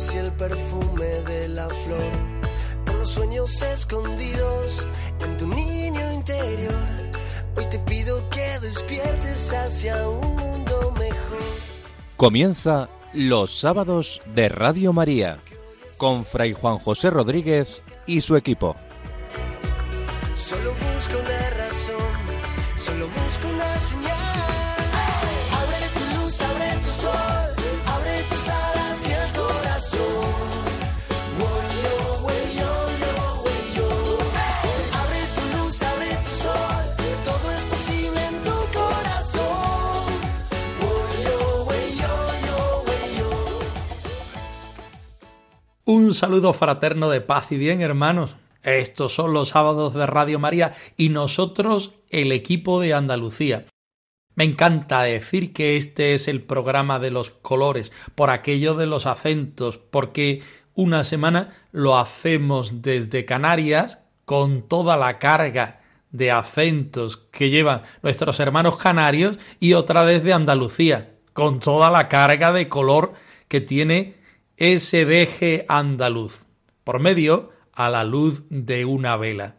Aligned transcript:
y 0.00 0.16
el 0.16 0.32
perfume 0.32 1.04
de 1.26 1.48
la 1.48 1.68
flor, 1.68 2.10
por 2.86 2.94
los 2.94 3.10
sueños 3.10 3.60
escondidos 3.60 4.86
en 5.20 5.36
tu 5.36 5.46
niño 5.46 6.12
interior. 6.12 6.72
Hoy 7.54 7.66
te 7.66 7.78
pido 7.80 8.26
que 8.30 8.58
despiertes 8.62 9.52
hacia 9.52 10.08
un 10.08 10.36
mundo 10.36 10.92
mejor. 10.92 11.38
Comienza 12.16 12.88
los 13.12 13.52
sábados 13.52 14.22
de 14.34 14.48
Radio 14.48 14.94
María 14.94 15.36
con 15.98 16.24
Fray 16.24 16.54
Juan 16.54 16.78
José 16.78 17.10
Rodríguez 17.10 17.82
y 18.06 18.22
su 18.22 18.36
equipo. 18.36 18.76
Solo 20.34 20.89
Un 45.92 46.14
saludo 46.14 46.52
fraterno 46.52 47.10
de 47.10 47.20
paz 47.20 47.50
y 47.50 47.58
bien, 47.58 47.80
hermanos. 47.80 48.36
Estos 48.62 49.12
son 49.12 49.32
los 49.32 49.48
sábados 49.48 49.92
de 49.92 50.06
Radio 50.06 50.38
María 50.38 50.72
y 50.96 51.08
nosotros 51.08 51.94
el 52.10 52.30
equipo 52.30 52.78
de 52.78 52.94
Andalucía. 52.94 53.66
Me 54.36 54.44
encanta 54.44 55.02
decir 55.02 55.52
que 55.52 55.76
este 55.76 56.14
es 56.14 56.28
el 56.28 56.42
programa 56.42 57.00
de 57.00 57.10
los 57.10 57.30
colores, 57.30 57.90
por 58.14 58.30
aquello 58.30 58.74
de 58.76 58.86
los 58.86 59.04
acentos, 59.04 59.78
porque 59.78 60.44
una 60.74 61.02
semana 61.02 61.56
lo 61.72 61.98
hacemos 61.98 62.82
desde 62.82 63.24
Canarias 63.24 64.04
con 64.24 64.68
toda 64.68 64.96
la 64.96 65.18
carga 65.18 65.80
de 66.12 66.30
acentos 66.30 67.16
que 67.16 67.50
llevan 67.50 67.82
nuestros 68.00 68.38
hermanos 68.38 68.76
canarios 68.76 69.38
y 69.58 69.72
otra 69.72 70.04
desde 70.04 70.34
Andalucía, 70.34 71.16
con 71.32 71.58
toda 71.58 71.90
la 71.90 72.06
carga 72.06 72.52
de 72.52 72.68
color 72.68 73.12
que 73.48 73.60
tiene 73.60 74.19
ese 74.60 75.64
andaluz, 75.68 76.44
por 76.84 77.00
medio 77.00 77.50
a 77.72 77.88
la 77.88 78.04
luz 78.04 78.42
de 78.50 78.84
una 78.84 79.16
vela. 79.16 79.56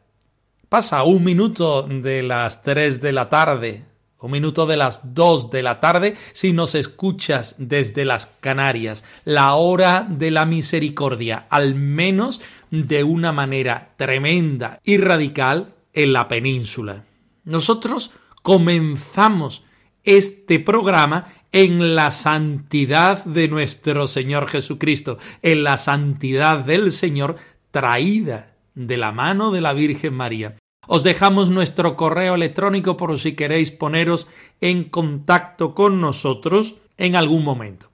Pasa 0.70 1.04
un 1.04 1.24
minuto 1.24 1.82
de 1.82 2.22
las 2.22 2.62
tres 2.62 3.02
de 3.02 3.12
la 3.12 3.28
tarde, 3.28 3.84
un 4.20 4.32
minuto 4.32 4.68
de 4.68 4.78
las 4.78 5.16
dos 5.16 5.50
de 5.50 5.64
la 5.64 5.80
tarde 5.80 6.16
si 6.34 6.54
nos 6.54 6.76
escuchas 6.76 7.56
desde 7.58 8.06
las 8.06 8.28
Canarias, 8.28 9.04
la 9.26 9.56
hora 9.56 10.06
de 10.08 10.30
la 10.30 10.46
misericordia, 10.46 11.48
al 11.50 11.74
menos 11.74 12.40
de 12.70 13.04
una 13.04 13.32
manera 13.32 13.96
tremenda 13.98 14.80
y 14.84 14.98
radical 14.98 15.74
en 15.94 16.14
la 16.14 16.28
península. 16.28 17.06
Nosotros 17.44 18.12
comenzamos 18.44 19.64
este 20.04 20.60
programa 20.60 21.34
en 21.52 21.96
la 21.96 22.12
santidad 22.12 23.24
de 23.26 23.48
nuestro 23.48 24.08
Señor 24.08 24.48
Jesucristo, 24.48 25.18
en 25.42 25.64
la 25.64 25.78
santidad 25.78 26.60
del 26.60 26.92
Señor 26.92 27.36
traída 27.72 28.54
de 28.76 28.98
la 28.98 29.12
mano 29.12 29.52
de 29.52 29.62
la 29.62 29.74
Virgen 29.74 30.14
María. 30.14 30.58
Os 30.88 31.04
dejamos 31.04 31.50
nuestro 31.50 31.96
correo 31.96 32.36
electrónico 32.36 32.98
por 32.98 33.18
si 33.20 33.34
queréis 33.34 33.72
poneros 33.72 34.28
en 34.62 34.86
contacto 34.86 35.76
con 35.76 36.02
nosotros 36.02 36.76
en 36.98 37.16
algún 37.16 37.44
momento. 37.44 37.92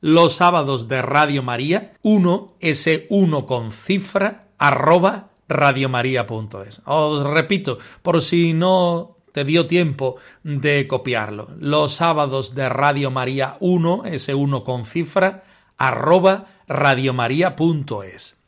Los 0.00 0.36
sábados 0.36 0.88
de 0.88 1.02
Radio 1.02 1.42
María, 1.42 1.92
1 2.02 2.54
ese 2.60 3.06
1 3.10 3.46
con 3.46 3.72
cifra, 3.72 4.48
arroba 4.58 5.30
radiomaria.es. 5.48 6.80
Os 6.86 7.24
repito, 7.24 7.78
por 8.02 8.22
si 8.22 8.54
no 8.54 9.16
te 9.32 9.44
dio 9.44 9.66
tiempo 9.66 10.16
de 10.42 10.86
copiarlo. 10.86 11.48
Los 11.58 11.94
sábados 11.94 12.54
de 12.54 12.68
Radio 12.68 13.10
María 13.10 13.56
1, 13.60 14.04
ese 14.06 14.34
1 14.34 14.64
con 14.64 14.86
cifra, 14.86 15.44
arroba 15.76 16.46
radiomaria.es. 16.68 18.38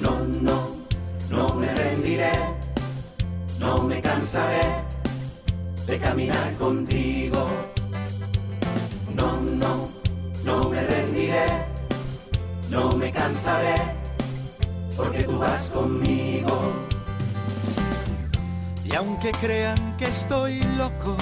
No, 0.00 0.26
no, 0.40 0.68
no 1.30 1.54
me 1.54 1.74
rendiré, 1.74 2.32
no 3.58 3.82
me 3.82 4.00
cansaré 4.00 4.60
de 5.86 5.98
caminar 5.98 6.54
contigo. 6.54 7.48
No, 9.14 9.40
no, 9.40 9.88
no 10.44 10.68
me 10.70 10.86
rendiré, 10.86 11.46
no 12.70 12.92
me 12.96 13.12
cansaré, 13.12 13.74
porque 14.96 15.24
tú 15.24 15.38
vas 15.38 15.68
conmigo. 15.68 16.90
Y 18.90 18.96
aunque 18.96 19.30
crean 19.30 19.96
que 19.96 20.06
estoy 20.06 20.60
loco 20.76 21.16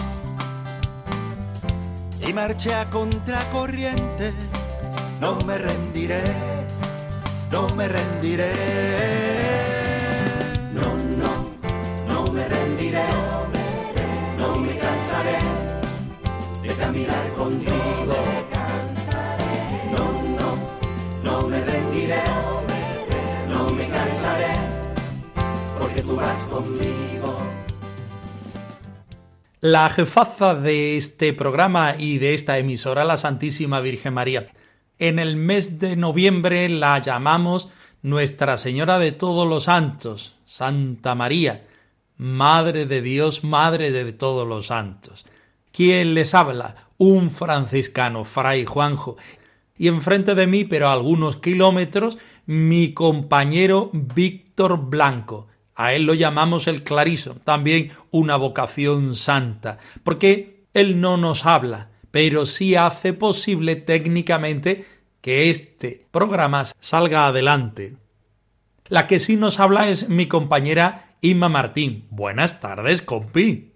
y 2.26 2.32
marché 2.32 2.72
a 2.72 2.86
contracorriente, 2.86 4.32
no 5.20 5.36
me 5.46 5.58
rendiré, 5.58 6.22
no 7.52 7.68
me 7.76 7.88
rendiré. 7.88 8.52
No, 10.72 10.96
no, 11.22 11.50
no 12.06 12.32
me 12.32 12.48
rendiré, 12.48 13.04
no 14.38 14.56
me 14.56 14.78
cansaré 14.78 15.38
de 16.62 16.74
caminar 16.74 17.32
contigo. 17.34 18.57
La 29.60 29.90
jefaza 29.90 30.54
de 30.54 30.96
este 30.96 31.32
programa 31.32 31.96
y 31.98 32.18
de 32.18 32.34
esta 32.34 32.58
emisora, 32.58 33.04
la 33.04 33.16
Santísima 33.16 33.80
Virgen 33.80 34.14
María. 34.14 34.48
En 34.98 35.18
el 35.18 35.36
mes 35.36 35.78
de 35.78 35.96
noviembre 35.96 36.68
la 36.68 36.98
llamamos 37.00 37.68
Nuestra 38.02 38.56
Señora 38.56 38.98
de 38.98 39.12
todos 39.12 39.48
los 39.48 39.64
Santos, 39.64 40.36
Santa 40.44 41.14
María, 41.14 41.66
Madre 42.16 42.86
de 42.86 43.02
Dios, 43.02 43.42
Madre 43.42 43.90
de 43.90 44.12
todos 44.12 44.46
los 44.46 44.68
Santos. 44.68 45.26
¿Quién 45.72 46.14
les 46.14 46.34
habla? 46.34 46.88
Un 46.98 47.30
franciscano, 47.30 48.24
Fray 48.24 48.64
Juanjo. 48.64 49.16
Y 49.76 49.88
enfrente 49.88 50.34
de 50.34 50.46
mí, 50.46 50.64
pero 50.64 50.88
a 50.88 50.92
algunos 50.92 51.36
kilómetros, 51.36 52.18
mi 52.46 52.92
compañero 52.94 53.90
Víctor 53.92 54.88
Blanco. 54.88 55.48
A 55.78 55.92
él 55.94 56.02
lo 56.02 56.14
llamamos 56.14 56.66
el 56.66 56.82
Clariso, 56.82 57.36
también 57.44 57.92
una 58.10 58.34
vocación 58.34 59.14
santa, 59.14 59.78
porque 60.02 60.64
él 60.74 61.00
no 61.00 61.16
nos 61.16 61.46
habla, 61.46 61.90
pero 62.10 62.46
sí 62.46 62.74
hace 62.74 63.12
posible 63.12 63.76
técnicamente 63.76 64.84
que 65.20 65.50
este 65.50 66.04
programa 66.10 66.64
salga 66.80 67.28
adelante. 67.28 67.94
La 68.88 69.06
que 69.06 69.20
sí 69.20 69.36
nos 69.36 69.60
habla 69.60 69.88
es 69.88 70.08
mi 70.08 70.26
compañera 70.26 71.14
Inma 71.20 71.48
Martín. 71.48 72.06
Buenas 72.10 72.58
tardes, 72.58 73.00
compi. 73.00 73.70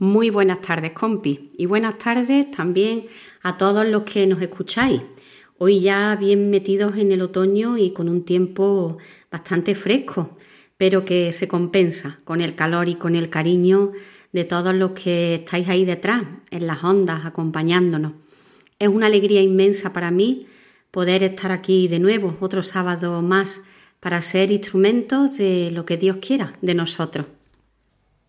Muy 0.00 0.30
buenas 0.30 0.60
tardes, 0.62 0.90
compi. 0.94 1.52
Y 1.56 1.66
buenas 1.66 1.96
tardes 1.98 2.50
también 2.50 3.06
a 3.44 3.56
todos 3.56 3.86
los 3.86 4.02
que 4.02 4.26
nos 4.26 4.42
escucháis. 4.42 5.00
Hoy 5.58 5.78
ya 5.78 6.16
bien 6.16 6.50
metidos 6.50 6.96
en 6.96 7.12
el 7.12 7.22
otoño 7.22 7.78
y 7.78 7.92
con 7.92 8.08
un 8.08 8.24
tiempo 8.24 8.98
bastante 9.30 9.76
fresco 9.76 10.36
pero 10.76 11.04
que 11.04 11.32
se 11.32 11.48
compensa 11.48 12.18
con 12.24 12.40
el 12.40 12.54
calor 12.54 12.88
y 12.88 12.96
con 12.96 13.14
el 13.14 13.30
cariño 13.30 13.92
de 14.32 14.44
todos 14.44 14.74
los 14.74 14.90
que 14.90 15.36
estáis 15.36 15.68
ahí 15.68 15.84
detrás, 15.84 16.24
en 16.50 16.66
las 16.66 16.84
ondas, 16.84 17.24
acompañándonos. 17.24 18.12
Es 18.78 18.88
una 18.88 19.06
alegría 19.06 19.40
inmensa 19.40 19.92
para 19.92 20.10
mí 20.10 20.46
poder 20.90 21.22
estar 21.22 21.52
aquí 21.52 21.88
de 21.88 21.98
nuevo, 21.98 22.36
otro 22.40 22.62
sábado 22.62 23.22
más, 23.22 23.62
para 24.00 24.20
ser 24.20 24.50
instrumentos 24.50 25.38
de 25.38 25.70
lo 25.70 25.86
que 25.86 25.96
Dios 25.96 26.18
quiera 26.20 26.54
de 26.60 26.74
nosotros. 26.74 27.26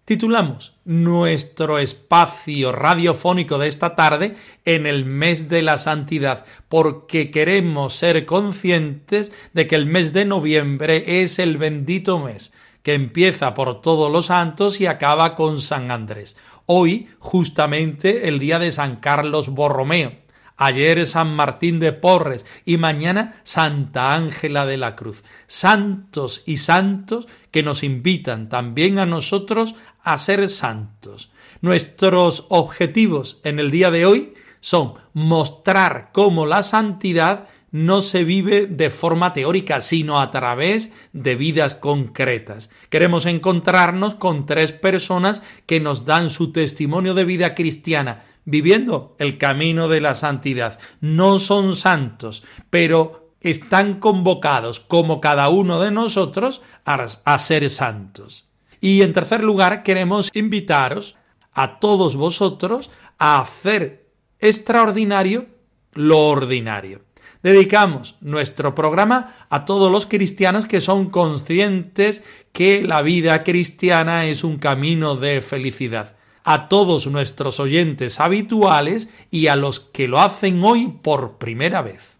Titulamos 0.07 0.73
nuestro 0.85 1.79
espacio 1.79 2.71
radiofónico 2.71 3.57
de 3.57 3.67
esta 3.67 3.93
tarde 3.93 4.37
en 4.63 4.85
el 4.85 5.03
mes 5.03 5.49
de 5.49 5.61
la 5.61 5.77
santidad, 5.77 6.45
porque 6.69 7.29
queremos 7.29 7.95
ser 7.95 8.25
conscientes 8.25 9.33
de 9.51 9.67
que 9.67 9.75
el 9.75 9.85
mes 9.85 10.13
de 10.13 10.23
noviembre 10.23 11.23
es 11.23 11.39
el 11.39 11.57
bendito 11.57 12.19
mes, 12.19 12.53
que 12.83 12.93
empieza 12.93 13.53
por 13.53 13.81
todos 13.81 14.09
los 14.09 14.27
santos 14.27 14.79
y 14.79 14.85
acaba 14.85 15.35
con 15.35 15.59
San 15.59 15.91
Andrés. 15.91 16.37
Hoy, 16.67 17.09
justamente, 17.19 18.29
el 18.29 18.39
día 18.39 18.59
de 18.59 18.71
San 18.71 19.01
Carlos 19.01 19.49
Borromeo. 19.49 20.13
Ayer 20.57 21.05
San 21.05 21.35
Martín 21.35 21.79
de 21.79 21.93
Porres 21.93 22.45
y 22.65 22.77
mañana 22.77 23.41
Santa 23.43 24.13
Ángela 24.13 24.65
de 24.65 24.77
la 24.77 24.95
Cruz. 24.95 25.23
Santos 25.45 26.41
y 26.47 26.57
santos 26.57 27.27
que 27.51 27.61
nos 27.61 27.83
invitan 27.83 28.49
también 28.49 28.97
a 28.97 29.05
nosotros 29.05 29.75
a 30.03 30.17
ser 30.17 30.49
santos. 30.49 31.31
Nuestros 31.61 32.47
objetivos 32.49 33.39
en 33.43 33.59
el 33.59 33.69
día 33.69 33.91
de 33.91 34.05
hoy 34.05 34.33
son 34.59 34.95
mostrar 35.13 36.09
cómo 36.11 36.45
la 36.45 36.63
santidad 36.63 37.47
no 37.71 38.01
se 38.01 38.23
vive 38.23 38.65
de 38.65 38.89
forma 38.89 39.33
teórica, 39.33 39.81
sino 39.81 40.21
a 40.21 40.31
través 40.31 40.93
de 41.11 41.35
vidas 41.35 41.75
concretas. 41.75 42.69
Queremos 42.89 43.25
encontrarnos 43.25 44.15
con 44.15 44.45
tres 44.45 44.71
personas 44.71 45.41
que 45.65 45.79
nos 45.79 46.05
dan 46.05 46.29
su 46.29 46.51
testimonio 46.51 47.13
de 47.13 47.25
vida 47.25 47.53
cristiana, 47.53 48.23
viviendo 48.47 49.15
el 49.19 49.37
camino 49.37 49.89
de 49.89 49.99
la 49.99 50.15
santidad. 50.15 50.79
No 51.01 51.37
son 51.37 51.75
santos, 51.75 52.45
pero 52.69 53.33
están 53.41 53.99
convocados, 53.99 54.79
como 54.79 55.19
cada 55.21 55.49
uno 55.49 55.81
de 55.81 55.91
nosotros, 55.91 56.61
a, 56.85 57.39
ser 57.39 57.69
santos. 57.69 58.47
Y 58.79 59.01
en 59.01 59.11
tercer 59.11 59.43
lugar, 59.43 59.83
queremos 59.83 60.31
invitaros 60.33 61.17
a 61.53 61.79
todos 61.79 62.15
vosotros 62.15 62.89
a 63.19 63.41
hacer 63.41 64.07
extraordinario 64.39 65.47
lo 65.91 66.27
ordinario. 66.27 67.01
Dedicamos 67.43 68.15
nuestro 68.21 68.75
programa 68.75 69.35
a 69.49 69.65
todos 69.65 69.91
los 69.91 70.05
cristianos 70.05 70.67
que 70.67 70.79
son 70.79 71.09
conscientes 71.09 72.23
que 72.53 72.81
la 72.81 73.01
vida 73.01 73.43
cristiana 73.43 74.25
es 74.25 74.45
un 74.45 74.57
camino 74.57 75.15
de 75.15 75.41
felicidad. 75.41 76.16
A 76.49 76.69
todos 76.69 77.07
nuestros 77.07 77.59
oyentes 77.59 78.21
habituales 78.21 79.09
y 79.31 79.47
a 79.47 79.57
los 79.57 79.81
que 79.81 80.07
lo 80.07 80.21
hacen 80.21 80.63
hoy 80.63 80.87
por 81.03 81.37
primera 81.39 81.81
vez. 81.81 82.15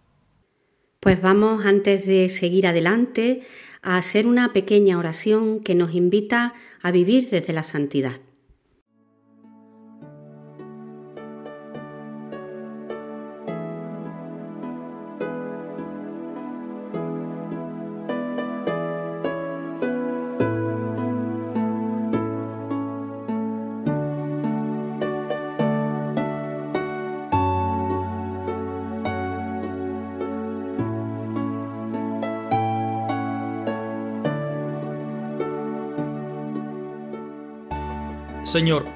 Pues 1.00 1.22
vamos, 1.22 1.64
antes 1.64 2.06
de 2.06 2.28
seguir 2.28 2.66
adelante, 2.66 3.40
a 3.80 3.96
hacer 3.96 4.26
una 4.26 4.52
pequeña 4.52 4.98
oración 4.98 5.60
que 5.60 5.74
nos 5.74 5.94
invita 5.94 6.52
a 6.82 6.90
vivir 6.90 7.30
desde 7.30 7.54
la 7.54 7.62
santidad. 7.62 8.20
Señor, 38.48 38.86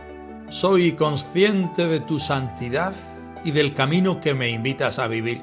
soy 0.49 0.93
consciente 0.93 1.87
de 1.87 2.01
tu 2.01 2.19
santidad 2.19 2.95
y 3.45 3.51
del 3.51 3.75
camino 3.75 4.19
que 4.19 4.33
me 4.33 4.49
invitas 4.49 4.99
a 4.99 5.09
vivir. 5.09 5.43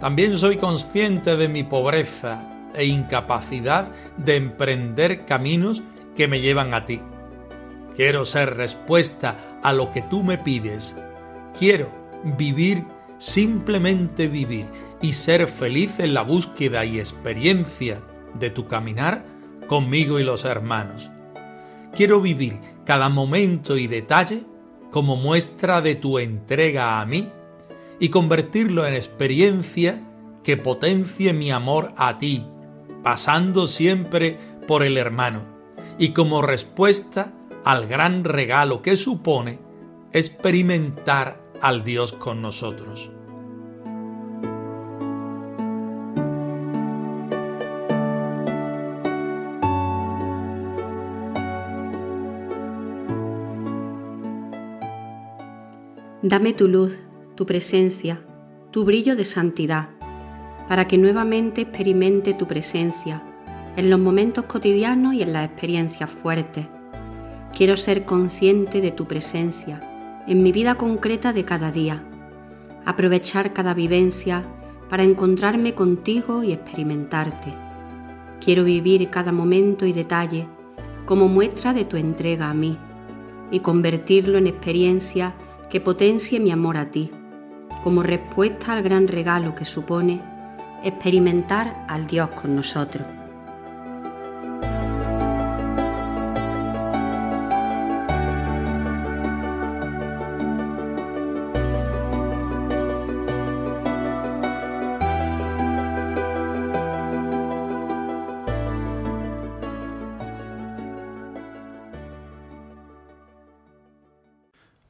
También 0.00 0.38
soy 0.38 0.56
consciente 0.56 1.36
de 1.36 1.46
mi 1.46 1.62
pobreza 1.62 2.40
e 2.74 2.86
incapacidad 2.86 3.92
de 4.16 4.36
emprender 4.36 5.26
caminos 5.26 5.82
que 6.16 6.26
me 6.26 6.40
llevan 6.40 6.72
a 6.72 6.86
ti. 6.86 7.02
Quiero 7.94 8.24
ser 8.24 8.56
respuesta 8.56 9.36
a 9.62 9.74
lo 9.74 9.92
que 9.92 10.00
tú 10.00 10.22
me 10.22 10.38
pides. 10.38 10.96
Quiero 11.58 11.90
vivir, 12.38 12.82
simplemente 13.18 14.26
vivir 14.26 14.64
y 15.02 15.12
ser 15.12 15.48
feliz 15.48 16.00
en 16.00 16.14
la 16.14 16.22
búsqueda 16.22 16.86
y 16.86 16.98
experiencia 16.98 18.00
de 18.32 18.48
tu 18.48 18.68
caminar 18.68 19.22
conmigo 19.66 20.18
y 20.18 20.24
los 20.24 20.46
hermanos. 20.46 21.10
Quiero 21.94 22.22
vivir 22.22 22.77
cada 22.88 23.10
momento 23.10 23.76
y 23.76 23.86
detalle 23.86 24.44
como 24.90 25.14
muestra 25.14 25.82
de 25.82 25.94
tu 25.94 26.18
entrega 26.18 27.02
a 27.02 27.04
mí 27.04 27.28
y 28.00 28.08
convertirlo 28.08 28.86
en 28.86 28.94
experiencia 28.94 30.02
que 30.42 30.56
potencie 30.56 31.34
mi 31.34 31.50
amor 31.50 31.92
a 31.98 32.16
ti, 32.16 32.46
pasando 33.02 33.66
siempre 33.66 34.38
por 34.66 34.82
el 34.82 34.96
hermano, 34.96 35.42
y 35.98 36.14
como 36.14 36.40
respuesta 36.40 37.34
al 37.62 37.88
gran 37.88 38.24
regalo 38.24 38.80
que 38.80 38.96
supone 38.96 39.58
experimentar 40.14 41.42
al 41.60 41.84
Dios 41.84 42.14
con 42.14 42.40
nosotros. 42.40 43.10
Dame 56.28 56.52
tu 56.52 56.68
luz, 56.68 57.06
tu 57.36 57.46
presencia, 57.46 58.20
tu 58.70 58.84
brillo 58.84 59.16
de 59.16 59.24
santidad, 59.24 59.88
para 60.68 60.84
que 60.84 60.98
nuevamente 60.98 61.62
experimente 61.62 62.34
tu 62.34 62.46
presencia 62.46 63.22
en 63.76 63.88
los 63.88 63.98
momentos 63.98 64.44
cotidianos 64.44 65.14
y 65.14 65.22
en 65.22 65.32
las 65.32 65.46
experiencias 65.46 66.10
fuertes. 66.10 66.66
Quiero 67.56 67.76
ser 67.76 68.04
consciente 68.04 68.82
de 68.82 68.90
tu 68.90 69.06
presencia 69.06 69.80
en 70.26 70.42
mi 70.42 70.52
vida 70.52 70.74
concreta 70.74 71.32
de 71.32 71.46
cada 71.46 71.72
día, 71.72 72.04
aprovechar 72.84 73.54
cada 73.54 73.72
vivencia 73.72 74.44
para 74.90 75.04
encontrarme 75.04 75.72
contigo 75.72 76.42
y 76.42 76.52
experimentarte. 76.52 77.54
Quiero 78.44 78.64
vivir 78.64 79.08
cada 79.08 79.32
momento 79.32 79.86
y 79.86 79.94
detalle 79.94 80.46
como 81.06 81.26
muestra 81.26 81.72
de 81.72 81.86
tu 81.86 81.96
entrega 81.96 82.50
a 82.50 82.54
mí 82.54 82.76
y 83.50 83.60
convertirlo 83.60 84.36
en 84.36 84.46
experiencia 84.46 85.32
que 85.70 85.80
potencie 85.80 86.40
mi 86.40 86.50
amor 86.50 86.76
a 86.76 86.90
ti, 86.90 87.10
como 87.82 88.02
respuesta 88.02 88.72
al 88.72 88.82
gran 88.82 89.08
regalo 89.08 89.54
que 89.54 89.64
supone 89.64 90.20
experimentar 90.82 91.84
al 91.88 92.06
Dios 92.06 92.30
con 92.30 92.54
nosotros. 92.56 93.17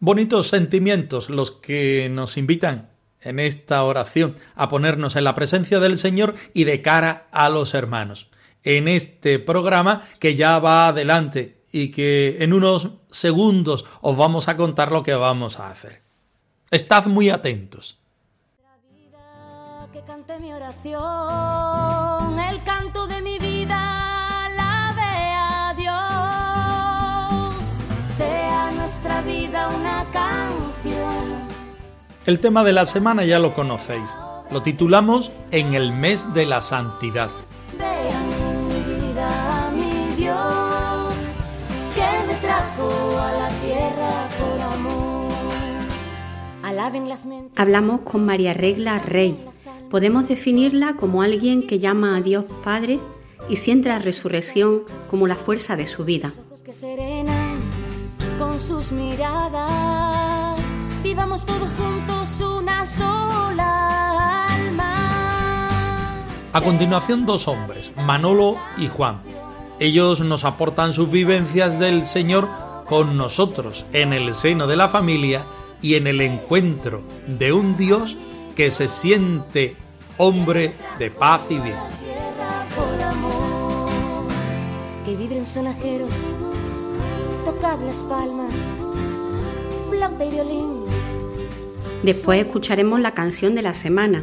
Bonitos 0.01 0.49
sentimientos 0.49 1.29
los 1.29 1.51
que 1.51 2.09
nos 2.09 2.37
invitan 2.37 2.91
en 3.21 3.41
esta 3.41 3.83
oración 3.83 4.37
a 4.55 4.69
ponernos 4.69 5.17
en 5.17 5.25
la 5.25 5.35
presencia 5.35 5.81
del 5.81 5.99
Señor 5.99 6.37
y 6.55 6.65
de 6.65 6.83
cara 6.83 7.27
a 7.33 7.49
los 7.49 7.75
hermanos. 7.75 8.29
En 8.63 8.87
este 8.87 9.41
programa 9.41 10.05
que 10.21 10.37
ya 10.37 10.61
va 10.61 10.87
adelante 10.89 11.63
y 11.73 11.91
que 11.91 12.37
en 12.41 12.53
unos 12.53 12.91
segundos 13.11 13.87
os 14.01 14.17
vamos 14.17 14.47
a 14.47 14.57
contar 14.57 14.93
lo 14.93 15.03
que 15.03 15.15
vamos 15.15 15.59
a 15.59 15.71
hacer. 15.71 16.03
Estad 16.71 17.07
muy 17.07 17.31
atentos. 17.31 17.99
Que 19.93 20.03
cante 20.03 20.39
mi 20.39 20.53
oración, 20.53 22.39
el 22.39 22.63
canto 22.63 23.07
de 23.09 23.23
mi 23.23 23.39
vida 23.39 23.98
vida 29.29 29.69
una 29.69 30.05
canción. 30.11 31.49
El 32.25 32.41
tema 32.41 32.65
de 32.65 32.73
la 32.73 32.87
semana 32.87 33.25
ya 33.25 33.39
lo 33.39 33.55
conocéis. 33.55 34.11
Lo 34.51 34.63
titulamos 34.63 35.31
En 35.51 35.75
el 35.75 35.93
mes 35.93 36.33
de 36.33 36.47
la 36.47 36.63
santidad. 36.63 37.31
Hablamos 47.57 48.01
con 48.01 48.25
María 48.25 48.55
Regla 48.55 48.99
Rey. 48.99 49.45
Podemos 49.91 50.29
definirla 50.29 50.95
como 50.95 51.23
alguien 51.23 51.67
que 51.67 51.79
llama 51.79 52.17
a 52.17 52.23
Dios 52.23 52.45
Padre 52.65 52.99
y 53.51 53.57
siente 53.57 53.91
la 53.91 53.99
resurrección 53.99 54.85
como 55.11 55.27
la 55.27 55.35
fuerza 55.35 55.77
de 55.77 55.87
su 55.87 56.05
vida 56.05 56.33
con 58.59 58.67
sus 58.67 58.93
miradas. 58.93 60.59
Vivamos 61.03 61.45
todos 61.45 61.75
juntos 61.75 62.41
una 62.41 62.87
sola 62.87 64.47
alma. 64.47 66.15
A 66.53 66.61
continuación 66.61 67.27
dos 67.27 67.47
hombres, 67.49 67.93
Manolo 67.97 68.57
y 68.77 68.89
Juan. 68.89 69.21
Ellos 69.79 70.21
nos 70.21 70.45
aportan 70.45 70.93
sus 70.93 71.11
vivencias 71.11 71.79
del 71.79 72.07
Señor 72.07 72.49
con 72.89 73.17
nosotros 73.17 73.87
en 73.93 74.13
el 74.13 74.35
seno 74.35 74.67
de 74.67 74.77
la 74.77 74.89
familia 74.89 75.43
y 75.81 75.95
en 75.95 76.07
el 76.07 76.21
encuentro 76.21 77.03
de 77.27 77.53
un 77.53 77.77
Dios 77.77 78.17
que 78.57 78.71
se 78.71 78.89
siente 78.89 79.77
hombre 80.17 80.75
de 80.99 81.11
paz 81.11 81.43
y 81.49 81.59
bien. 81.59 81.77
Que 85.05 85.17
viven 85.17 85.47
sonajeros 85.47 86.11
tocar 87.53 87.79
las 87.81 88.03
palmas, 88.03 88.53
flauta 89.89 90.23
y 90.23 90.31
violín. 90.31 90.85
Después 92.03 92.45
escucharemos 92.45 93.01
la 93.01 93.15
canción 93.15 93.55
de 93.55 93.63
la 93.63 93.73
semana, 93.73 94.23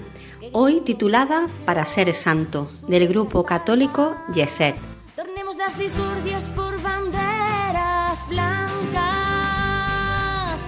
hoy 0.51 0.82
titulada 0.82 1.48
Para 1.65 1.86
ser 1.86 2.13
santo, 2.13 2.67
del 2.88 3.08
grupo 3.08 3.44
católico 3.44 4.15
Yeset. 4.32 4.75
Tornemos 5.15 5.58
las 5.58 5.75
discordias 5.75 6.50
por 6.50 6.79
banderas 6.84 8.29
blancas, 8.29 9.01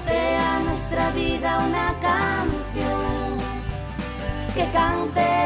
sea 0.03 0.59
nuestra 0.65 1.11
vida 1.11 1.59
una 1.59 1.93
canción 2.01 3.37
que 4.55 4.65
cante 4.73 5.36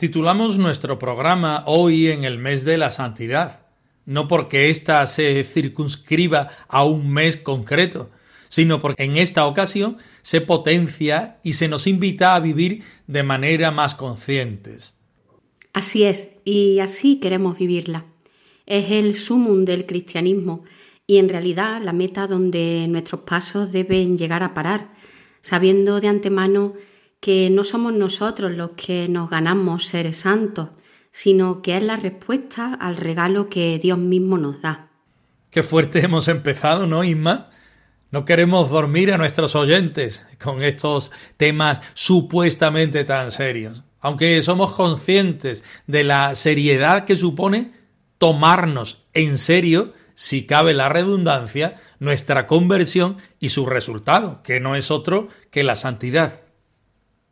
Titulamos 0.00 0.56
nuestro 0.56 0.98
programa 0.98 1.62
hoy 1.66 2.08
en 2.08 2.24
el 2.24 2.38
mes 2.38 2.64
de 2.64 2.78
la 2.78 2.90
santidad, 2.90 3.66
no 4.06 4.28
porque 4.28 4.70
ésta 4.70 5.04
se 5.04 5.44
circunscriba 5.44 6.48
a 6.68 6.84
un 6.84 7.12
mes 7.12 7.36
concreto, 7.36 8.08
sino 8.48 8.80
porque 8.80 9.04
en 9.04 9.18
esta 9.18 9.44
ocasión 9.44 9.98
se 10.22 10.40
potencia 10.40 11.38
y 11.42 11.52
se 11.52 11.68
nos 11.68 11.86
invita 11.86 12.34
a 12.34 12.40
vivir 12.40 12.82
de 13.08 13.22
manera 13.24 13.72
más 13.72 13.94
conscientes. 13.94 14.94
Así 15.74 16.04
es, 16.04 16.30
y 16.46 16.78
así 16.78 17.20
queremos 17.20 17.58
vivirla. 17.58 18.06
Es 18.64 18.90
el 18.90 19.18
sumum 19.18 19.66
del 19.66 19.84
cristianismo 19.84 20.64
y 21.06 21.18
en 21.18 21.28
realidad 21.28 21.78
la 21.82 21.92
meta 21.92 22.26
donde 22.26 22.86
nuestros 22.88 23.20
pasos 23.20 23.70
deben 23.70 24.16
llegar 24.16 24.44
a 24.44 24.54
parar, 24.54 24.94
sabiendo 25.42 26.00
de 26.00 26.08
antemano 26.08 26.72
que 27.20 27.50
no 27.50 27.64
somos 27.64 27.92
nosotros 27.92 28.52
los 28.52 28.72
que 28.72 29.08
nos 29.08 29.28
ganamos 29.28 29.86
ser 29.86 30.12
santos, 30.14 30.70
sino 31.12 31.60
que 31.60 31.76
es 31.76 31.82
la 31.82 31.96
respuesta 31.96 32.74
al 32.74 32.96
regalo 32.96 33.48
que 33.48 33.78
Dios 33.78 33.98
mismo 33.98 34.38
nos 34.38 34.62
da. 34.62 34.88
Qué 35.50 35.62
fuerte 35.62 36.00
hemos 36.04 36.28
empezado, 36.28 36.86
¿no, 36.86 37.04
Isma? 37.04 37.50
No 38.10 38.24
queremos 38.24 38.70
dormir 38.70 39.12
a 39.12 39.18
nuestros 39.18 39.54
oyentes 39.54 40.26
con 40.42 40.64
estos 40.64 41.12
temas 41.36 41.80
supuestamente 41.94 43.04
tan 43.04 43.30
serios, 43.30 43.84
aunque 44.00 44.42
somos 44.42 44.72
conscientes 44.72 45.62
de 45.86 46.02
la 46.02 46.34
seriedad 46.34 47.04
que 47.04 47.16
supone 47.16 47.72
tomarnos 48.18 49.04
en 49.14 49.38
serio, 49.38 49.92
si 50.14 50.44
cabe 50.44 50.74
la 50.74 50.88
redundancia, 50.88 51.80
nuestra 52.00 52.46
conversión 52.46 53.18
y 53.38 53.50
su 53.50 53.66
resultado, 53.66 54.42
que 54.42 54.58
no 54.58 54.74
es 54.74 54.90
otro 54.90 55.28
que 55.50 55.62
la 55.62 55.76
santidad. 55.76 56.39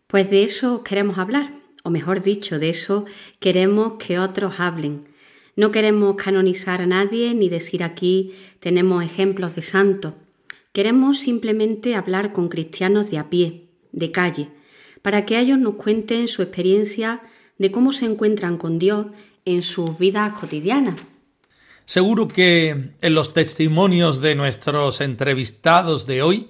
Pues 0.08 0.30
de 0.30 0.42
eso 0.42 0.82
queremos 0.82 1.18
hablar, 1.18 1.52
o 1.84 1.90
mejor 1.90 2.22
dicho, 2.22 2.58
de 2.58 2.70
eso 2.70 3.04
queremos 3.40 3.98
que 3.98 4.18
otros 4.18 4.58
hablen. 4.58 5.06
No 5.54 5.70
queremos 5.70 6.16
canonizar 6.16 6.80
a 6.80 6.86
nadie 6.86 7.34
ni 7.34 7.50
decir 7.50 7.82
aquí 7.84 8.32
tenemos 8.58 9.04
ejemplos 9.04 9.54
de 9.54 9.60
santos. 9.60 10.14
Queremos 10.72 11.18
simplemente 11.20 11.94
hablar 11.94 12.32
con 12.32 12.48
cristianos 12.48 13.10
de 13.10 13.18
a 13.18 13.28
pie, 13.28 13.66
de 13.92 14.10
calle, 14.10 14.48
para 15.02 15.26
que 15.26 15.38
ellos 15.38 15.58
nos 15.58 15.74
cuenten 15.74 16.26
su 16.26 16.40
experiencia 16.40 17.20
de 17.58 17.70
cómo 17.70 17.92
se 17.92 18.06
encuentran 18.06 18.56
con 18.56 18.78
Dios 18.78 19.08
en 19.44 19.60
sus 19.60 19.98
vidas 19.98 20.32
cotidianas. 20.38 20.98
Seguro 21.84 22.28
que 22.28 22.92
en 23.02 23.14
los 23.14 23.34
testimonios 23.34 24.22
de 24.22 24.34
nuestros 24.34 25.02
entrevistados 25.02 26.06
de 26.06 26.22
hoy 26.22 26.48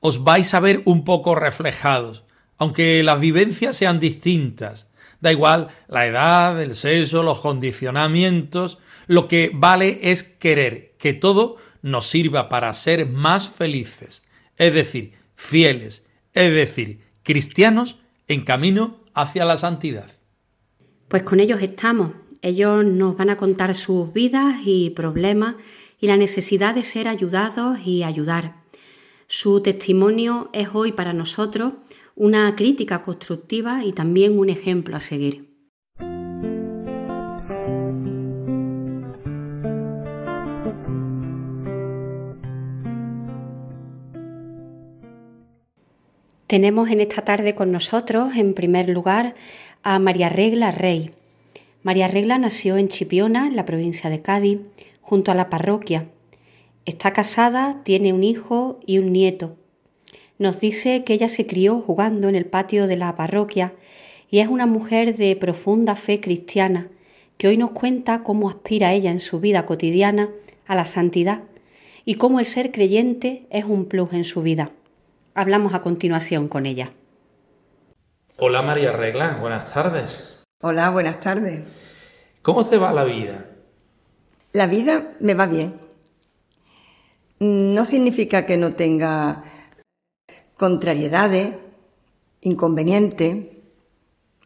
os 0.00 0.24
vais 0.24 0.52
a 0.52 0.60
ver 0.60 0.82
un 0.84 1.04
poco 1.06 1.34
reflejados, 1.34 2.24
aunque 2.58 3.02
las 3.02 3.20
vivencias 3.20 3.76
sean 3.76 4.00
distintas. 4.00 4.88
Da 5.20 5.32
igual 5.32 5.68
la 5.88 6.06
edad, 6.06 6.60
el 6.62 6.74
sexo, 6.74 7.22
los 7.22 7.40
condicionamientos, 7.40 8.78
lo 9.06 9.26
que 9.26 9.50
vale 9.54 9.98
es 10.10 10.22
querer 10.22 10.94
que 10.98 11.14
todo 11.14 11.56
nos 11.82 12.06
sirva 12.08 12.48
para 12.48 12.72
ser 12.74 13.06
más 13.06 13.48
felices, 13.48 14.22
es 14.56 14.74
decir, 14.74 15.14
fieles, 15.34 16.04
es 16.34 16.52
decir, 16.52 17.00
cristianos 17.22 17.98
en 18.26 18.44
camino 18.44 19.00
hacia 19.14 19.44
la 19.44 19.56
santidad. 19.56 20.10
Pues 21.08 21.22
con 21.22 21.40
ellos 21.40 21.62
estamos. 21.62 22.12
Ellos 22.42 22.84
nos 22.84 23.16
van 23.16 23.30
a 23.30 23.36
contar 23.36 23.74
sus 23.74 24.12
vidas 24.12 24.56
y 24.64 24.90
problemas 24.90 25.56
y 25.98 26.06
la 26.06 26.16
necesidad 26.16 26.74
de 26.74 26.84
ser 26.84 27.08
ayudados 27.08 27.78
y 27.84 28.04
ayudar. 28.04 28.56
Su 29.26 29.60
testimonio 29.60 30.50
es 30.52 30.68
hoy 30.72 30.92
para 30.92 31.12
nosotros 31.12 31.72
una 32.20 32.56
crítica 32.56 33.02
constructiva 33.02 33.84
y 33.84 33.92
también 33.92 34.36
un 34.40 34.50
ejemplo 34.50 34.96
a 34.96 35.00
seguir. 35.00 35.56
Tenemos 46.48 46.90
en 46.90 47.00
esta 47.00 47.22
tarde 47.22 47.54
con 47.54 47.70
nosotros, 47.70 48.34
en 48.34 48.52
primer 48.54 48.88
lugar, 48.88 49.34
a 49.84 50.00
María 50.00 50.28
Regla 50.28 50.72
Rey. 50.72 51.12
María 51.84 52.08
Regla 52.08 52.36
nació 52.36 52.78
en 52.78 52.88
Chipiona, 52.88 53.46
en 53.46 53.54
la 53.54 53.64
provincia 53.64 54.10
de 54.10 54.22
Cádiz, 54.22 54.58
junto 55.00 55.30
a 55.30 55.36
la 55.36 55.48
parroquia. 55.50 56.08
Está 56.84 57.12
casada, 57.12 57.82
tiene 57.84 58.12
un 58.12 58.24
hijo 58.24 58.80
y 58.86 58.98
un 58.98 59.12
nieto. 59.12 59.57
Nos 60.38 60.60
dice 60.60 61.02
que 61.02 61.14
ella 61.14 61.28
se 61.28 61.46
crió 61.46 61.80
jugando 61.80 62.28
en 62.28 62.36
el 62.36 62.46
patio 62.46 62.86
de 62.86 62.96
la 62.96 63.16
parroquia 63.16 63.72
y 64.30 64.38
es 64.38 64.48
una 64.48 64.66
mujer 64.66 65.16
de 65.16 65.34
profunda 65.34 65.96
fe 65.96 66.20
cristiana, 66.20 66.88
que 67.36 67.48
hoy 67.48 67.56
nos 67.56 67.72
cuenta 67.72 68.22
cómo 68.22 68.48
aspira 68.48 68.92
ella 68.92 69.10
en 69.10 69.20
su 69.20 69.40
vida 69.40 69.66
cotidiana 69.66 70.30
a 70.66 70.76
la 70.76 70.84
santidad 70.84 71.42
y 72.04 72.14
cómo 72.14 72.38
el 72.38 72.46
ser 72.46 72.70
creyente 72.70 73.46
es 73.50 73.64
un 73.64 73.86
plus 73.86 74.12
en 74.12 74.24
su 74.24 74.42
vida. 74.42 74.70
Hablamos 75.34 75.74
a 75.74 75.82
continuación 75.82 76.48
con 76.48 76.66
ella. 76.66 76.90
Hola 78.36 78.62
María 78.62 78.92
Regla, 78.92 79.38
buenas 79.40 79.72
tardes. 79.72 80.44
Hola, 80.60 80.90
buenas 80.90 81.18
tardes. 81.18 81.64
¿Cómo 82.42 82.64
te 82.64 82.78
va 82.78 82.92
la 82.92 83.04
vida? 83.04 83.46
La 84.52 84.66
vida 84.66 85.12
me 85.18 85.34
va 85.34 85.46
bien. 85.46 85.74
No 87.40 87.84
significa 87.84 88.46
que 88.46 88.56
no 88.56 88.72
tenga 88.72 89.44
contrariedades, 90.58 91.56
inconvenientes, 92.42 93.46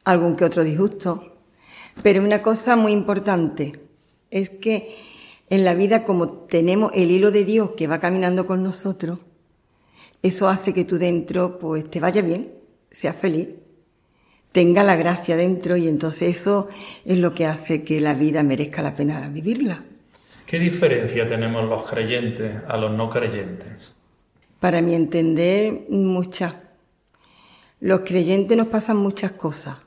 algún 0.05 0.37
que 0.37 0.45
otro 0.45 0.63
disgusto, 0.63 1.37
pero 2.03 2.23
una 2.23 2.43
cosa 2.43 2.77
muy 2.77 2.93
importante 2.93 3.81
es 4.31 4.51
que 4.51 4.95
en 5.51 5.65
la 5.65 5.75
vida 5.75 6.05
como 6.05 6.29
tenemos 6.29 6.93
el 6.95 7.11
hilo 7.11 7.31
de 7.31 7.45
Dios 7.45 7.71
que 7.77 7.87
va 7.87 7.99
caminando 7.99 8.47
con 8.47 8.63
nosotros, 8.63 9.19
eso 10.23 10.49
hace 10.49 10.73
que 10.73 10.85
tú 10.85 10.99
dentro 10.99 11.59
pues 11.59 11.91
te 11.91 11.99
vaya 11.99 12.23
bien, 12.23 12.53
seas 12.91 13.17
feliz, 13.17 13.49
tenga 14.53 14.85
la 14.85 14.97
gracia 14.97 15.37
dentro 15.37 15.77
y 15.77 15.89
entonces 15.89 16.37
eso 16.37 16.69
es 17.05 17.19
lo 17.19 17.35
que 17.35 17.47
hace 17.47 17.83
que 17.83 18.01
la 18.01 18.15
vida 18.15 18.43
merezca 18.43 18.83
la 18.83 18.95
pena 18.95 19.29
vivirla. 19.29 19.83
¿Qué 20.47 20.59
diferencia 20.59 21.27
tenemos 21.27 21.67
los 21.69 21.83
creyentes 21.85 22.57
a 22.69 22.77
los 22.77 22.93
no 22.93 23.09
creyentes? 23.09 23.95
Para 24.63 24.81
mi 24.81 24.95
entender, 24.95 25.87
muchas. 25.89 26.55
Los 27.81 28.03
creyentes 28.03 28.57
nos 28.57 28.69
pasan 28.69 28.97
muchas 28.97 29.33
cosas, 29.33 29.79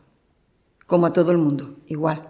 como 0.86 1.06
a 1.06 1.14
todo 1.14 1.32
el 1.32 1.38
mundo, 1.38 1.78
igual. 1.88 2.28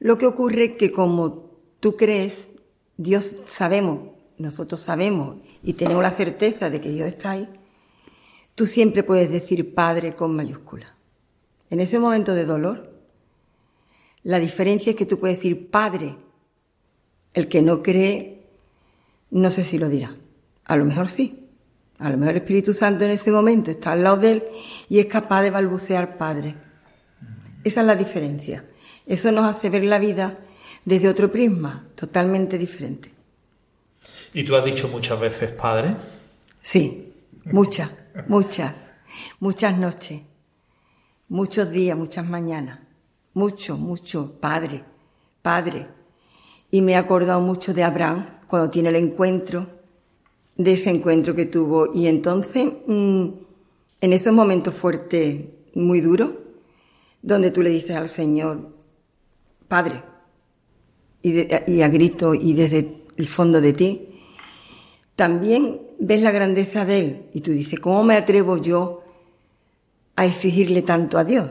Lo 0.00 0.18
que 0.18 0.26
ocurre 0.26 0.64
es 0.64 0.72
que 0.72 0.90
como 0.90 1.48
tú 1.78 1.96
crees, 1.96 2.54
Dios 2.96 3.36
sabemos, 3.46 4.08
nosotros 4.36 4.80
sabemos 4.80 5.40
y 5.62 5.74
tenemos 5.74 6.02
la 6.02 6.10
certeza 6.10 6.70
de 6.70 6.80
que 6.80 6.90
Dios 6.90 7.06
está 7.06 7.30
ahí, 7.30 7.48
tú 8.56 8.66
siempre 8.66 9.04
puedes 9.04 9.30
decir 9.30 9.76
Padre 9.76 10.16
con 10.16 10.34
mayúscula. 10.34 10.96
En 11.70 11.78
ese 11.78 12.00
momento 12.00 12.34
de 12.34 12.46
dolor, 12.46 12.92
la 14.24 14.40
diferencia 14.40 14.90
es 14.90 14.96
que 14.96 15.06
tú 15.06 15.20
puedes 15.20 15.36
decir 15.36 15.70
Padre. 15.70 16.16
El 17.32 17.46
que 17.46 17.62
no 17.62 17.80
cree, 17.80 18.42
no 19.30 19.52
sé 19.52 19.62
si 19.62 19.78
lo 19.78 19.88
dirá. 19.88 20.16
A 20.64 20.76
lo 20.76 20.84
mejor 20.84 21.08
sí. 21.08 21.48
A 21.98 22.10
lo 22.10 22.16
mejor 22.16 22.36
el 22.36 22.42
Espíritu 22.42 22.74
Santo 22.74 23.04
en 23.04 23.12
ese 23.12 23.30
momento 23.30 23.70
está 23.70 23.92
al 23.92 24.02
lado 24.02 24.16
de 24.16 24.32
él 24.32 24.44
y 24.88 24.98
es 24.98 25.06
capaz 25.06 25.42
de 25.42 25.50
balbucear 25.50 26.18
Padre. 26.18 26.56
Esa 27.62 27.80
es 27.80 27.86
la 27.86 27.94
diferencia. 27.94 28.64
Eso 29.06 29.30
nos 29.30 29.44
hace 29.44 29.70
ver 29.70 29.84
la 29.84 29.98
vida 29.98 30.36
desde 30.84 31.08
otro 31.08 31.30
prisma, 31.30 31.86
totalmente 31.94 32.58
diferente. 32.58 33.10
¿Y 34.34 34.44
tú 34.44 34.56
has 34.56 34.64
dicho 34.64 34.88
muchas 34.88 35.20
veces 35.20 35.52
Padre? 35.52 35.96
Sí, 36.60 37.12
muchas, 37.44 37.90
muchas, 38.28 38.90
muchas 39.40 39.78
noches, 39.78 40.22
muchos 41.28 41.70
días, 41.70 41.96
muchas 41.96 42.26
mañanas, 42.26 42.80
mucho, 43.34 43.76
mucho, 43.76 44.40
Padre, 44.40 44.82
Padre. 45.42 45.86
Y 46.70 46.80
me 46.80 46.92
he 46.92 46.96
acordado 46.96 47.40
mucho 47.40 47.74
de 47.74 47.84
Abraham 47.84 48.26
cuando 48.48 48.70
tiene 48.70 48.88
el 48.88 48.96
encuentro, 48.96 49.81
de 50.62 50.72
ese 50.74 50.90
encuentro 50.90 51.34
que 51.34 51.46
tuvo. 51.46 51.92
Y 51.92 52.06
entonces, 52.06 52.68
mm, 52.86 53.28
en 54.00 54.12
esos 54.12 54.32
momentos 54.32 54.74
fuertes 54.74 55.40
muy 55.74 56.00
duro, 56.00 56.40
donde 57.22 57.50
tú 57.50 57.62
le 57.62 57.70
dices 57.70 57.96
al 57.96 58.08
Señor, 58.08 58.70
Padre, 59.68 60.02
y, 61.22 61.46
y 61.72 61.82
a 61.82 61.88
grito 61.88 62.34
y 62.34 62.52
desde 62.52 63.04
el 63.16 63.28
fondo 63.28 63.60
de 63.60 63.72
ti, 63.72 64.08
también 65.14 65.80
ves 65.98 66.22
la 66.22 66.32
grandeza 66.32 66.84
de 66.84 66.98
Él 66.98 67.22
y 67.32 67.40
tú 67.40 67.52
dices, 67.52 67.78
¿cómo 67.78 68.02
me 68.02 68.16
atrevo 68.16 68.56
yo 68.56 69.04
a 70.16 70.26
exigirle 70.26 70.82
tanto 70.82 71.18
a 71.18 71.24
Dios? 71.24 71.50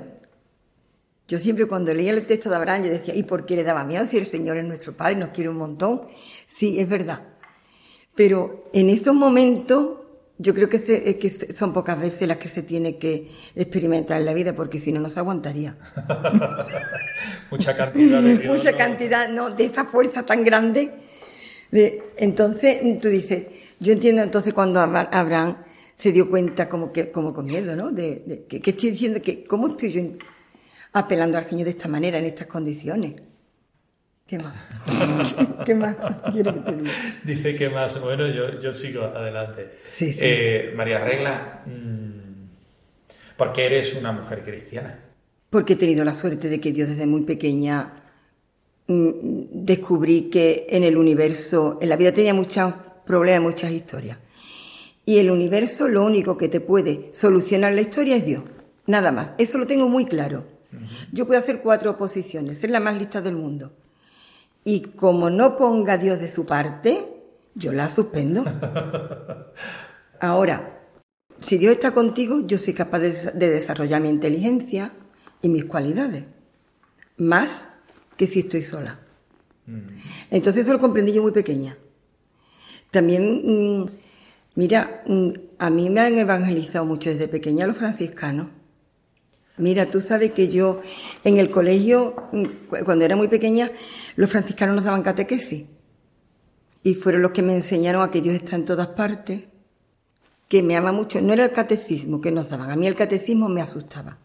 Yo 1.28 1.40
siempre 1.40 1.66
cuando 1.66 1.94
leía 1.94 2.12
el 2.12 2.26
texto 2.26 2.50
de 2.50 2.58
Abraham, 2.58 2.84
yo 2.84 2.92
decía, 2.92 3.16
¿y 3.16 3.24
por 3.24 3.46
qué 3.46 3.56
le 3.56 3.64
daba 3.64 3.86
miedo 3.86 4.04
si 4.04 4.18
el 4.18 4.26
Señor 4.26 4.58
es 4.58 4.66
nuestro 4.66 4.92
Padre, 4.92 5.16
nos 5.16 5.30
quiere 5.30 5.50
un 5.50 5.56
montón? 5.56 6.02
Sí, 6.46 6.78
es 6.78 6.90
verdad. 6.90 7.31
Pero 8.16 8.66
en 8.74 8.90
estos 8.90 9.16
momentos, 9.16 9.98
yo 10.38 10.54
creo 10.54 10.68
que, 10.70 10.80
se- 10.80 11.18
que 11.18 11.30
son 11.54 11.74
pocas 11.74 12.00
veces 12.00 12.28
las 12.28 12.38
que 12.38 12.50
se 12.50 12.64
tiene 12.64 12.98
que 12.98 13.30
experimentar 13.56 14.20
en 14.20 14.26
la 14.26 14.34
vida, 14.34 14.54
porque 14.56 14.80
si 14.80 14.92
no, 14.92 15.00
no 15.00 15.10
se 15.10 15.20
aguantaría. 15.20 15.78
Mucha 17.52 17.76
cantidad 17.76 18.22
de 18.22 18.38
Dios, 18.38 18.46
Mucha 18.58 18.72
¿no? 18.72 18.78
cantidad, 18.78 19.30
¿no? 19.30 19.50
De 19.52 19.66
esa 19.66 19.86
fuerza 19.86 20.24
tan 20.26 20.44
grande. 20.44 20.92
De- 21.72 22.02
entonces, 22.18 22.80
tú 23.00 23.08
dices, 23.10 23.46
yo 23.80 23.94
entiendo 23.94 24.22
entonces 24.22 24.54
cuando 24.54 24.80
Abra- 24.80 25.10
Abraham 25.12 25.58
se 25.98 26.12
dio 26.12 26.30
cuenta 26.30 26.68
como 26.68 26.92
que, 26.92 27.12
como 27.12 27.34
con 27.34 27.46
miedo, 27.46 27.76
¿no? 27.76 27.92
De, 27.92 28.24
de- 28.26 28.44
que, 28.46 28.62
que 28.62 28.72
estoy 28.72 28.92
diciendo 28.92 29.22
que, 29.22 29.44
¿cómo 29.44 29.68
estoy 29.70 29.92
yo 29.92 30.02
apelando 30.94 31.38
al 31.38 31.44
Señor 31.44 31.66
de 31.66 31.72
esta 31.72 31.88
manera, 31.88 32.18
en 32.18 32.26
estas 32.26 32.48
condiciones? 32.48 33.14
¿Qué 34.32 34.40
más? 34.40 34.54
¿Qué 35.66 35.76
más 35.76 35.98
quiero 36.32 36.54
que 36.54 36.62
te 36.62 36.78
diga? 36.78 36.92
Dice 37.26 37.54
que 37.54 37.70
más, 37.70 38.00
bueno, 38.00 38.26
yo, 38.28 38.62
yo 38.62 38.72
sigo 38.72 39.04
adelante. 39.04 39.80
Sí, 39.94 40.14
sí. 40.14 40.20
Eh, 40.22 40.74
María 40.74 41.04
Regla, 41.04 41.64
mm, 41.66 43.36
¿por 43.36 43.52
qué 43.52 43.66
eres 43.66 43.94
una 43.94 44.14
mujer 44.14 44.46
cristiana? 44.46 44.98
Porque 45.50 45.74
he 45.74 45.76
tenido 45.76 46.06
la 46.06 46.14
suerte 46.14 46.48
de 46.48 46.62
que 46.62 46.72
Dios 46.72 46.88
desde 46.88 47.06
muy 47.08 47.24
pequeña 47.24 47.94
mm, 48.88 49.10
descubrí 49.52 50.30
que 50.30 50.66
en 50.70 50.86
el 50.86 50.96
universo, 50.96 51.78
en 51.82 51.90
la 51.90 51.98
vida 51.98 52.14
tenía 52.14 52.34
muchos 52.34 52.74
problemas, 53.06 53.52
muchas 53.52 53.72
historias. 53.72 54.18
Y 55.06 55.18
el 55.18 55.30
universo 55.30 55.90
lo 55.90 56.06
único 56.06 56.38
que 56.38 56.48
te 56.48 56.62
puede 56.62 57.10
solucionar 57.12 57.74
la 57.74 57.82
historia 57.82 58.16
es 58.16 58.26
Dios. 58.26 58.44
Nada 58.88 59.12
más. 59.12 59.32
Eso 59.38 59.58
lo 59.58 59.68
tengo 59.68 59.90
muy 59.90 60.06
claro. 60.06 60.46
Yo 61.12 61.28
puedo 61.28 61.38
hacer 61.38 61.60
cuatro 61.60 61.92
oposiciones, 61.92 62.60
ser 62.60 62.70
la 62.70 62.80
más 62.80 62.98
lista 62.98 63.20
del 63.20 63.36
mundo. 63.36 63.74
Y 64.64 64.82
como 64.82 65.30
no 65.30 65.58
ponga 65.58 65.98
Dios 65.98 66.20
de 66.20 66.28
su 66.28 66.46
parte, 66.46 67.08
yo 67.56 67.72
la 67.74 67.90
suspendo. 67.90 68.44
Ahora, 70.20 70.82
si 71.40 71.58
Dios 71.58 71.74
está 71.74 71.92
contigo, 71.92 72.42
yo 72.46 72.58
soy 72.58 72.74
capaz 72.74 73.00
de, 73.00 73.12
de 73.34 73.50
desarrollar 73.50 74.02
mi 74.02 74.10
inteligencia 74.10 74.94
y 75.42 75.50
mis 75.50 75.66
cualidades. 75.66 76.26
Más 77.18 77.68
que 78.18 78.28
si 78.28 78.40
estoy 78.40 78.64
sola. 78.64 79.00
Entonces 80.30 80.64
eso 80.64 80.74
lo 80.74 80.80
comprendí 80.80 81.14
yo 81.14 81.22
muy 81.22 81.32
pequeña. 81.32 81.78
También, 82.92 83.42
mm, 83.46 83.86
mira, 84.56 85.04
mm, 85.08 85.30
a 85.58 85.70
mí 85.70 85.90
me 85.90 86.02
han 86.02 86.18
evangelizado 86.18 86.86
mucho 86.86 87.10
desde 87.10 87.28
pequeña 87.28 87.68
los 87.68 87.78
franciscanos. 87.78 88.48
Mira, 89.62 89.86
tú 89.86 90.02
sabes 90.02 90.32
que 90.34 90.50
yo 90.50 90.82
en 91.24 91.38
el 91.38 91.50
colegio, 91.50 92.16
mm, 92.32 92.44
cu- 92.68 92.84
cuando 92.84 93.06
era 93.06 93.16
muy 93.16 93.28
pequeña, 93.28 93.72
los 94.16 94.30
franciscanos 94.30 94.76
nos 94.76 94.86
daban 94.86 95.04
catequesis. 95.04 95.66
Y 96.84 96.96
fueron 96.96 97.22
los 97.22 97.32
que 97.32 97.44
me 97.44 97.56
enseñaron 97.56 98.02
a 98.02 98.10
que 98.12 98.22
Dios 98.22 98.36
está 98.36 98.56
en 98.56 98.66
todas 98.66 98.88
partes, 98.88 99.48
que 100.48 100.64
me 100.64 100.76
ama 100.76 100.92
mucho. 100.92 101.22
No 101.22 101.32
era 101.34 101.46
el 101.46 101.52
catecismo 101.52 102.20
que 102.20 102.32
nos 102.32 102.50
daban, 102.50 102.72
a 102.72 102.76
mí 102.76 102.88
el 102.88 102.96
catecismo 102.96 103.48
me 103.50 103.62
asustaba. 103.62 104.18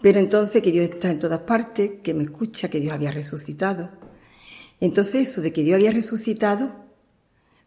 Pero 0.00 0.18
entonces 0.18 0.62
que 0.62 0.70
Dios 0.72 0.88
está 0.88 1.10
en 1.10 1.18
todas 1.18 1.40
partes, 1.40 1.90
que 2.02 2.14
me 2.14 2.24
escucha, 2.24 2.70
que 2.70 2.80
Dios 2.80 2.94
había 2.94 3.10
resucitado. 3.10 3.90
Entonces 4.80 5.28
eso 5.28 5.42
de 5.42 5.52
que 5.52 5.62
Dios 5.62 5.74
había 5.76 5.90
resucitado, 5.90 6.70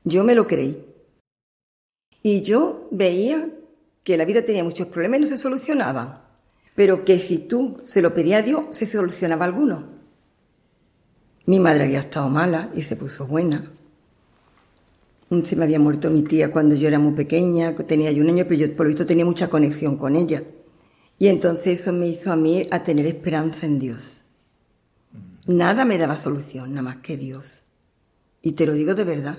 yo 0.04 0.24
me 0.24 0.34
lo 0.34 0.48
creí. 0.48 0.84
Y 2.24 2.42
yo 2.42 2.88
veía 2.92 3.50
que 4.04 4.18
la 4.18 4.26
vida 4.26 4.42
tenía 4.44 4.64
muchos 4.64 4.88
problemas 4.88 5.20
y 5.20 5.22
no 5.24 5.28
se 5.28 5.38
solucionaban. 5.38 6.24
Pero 6.76 7.06
que 7.06 7.20
si 7.20 7.38
tú 7.40 7.80
se 7.84 8.02
lo 8.02 8.14
pedías 8.14 8.42
a 8.42 8.46
Dios, 8.46 8.66
se 8.72 8.86
solucionaba 8.86 9.46
alguno. 9.46 9.86
Mi 11.46 11.60
madre 11.60 11.84
había 11.84 12.00
estado 12.00 12.30
mala 12.30 12.70
y 12.74 12.84
se 12.84 12.96
puso 12.96 13.28
buena. 13.28 13.72
Se 15.44 15.56
me 15.56 15.66
había 15.66 15.80
muerto 15.80 16.10
mi 16.10 16.22
tía 16.22 16.52
cuando 16.52 16.76
yo 16.76 16.88
era 16.88 17.00
muy 17.00 17.14
pequeña, 17.14 17.76
tenía 17.76 18.12
yo 18.12 18.24
un 18.24 18.30
año, 18.30 18.46
pero 18.48 18.62
yo 18.62 18.76
por 18.76 18.86
lo 18.86 18.90
visto 18.90 19.06
tenía 19.06 19.26
mucha 19.26 19.50
conexión 19.50 19.98
con 19.98 20.16
ella. 20.16 20.44
Y 21.18 21.28
entonces 21.28 21.82
eso 21.82 21.94
me 21.94 22.08
hizo 22.08 22.32
a 22.32 22.36
mí 22.36 22.68
a 22.70 22.84
tener 22.84 23.06
esperanza 23.06 23.66
en 23.66 23.80
Dios. 23.80 24.24
Nada 25.46 25.86
me 25.86 25.98
daba 25.98 26.16
solución, 26.16 26.70
nada 26.72 26.84
más 26.84 26.98
que 26.98 27.18
Dios. 27.18 27.64
Y 28.42 28.54
te 28.54 28.66
lo 28.66 28.74
digo 28.74 28.94
de 28.94 29.04
verdad. 29.04 29.38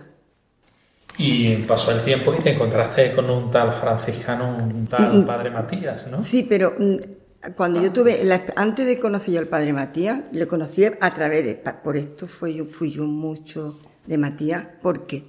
Y 1.16 1.54
pasó 1.56 1.92
el 1.92 2.02
tiempo 2.02 2.34
y 2.34 2.42
te 2.42 2.52
encontraste 2.52 3.12
con 3.12 3.30
un 3.30 3.50
tal 3.50 3.72
franciscano, 3.72 4.56
un 4.56 4.86
tal 4.86 5.24
padre 5.24 5.50
Matías, 5.50 6.06
¿no? 6.08 6.24
Sí, 6.24 6.44
pero 6.48 6.74
mm, 6.76 6.96
cuando 7.56 7.82
yo 7.82 7.92
tuve, 7.92 8.24
la- 8.24 8.44
antes 8.56 8.86
de 8.86 8.98
conocer 8.98 9.34
yo 9.34 9.40
al 9.40 9.48
padre 9.48 9.72
Matías, 9.72 10.22
le 10.32 10.46
conocí 10.46 10.84
a 10.84 11.14
través 11.14 11.44
de, 11.44 11.54
por 11.82 11.96
esto 11.96 12.26
fui 12.26 12.54
yo, 12.54 12.64
fui 12.64 12.90
yo 12.90 13.04
mucho 13.04 13.78
de 14.06 14.18
Matías, 14.18 14.66
porque 14.82 15.24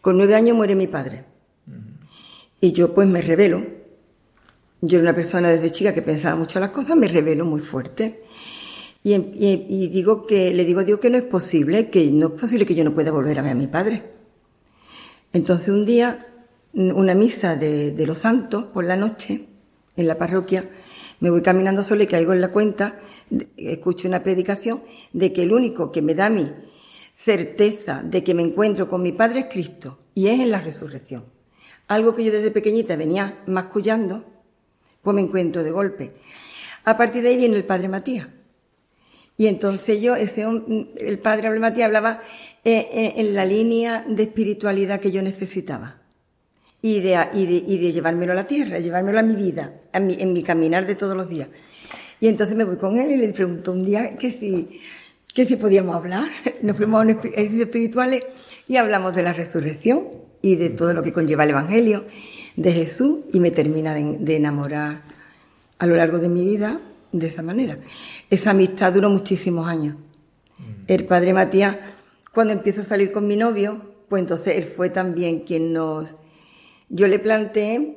con 0.00 0.16
nueve 0.16 0.34
años 0.34 0.56
muere 0.56 0.74
mi 0.74 0.86
padre. 0.86 1.24
Y 2.60 2.72
yo 2.72 2.94
pues 2.94 3.06
me 3.08 3.22
revelo. 3.22 3.62
Yo 4.80 4.98
era 4.98 5.08
una 5.10 5.14
persona 5.14 5.48
desde 5.48 5.72
chica 5.72 5.92
que 5.94 6.02
pensaba 6.02 6.36
mucho 6.36 6.60
las 6.60 6.70
cosas, 6.70 6.96
me 6.96 7.08
revelo 7.08 7.44
muy 7.44 7.60
fuerte. 7.60 8.22
Y, 9.02 9.12
en- 9.14 9.32
y- 9.34 9.66
y 9.68 9.88
digo 9.88 10.26
que, 10.26 10.52
le 10.52 10.64
digo 10.64 10.80
a 10.80 10.84
Dios 10.84 10.98
que 11.00 11.10
no 11.10 11.16
es 11.18 11.24
posible, 11.24 11.88
que 11.88 12.10
no 12.10 12.28
es 12.28 12.40
posible 12.40 12.66
que 12.66 12.74
yo 12.74 12.84
no 12.84 12.94
pueda 12.94 13.10
volver 13.10 13.38
a 13.38 13.42
ver 13.42 13.52
a 13.52 13.54
mi 13.54 13.66
padre. 13.66 14.02
Entonces 15.32 15.68
un 15.68 15.84
día, 15.84 16.26
una 16.74 17.14
misa 17.14 17.56
de, 17.56 17.92
de 17.92 18.06
los 18.06 18.18
santos 18.18 18.64
por 18.66 18.84
la 18.84 18.96
noche, 18.96 19.46
en 19.96 20.06
la 20.06 20.16
parroquia, 20.16 20.68
me 21.20 21.30
voy 21.30 21.42
caminando 21.42 21.82
sola 21.82 22.04
y 22.04 22.06
caigo 22.06 22.32
en 22.32 22.40
la 22.40 22.52
cuenta, 22.52 23.00
escucho 23.56 24.08
una 24.08 24.22
predicación 24.22 24.82
de 25.12 25.32
que 25.32 25.42
el 25.42 25.52
único 25.52 25.90
que 25.90 26.02
me 26.02 26.14
da 26.14 26.30
mi 26.30 26.50
certeza 27.16 28.02
de 28.04 28.22
que 28.22 28.34
me 28.34 28.42
encuentro 28.42 28.88
con 28.88 29.02
mi 29.02 29.12
Padre 29.12 29.40
es 29.40 29.46
Cristo, 29.50 29.98
y 30.14 30.28
es 30.28 30.40
en 30.40 30.50
la 30.50 30.60
resurrección. 30.60 31.24
Algo 31.88 32.14
que 32.14 32.24
yo 32.24 32.32
desde 32.32 32.50
pequeñita 32.50 32.96
venía 32.96 33.42
mascullando, 33.46 34.24
pues 35.02 35.14
me 35.14 35.22
encuentro 35.22 35.64
de 35.64 35.70
golpe. 35.70 36.12
A 36.84 36.96
partir 36.96 37.22
de 37.22 37.30
ahí 37.30 37.36
viene 37.36 37.56
el 37.56 37.64
Padre 37.64 37.88
Matías. 37.88 38.28
Y 39.36 39.46
entonces 39.46 40.02
yo, 40.02 40.16
ese, 40.16 40.44
el 40.96 41.18
padre 41.20 41.56
Matías 41.60 41.86
hablaba 41.86 42.20
eh, 42.64 42.88
eh, 42.92 43.12
en 43.18 43.34
la 43.34 43.44
línea 43.44 44.04
de 44.06 44.24
espiritualidad 44.24 44.98
que 44.98 45.12
yo 45.12 45.22
necesitaba. 45.22 45.97
Y 46.80 47.00
de, 47.00 47.18
y, 47.34 47.46
de, 47.46 47.64
y 47.66 47.78
de 47.78 47.92
llevármelo 47.92 48.32
a 48.32 48.36
la 48.36 48.46
tierra, 48.46 48.78
llevármelo 48.78 49.18
a 49.18 49.22
mi 49.22 49.34
vida, 49.34 49.72
a 49.92 49.98
mi, 49.98 50.14
en 50.20 50.32
mi 50.32 50.42
caminar 50.44 50.86
de 50.86 50.94
todos 50.94 51.16
los 51.16 51.28
días. 51.28 51.48
Y 52.20 52.28
entonces 52.28 52.54
me 52.56 52.64
voy 52.64 52.76
con 52.76 52.96
él 52.98 53.10
y 53.10 53.16
le 53.16 53.28
pregunto 53.32 53.72
un 53.72 53.82
día 53.84 54.16
que 54.16 54.30
si, 54.30 54.80
que 55.34 55.44
si 55.44 55.56
podíamos 55.56 55.96
hablar. 55.96 56.28
Nos 56.62 56.76
fuimos 56.76 57.00
a 57.00 57.04
un 57.04 57.10
espi- 57.10 57.32
ejercicios 57.32 57.66
espirituales 57.66 58.24
y 58.68 58.76
hablamos 58.76 59.14
de 59.16 59.22
la 59.24 59.32
resurrección 59.32 60.08
y 60.40 60.54
de 60.54 60.70
todo 60.70 60.94
lo 60.94 61.02
que 61.02 61.12
conlleva 61.12 61.42
el 61.44 61.50
Evangelio 61.50 62.04
de 62.54 62.72
Jesús 62.72 63.20
y 63.32 63.40
me 63.40 63.50
termina 63.50 63.92
de, 63.94 64.18
de 64.20 64.36
enamorar 64.36 65.02
a 65.80 65.86
lo 65.86 65.96
largo 65.96 66.18
de 66.18 66.28
mi 66.28 66.44
vida 66.44 66.80
de 67.10 67.26
esa 67.26 67.42
manera. 67.42 67.78
Esa 68.30 68.50
amistad 68.50 68.92
duró 68.92 69.10
muchísimos 69.10 69.66
años. 69.66 69.96
El 70.86 71.06
padre 71.06 71.32
Matías, 71.34 71.76
cuando 72.32 72.52
empiezo 72.52 72.82
a 72.82 72.84
salir 72.84 73.10
con 73.10 73.26
mi 73.26 73.36
novio, 73.36 73.82
pues 74.08 74.20
entonces 74.22 74.56
él 74.56 74.64
fue 74.64 74.90
también 74.90 75.40
quien 75.40 75.72
nos... 75.72 76.16
Yo 76.88 77.06
le 77.08 77.18
planteé 77.18 77.96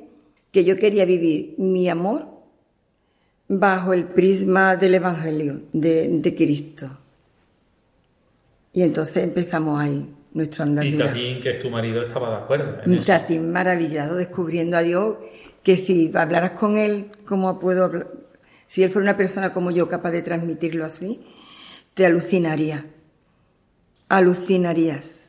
que 0.50 0.64
yo 0.64 0.76
quería 0.76 1.04
vivir 1.04 1.54
mi 1.58 1.88
amor 1.88 2.26
bajo 3.48 3.92
el 3.92 4.04
prisma 4.04 4.76
del 4.76 4.94
Evangelio, 4.94 5.62
de, 5.72 6.08
de 6.08 6.34
Cristo. 6.34 6.98
Y 8.72 8.82
entonces 8.82 9.24
empezamos 9.24 9.80
ahí 9.80 10.08
nuestro 10.32 10.64
Y 10.64 10.68
andadura. 10.68 11.06
Tatín, 11.08 11.40
que 11.40 11.50
es 11.50 11.58
tu 11.58 11.70
marido, 11.70 12.02
estaba 12.02 12.30
de 12.30 12.36
acuerdo 12.36 12.78
en 12.84 12.94
eso. 12.94 13.06
Tatín 13.06 13.52
maravillado 13.52 14.16
descubriendo 14.16 14.76
a 14.76 14.82
Dios 14.82 15.16
que 15.62 15.76
si 15.76 16.10
hablaras 16.14 16.52
con 16.52 16.78
él, 16.78 17.10
¿cómo 17.24 17.58
puedo 17.60 17.84
hablar? 17.84 18.08
Si 18.66 18.82
él 18.82 18.90
fuera 18.90 19.10
una 19.10 19.16
persona 19.16 19.52
como 19.52 19.70
yo 19.70 19.88
capaz 19.88 20.12
de 20.12 20.22
transmitirlo 20.22 20.86
así, 20.86 21.20
te 21.94 22.06
alucinaría. 22.06 22.86
Alucinarías. 24.08 25.21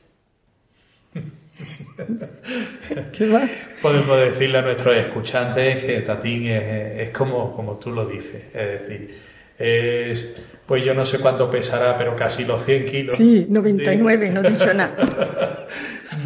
¿Qué 3.13 3.25
más? 3.27 3.49
Podemos 3.81 4.17
decirle 4.19 4.57
a 4.57 4.61
nuestros 4.61 4.95
escuchantes 4.97 5.83
que 5.83 6.01
Tatín 6.01 6.47
es, 6.47 7.07
es 7.07 7.09
como, 7.09 7.55
como 7.55 7.77
tú 7.77 7.91
lo 7.91 8.05
dices. 8.05 8.43
Es 8.53 8.81
decir, 8.81 9.17
es, 9.57 10.29
pues 10.65 10.83
yo 10.83 10.93
no 10.93 11.05
sé 11.05 11.19
cuánto 11.19 11.49
pesará, 11.49 11.97
pero 11.97 12.15
casi 12.15 12.45
los 12.45 12.63
100 12.63 12.85
kilos. 12.85 13.15
Sí, 13.15 13.45
99, 13.49 14.29
no 14.31 14.41
he 14.41 14.51
dicho 14.51 14.73
nada. 14.73 15.67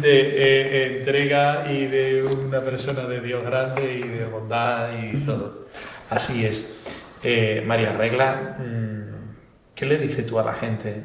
de 0.00 0.20
eh, 0.20 0.96
entrega 0.98 1.70
y 1.70 1.86
de 1.86 2.22
una 2.22 2.60
persona 2.60 3.04
de 3.04 3.20
Dios 3.20 3.44
grande 3.44 3.94
y 3.94 4.08
de 4.08 4.24
bondad 4.26 4.88
y 5.02 5.16
todo. 5.18 5.66
Así 6.10 6.44
es. 6.44 6.80
Eh, 7.22 7.62
María 7.66 7.92
Regla, 7.92 8.56
mm, 8.58 9.74
¿qué 9.74 9.86
le 9.86 9.98
dices 9.98 10.24
tú 10.24 10.38
a 10.38 10.44
la 10.44 10.54
gente? 10.54 11.02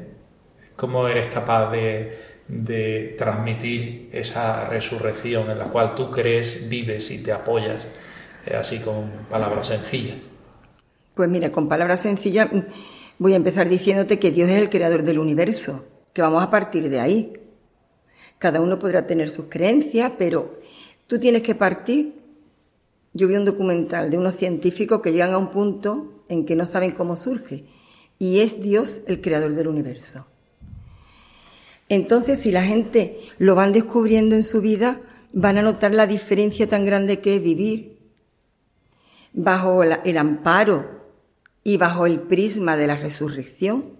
¿Cómo 0.76 1.08
eres 1.08 1.28
capaz 1.34 1.72
de, 1.72 2.18
transmitir 3.18 4.10
esa 4.12 4.68
resurrección 4.68 5.50
en 5.50 5.58
la 5.58 5.66
cual 5.66 5.96
tú 5.96 6.12
crees, 6.12 6.70
vives 6.70 7.10
y 7.12 7.24
te 7.24 7.32
apoyas, 7.32 7.88
eh, 8.46 8.56
así 8.56 8.80
con 8.80 9.10
palabras 9.30 9.68
sencillas? 9.68 10.18
Pues 11.16 11.30
mira, 11.30 11.52
con 11.52 11.70
palabras 11.70 12.02
sencillas 12.02 12.52
mm, 12.52 12.60
voy 13.20 13.34
a 13.34 13.38
empezar 13.38 13.70
diciéndote 13.70 14.20
que 14.20 14.32
Dios 14.32 14.50
es 14.50 14.58
el 14.58 14.70
creador 14.70 15.04
del 15.04 15.20
universo, 15.20 15.86
que 16.12 16.22
vamos 16.22 16.44
a 16.44 16.50
partir 16.50 16.90
de 16.90 17.00
ahí. 17.00 17.34
Cada 18.40 18.62
uno 18.62 18.80
podrá 18.80 19.08
tener 19.08 19.30
sus 19.30 19.46
creencias, 19.46 20.12
pero 20.18 20.60
tú 21.08 21.18
tienes 21.18 21.44
que 21.44 21.56
partir. 21.56 22.22
Yo 23.14 23.28
vi 23.28 23.36
un 23.36 23.46
documental 23.46 24.10
de 24.10 24.18
unos 24.18 24.36
científicos 24.36 25.02
que 25.02 25.12
llegan 25.12 25.34
a 25.34 25.38
un 25.38 25.50
punto 25.50 26.26
en 26.30 26.46
que 26.46 26.56
no 26.56 26.66
saben 26.66 26.92
cómo 26.92 27.16
surge, 27.16 27.66
y 28.18 28.40
es 28.40 28.62
Dios 28.62 29.02
el 29.08 29.22
creador 29.22 29.54
del 29.54 29.68
universo. 29.68 30.26
Entonces, 31.94 32.40
si 32.40 32.52
la 32.52 32.64
gente 32.64 33.20
lo 33.38 33.54
van 33.54 33.72
descubriendo 33.72 34.34
en 34.36 34.44
su 34.44 34.62
vida, 34.62 35.00
van 35.32 35.60
a 35.60 35.62
notar 35.62 35.94
la 35.94 36.08
diferencia 36.08 36.68
tan 36.68 36.86
grande 36.86 37.20
que 37.20 37.36
es 37.36 37.44
vivir 37.44 38.00
bajo 39.32 39.84
el 39.84 40.18
amparo 40.18 41.04
y 41.64 41.78
bajo 41.78 42.08
el 42.08 42.22
prisma 42.22 42.78
de 42.78 42.88
la 42.88 42.96
resurrección, 42.96 43.92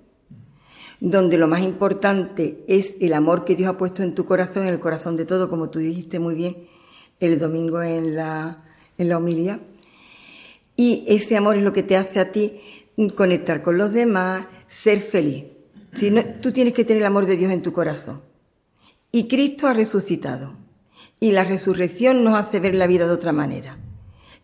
donde 1.02 1.38
lo 1.38 1.48
más 1.48 1.62
importante 1.62 2.64
es 2.68 2.96
el 3.00 3.14
amor 3.14 3.46
que 3.46 3.56
Dios 3.56 3.70
ha 3.70 3.78
puesto 3.78 4.02
en 4.02 4.16
tu 4.16 4.26
corazón, 4.26 4.64
en 4.64 4.74
el 4.74 4.80
corazón 4.80 5.16
de 5.16 5.26
todo, 5.26 5.48
como 5.48 5.70
tú 5.70 5.78
dijiste 5.78 6.18
muy 6.18 6.34
bien 6.34 6.68
el 7.20 7.38
domingo 7.38 7.84
en 7.84 8.16
la, 8.16 8.64
en 8.98 9.08
la. 9.08 9.60
Y 10.76 11.06
ese 11.08 11.38
amor 11.38 11.58
es 11.58 11.64
lo 11.64 11.74
que 11.74 11.84
te 11.84 11.96
hace 11.96 12.20
a 12.20 12.32
ti 12.32 12.60
conectar 13.16 13.62
con 13.62 13.78
los 13.78 13.94
demás, 13.94 14.46
ser 14.68 15.00
feliz. 15.00 15.53
Si 15.96 16.12
tú 16.42 16.52
tienes 16.52 16.74
que 16.74 16.86
tener 16.86 17.02
el 17.02 17.08
amor 17.08 17.26
de 17.26 17.38
Dios 17.38 17.52
en 17.52 17.62
tu 17.62 17.72
corazón. 17.72 18.22
Y 19.12 19.28
Cristo 19.28 19.68
ha 19.68 19.74
resucitado. 19.74 20.56
Y 21.20 21.32
la 21.32 21.44
resurrección 21.44 22.24
nos 22.24 22.36
hace 22.36 22.60
ver 22.60 22.76
la 22.76 22.88
vida 22.88 23.06
de 23.06 23.14
otra 23.14 23.32
manera. 23.32 23.78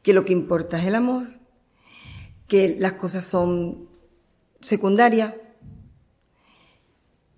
Que 0.03 0.13
lo 0.13 0.23
que 0.23 0.33
importa 0.33 0.79
es 0.79 0.85
el 0.85 0.95
amor, 0.95 1.27
que 2.47 2.77
las 2.79 2.93
cosas 2.93 3.25
son 3.25 3.89
secundarias 4.61 5.33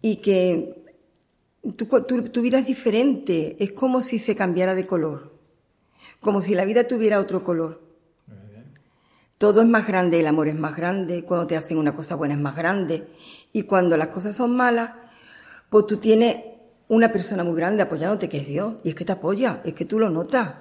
y 0.01 0.17
que 0.17 0.83
tu, 1.75 2.41
vida 2.41 2.59
es 2.59 2.67
diferente, 2.67 3.55
es 3.59 3.71
como 3.71 4.01
si 4.01 4.19
se 4.19 4.35
cambiara 4.35 4.75
de 4.75 4.85
color, 4.87 5.33
como 6.19 6.41
si 6.41 6.53
la 6.53 6.65
vida 6.65 6.87
tuviera 6.87 7.19
otro 7.19 7.43
color. 7.43 7.81
Todo 9.37 9.61
es 9.61 9.67
más 9.67 9.87
grande, 9.87 10.19
el 10.19 10.27
amor 10.27 10.47
es 10.47 10.55
más 10.55 10.75
grande, 10.75 11.23
cuando 11.23 11.47
te 11.47 11.57
hacen 11.57 11.77
una 11.77 11.95
cosa 11.95 12.15
buena 12.15 12.35
es 12.35 12.39
más 12.39 12.55
grande 12.55 13.07
y 13.53 13.63
cuando 13.63 13.97
las 13.97 14.07
cosas 14.07 14.35
son 14.35 14.55
malas, 14.55 14.91
pues 15.69 15.87
tú 15.87 15.97
tienes 15.97 16.37
una 16.87 17.11
persona 17.11 17.43
muy 17.43 17.55
grande 17.55 17.83
apoyándote 17.83 18.27
que 18.27 18.39
es 18.39 18.47
Dios 18.47 18.75
y 18.83 18.89
es 18.89 18.95
que 18.95 19.05
te 19.05 19.13
apoya, 19.13 19.61
es 19.63 19.73
que 19.73 19.85
tú 19.85 19.99
lo 19.99 20.09
notas. 20.09 20.57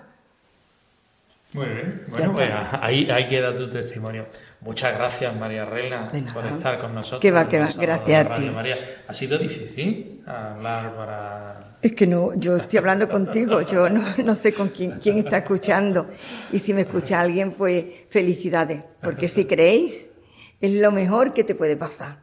Muy 1.53 1.67
bien, 1.67 2.05
bueno, 2.09 2.33
pues 2.33 2.49
ahí, 2.81 3.11
ahí 3.11 3.27
queda 3.27 3.57
tu 3.57 3.69
testimonio. 3.69 4.27
Muchas 4.61 4.95
gracias, 4.95 5.35
María 5.35 5.65
Regla, 5.65 6.13
por 6.33 6.47
estar 6.47 6.79
con 6.79 6.95
nosotros. 6.95 7.21
Que 7.21 7.33
va, 7.33 7.49
que 7.49 7.59
va, 7.59 7.69
gracias 7.77 8.27
a 8.27 8.35
ti. 8.35 8.51
María. 8.51 8.77
¿Ha 9.09 9.13
sido 9.13 9.37
difícil 9.37 10.23
hablar 10.27 10.95
para.? 10.95 11.79
Es 11.83 11.93
que 11.93 12.07
no, 12.07 12.35
yo 12.35 12.55
estoy 12.55 12.79
hablando 12.79 13.09
contigo, 13.09 13.63
yo 13.63 13.91
no, 13.91 14.05
no 14.25 14.35
sé 14.37 14.55
con 14.55 14.69
quién, 14.69 15.01
quién 15.03 15.19
está 15.19 15.39
escuchando. 15.39 16.07
Y 16.53 16.61
si 16.61 16.73
me 16.73 16.83
escucha 16.83 17.21
alguien, 17.21 17.53
pues 17.53 17.85
felicidades, 18.11 18.83
porque 19.03 19.29
si 19.29 19.45
creéis, 19.47 20.13
es 20.61 20.73
lo 20.75 20.93
mejor 20.93 21.33
que 21.33 21.43
te 21.43 21.57
puede 21.57 21.77
pasar. 21.77 22.20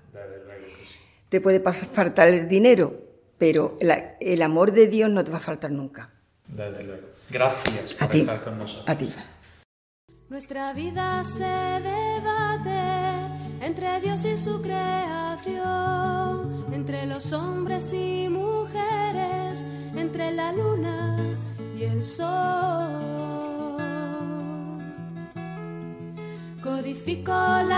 Te 1.29 1.41
puede 1.41 1.59
pasar, 1.59 1.89
faltar 1.89 2.29
el 2.29 2.47
dinero, 2.47 2.93
pero 3.37 3.77
el 3.79 4.41
amor 4.41 4.71
de 4.71 4.87
Dios 4.87 5.09
no 5.09 5.23
te 5.23 5.31
va 5.31 5.37
a 5.37 5.41
faltar 5.41 5.71
nunca. 5.71 6.09
Desde 6.47 6.83
luego. 6.83 7.07
Gracias 7.29 7.93
por 7.93 8.15
estar 8.15 8.43
con 8.43 8.57
nosotros. 8.57 8.87
A 8.87 8.97
ti. 8.97 9.13
Nuestra 10.29 10.73
vida 10.73 11.23
se 11.23 11.43
debate 11.43 12.77
entre 13.61 13.99
Dios 14.01 14.23
y 14.25 14.37
su 14.37 14.61
creación, 14.61 15.57
entre 16.73 17.05
los 17.05 17.33
hombres 17.33 17.93
y 17.93 18.29
mujeres, 18.29 19.61
entre 19.95 20.31
la 20.31 20.51
luna 20.53 21.17
y 21.77 21.83
el 21.83 22.03
sol. 22.03 23.77
Codifico 26.63 27.31
la 27.31 27.76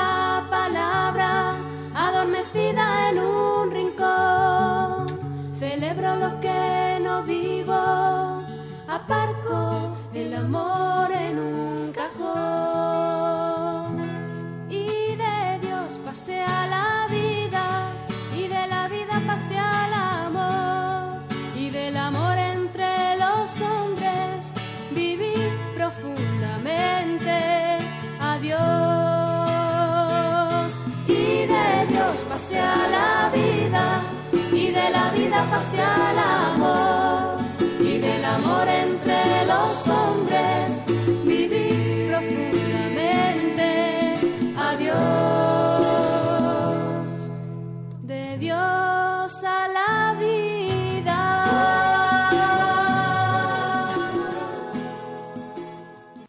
la 35.62 36.49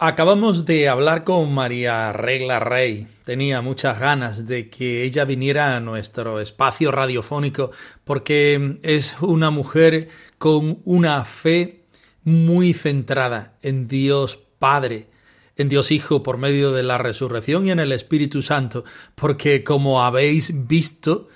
Acabamos 0.02 0.64
de 0.64 0.88
hablar 0.88 1.24
con 1.24 1.52
María 1.52 2.10
Regla 2.14 2.58
Rey. 2.58 3.06
Tenía 3.22 3.60
muchas 3.60 4.00
ganas 4.00 4.46
de 4.46 4.70
que 4.70 5.02
ella 5.02 5.26
viniera 5.26 5.76
a 5.76 5.80
nuestro 5.80 6.40
espacio 6.40 6.90
radiofónico 6.90 7.70
porque 8.02 8.78
es 8.82 9.14
una 9.20 9.50
mujer 9.50 10.08
con 10.38 10.78
una 10.86 11.26
fe 11.26 11.84
muy 12.24 12.72
centrada 12.72 13.58
en 13.60 13.88
Dios 13.88 14.38
Padre, 14.58 15.08
en 15.56 15.68
Dios 15.68 15.90
Hijo 15.90 16.22
por 16.22 16.38
medio 16.38 16.72
de 16.72 16.82
la 16.82 16.96
resurrección 16.96 17.66
y 17.66 17.70
en 17.70 17.78
el 17.78 17.92
Espíritu 17.92 18.40
Santo, 18.40 18.84
porque 19.14 19.64
como 19.64 20.02
habéis 20.02 20.66
visto, 20.66 21.28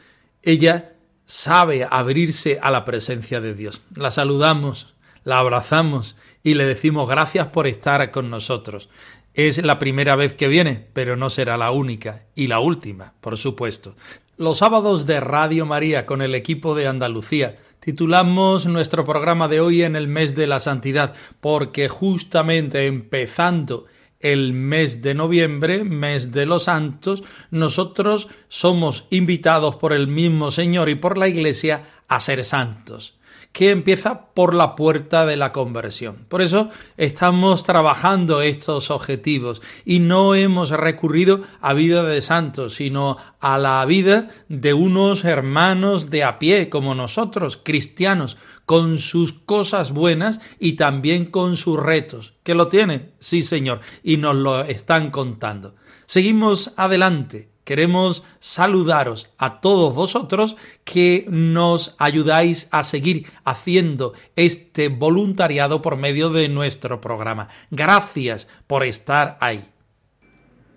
ella 0.42 0.94
sabe 1.27 1.87
abrirse 1.90 2.61
a 2.62 2.70
la 2.70 2.87
presencia 2.87 3.42
de 3.42 3.53
Dios. 3.53 3.83
La 3.94 4.11
saludamos, 4.11 4.94
la 5.22 5.37
abrazamos 5.37 6.16
y 6.45 6.55
le 6.55 6.65
decimos 6.65 7.09
gracias 7.09 7.49
por 7.49 7.67
estar 7.67 8.13
con 8.13 8.31
nosotros. 8.31 8.89
Es 9.35 9.61
la 9.65 9.81
primera 9.81 10.15
vez 10.15 10.35
que 10.35 10.47
viene, 10.47 10.87
pero 10.93 11.17
no 11.17 11.31
será 11.31 11.57
la 11.57 11.73
única 11.73 12.27
y 12.37 12.47
la 12.47 12.61
última, 12.61 13.15
por 13.21 13.37
supuesto. 13.37 13.97
Los 14.37 14.59
sábados 14.59 15.07
de 15.07 15.19
Radio 15.19 15.67
María 15.67 16.07
con 16.07 16.23
el 16.23 16.37
equipo 16.37 16.77
de 16.77 16.87
Andalucía 16.87 17.57
Titulamos 17.85 18.65
nuestro 18.65 19.05
programa 19.05 19.47
de 19.47 19.61
hoy 19.61 19.83
en 19.83 19.95
el 19.95 20.09
mes 20.09 20.35
de 20.35 20.47
la 20.47 20.59
santidad 20.59 21.13
porque 21.43 21.91
justamente 21.91 22.87
empezando 22.87 23.85
el 24.21 24.55
mes 24.55 25.03
de 25.03 25.13
noviembre, 25.13 25.85
mes 25.85 26.33
de 26.33 26.47
los 26.47 26.63
santos, 26.63 27.23
nosotros 27.51 28.29
somos 28.49 29.05
invitados 29.11 29.77
por 29.77 29.93
el 29.93 30.09
mismo 30.09 30.51
Señor 30.51 30.89
y 30.89 30.95
por 30.95 31.19
la 31.19 31.29
Iglesia 31.29 31.83
a 32.09 32.21
ser 32.21 32.47
santos 32.47 33.19
que 33.55 33.71
empieza 33.71 34.33
por 34.35 34.53
la 34.53 34.75
puerta 34.75 35.25
de 35.25 35.37
la 35.37 35.53
conversión. 35.53 36.27
Por 36.29 36.43
eso 36.43 36.71
estamos 36.97 37.62
trabajando 37.62 38.43
estos 38.43 38.90
objetivos 38.90 39.62
y 39.85 40.01
no 40.01 40.35
hemos 40.35 40.71
recurrido 40.71 41.43
a 41.61 41.73
vida 41.73 42.03
de 42.03 42.21
santos, 42.21 42.75
sino 42.75 43.17
a 43.38 43.57
la 43.59 43.85
vida 43.87 44.29
de 44.49 44.75
unos 44.75 45.25
hermanos 45.25 46.11
de 46.11 46.25
a 46.25 46.40
pie 46.40 46.69
como 46.69 46.97
nosotros, 46.97 47.57
cristianos, 47.62 48.37
con 48.67 48.99
sus 48.99 49.33
cosas 49.33 49.93
buenas 49.93 50.40
y 50.59 50.73
también 50.73 51.27
con 51.27 51.57
sus 51.57 51.79
retos. 51.79 52.35
¿Que 52.43 52.57
lo 52.57 52.67
tiene? 52.67 53.11
Sí, 53.21 53.43
Señor, 53.43 53.81
y 54.03 54.17
nos 54.17 54.35
lo 54.35 54.62
están 54.62 55.12
contando. 55.12 55.77
Seguimos 56.07 56.73
adelante 56.77 57.54
Queremos 57.64 58.22
saludaros 58.40 59.31
a 59.38 59.62
todos 59.62 59.94
vosotros 59.94 60.57
que 60.85 61.24
nos 61.31 61.94
ayudáis 61.98 62.68
a 62.70 62.85
seguir 62.85 63.27
haciendo 63.44 64.12
este 64.37 64.88
voluntariado 64.88 65.81
por 65.81 65.96
medio 65.96 66.29
de 66.29 66.50
nuestro 66.50 67.00
programa. 67.00 67.48
Gracias 67.70 68.48
por 68.66 68.85
estar 68.85 69.38
ahí. 69.40 69.62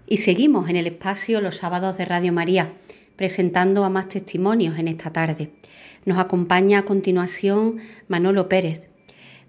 Y 0.08 0.18
seguimos 0.18 0.70
en 0.70 0.78
el 0.78 0.88
espacio 0.88 1.42
los 1.42 1.58
sábados 1.58 1.98
de 1.98 2.06
Radio 2.06 2.32
María, 2.32 2.72
presentando 3.18 3.84
a 3.84 3.90
más 3.90 4.08
testimonios 4.08 4.80
en 4.80 4.88
esta 4.88 5.12
tarde. 5.12 5.52
Nos 6.06 6.18
acompaña 6.18 6.80
a 6.80 6.86
continuación 6.86 7.80
Manolo 8.08 8.48
Pérez. 8.48 8.88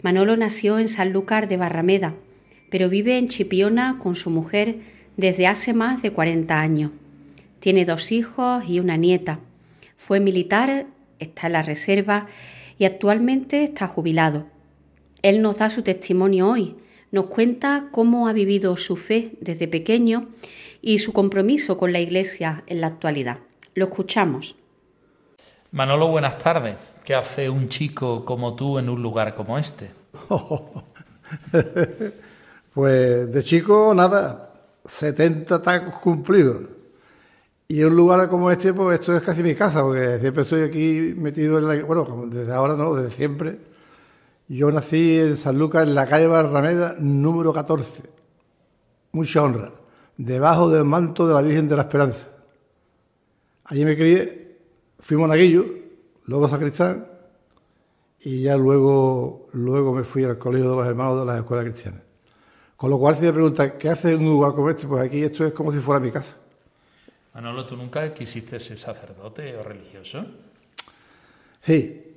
Manolo 0.02 0.36
nació 0.36 0.80
en 0.80 0.88
Sanlúcar 0.88 1.46
de 1.46 1.56
Barrameda, 1.56 2.14
pero 2.68 2.88
vive 2.88 3.16
en 3.16 3.28
Chipiona 3.28 3.98
con 4.02 4.16
su 4.16 4.30
mujer 4.30 4.80
desde 5.16 5.46
hace 5.46 5.72
más 5.72 6.02
de 6.02 6.10
40 6.10 6.60
años. 6.60 6.90
Tiene 7.60 7.84
dos 7.84 8.12
hijos 8.12 8.64
y 8.66 8.80
una 8.80 8.96
nieta. 8.96 9.40
Fue 9.96 10.20
militar, 10.20 10.86
está 11.18 11.46
en 11.48 11.52
la 11.54 11.62
reserva 11.62 12.26
y 12.78 12.84
actualmente 12.84 13.62
está 13.62 13.86
jubilado. 13.86 14.46
Él 15.22 15.42
nos 15.42 15.58
da 15.58 15.70
su 15.70 15.82
testimonio 15.82 16.48
hoy 16.48 16.76
nos 17.10 17.26
cuenta 17.26 17.88
cómo 17.90 18.28
ha 18.28 18.32
vivido 18.32 18.76
su 18.76 18.96
fe 18.96 19.32
desde 19.40 19.68
pequeño 19.68 20.28
y 20.82 20.98
su 20.98 21.12
compromiso 21.12 21.78
con 21.78 21.92
la 21.92 22.00
Iglesia 22.00 22.64
en 22.66 22.80
la 22.80 22.88
actualidad. 22.88 23.38
Lo 23.74 23.86
escuchamos. 23.86 24.56
Manolo, 25.70 26.08
buenas 26.08 26.38
tardes. 26.38 26.76
¿Qué 27.04 27.14
hace 27.14 27.48
un 27.48 27.68
chico 27.68 28.24
como 28.24 28.54
tú 28.54 28.78
en 28.78 28.88
un 28.88 29.02
lugar 29.02 29.34
como 29.34 29.58
este? 29.58 29.90
pues 32.74 33.32
de 33.32 33.44
chico 33.44 33.94
nada, 33.94 34.52
70 34.84 35.62
tacos 35.62 35.94
cumplidos. 35.96 36.62
Y 37.68 37.82
en 37.82 37.88
un 37.88 37.96
lugar 37.96 38.28
como 38.30 38.50
este, 38.50 38.72
pues 38.72 38.98
esto 38.98 39.16
es 39.16 39.22
casi 39.22 39.42
mi 39.42 39.54
casa, 39.54 39.82
porque 39.82 40.18
siempre 40.18 40.42
estoy 40.42 40.62
aquí 40.62 41.14
metido 41.16 41.58
en 41.58 41.68
la... 41.68 41.84
Bueno, 41.84 42.26
desde 42.26 42.52
ahora 42.52 42.74
no, 42.74 42.94
desde 42.94 43.14
siempre 43.14 43.58
yo 44.48 44.72
nací 44.72 45.18
en 45.18 45.36
San 45.36 45.58
Lucas, 45.58 45.86
en 45.86 45.94
la 45.94 46.06
calle 46.06 46.26
Barrameda, 46.26 46.96
número 46.98 47.52
14. 47.52 48.02
Mucha 49.12 49.42
honra. 49.42 49.72
Debajo 50.16 50.70
del 50.70 50.84
manto 50.84 51.28
de 51.28 51.34
la 51.34 51.42
Virgen 51.42 51.68
de 51.68 51.76
la 51.76 51.82
Esperanza. 51.82 52.28
Allí 53.64 53.84
me 53.84 53.94
crié, 53.94 54.58
fui 54.98 55.18
monaguillo, 55.18 55.66
luego 56.24 56.48
sacristán, 56.48 57.06
y 58.20 58.42
ya 58.42 58.56
luego, 58.56 59.48
luego 59.52 59.92
me 59.92 60.02
fui 60.02 60.24
al 60.24 60.38
colegio 60.38 60.70
de 60.70 60.76
los 60.76 60.86
hermanos 60.86 61.20
de 61.20 61.26
las 61.26 61.36
escuelas 61.40 61.66
cristianas. 61.66 62.00
Con 62.74 62.88
lo 62.88 62.98
cual, 62.98 63.16
si 63.16 63.26
me 63.26 63.32
preguntan, 63.34 63.74
¿qué 63.78 63.90
hace 63.90 64.14
en 64.14 64.20
un 64.20 64.30
lugar 64.30 64.54
como 64.54 64.70
este? 64.70 64.86
Pues 64.86 65.02
aquí 65.02 65.22
esto 65.22 65.44
es 65.44 65.52
como 65.52 65.70
si 65.70 65.78
fuera 65.78 66.00
mi 66.00 66.10
casa. 66.10 66.36
Manolo, 67.34 67.66
¿tú 67.66 67.76
nunca 67.76 68.12
quisiste 68.12 68.58
ser 68.58 68.78
sacerdote 68.78 69.56
o 69.56 69.62
religioso? 69.62 70.24
Sí, 71.62 72.08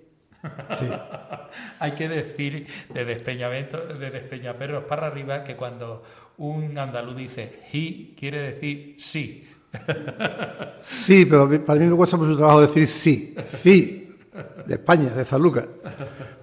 Hay 1.80 1.91
que 1.91 2.10
decir 2.10 2.67
de, 2.89 3.06
de 3.06 4.12
despeñaperros 4.12 4.84
para 4.86 5.08
arriba 5.08 5.43
que 5.43 5.56
cuando 5.56 6.04
un 6.38 6.78
andaluz 6.78 7.15
dice 7.15 7.62
he, 7.71 8.15
quiere 8.15 8.54
decir 8.54 8.95
sí. 9.00 9.47
sí, 10.82 11.26
pero 11.26 11.47
para 11.63 11.80
mí 11.80 11.86
me 11.86 11.95
cuesta 11.95 12.17
mucho 12.17 12.36
trabajo 12.36 12.62
decir 12.62 12.88
sí. 12.88 13.36
Sí, 13.58 14.17
de 14.65 14.74
España, 14.74 15.10
de 15.10 15.26
San 15.26 15.41
Lucas. 15.41 15.65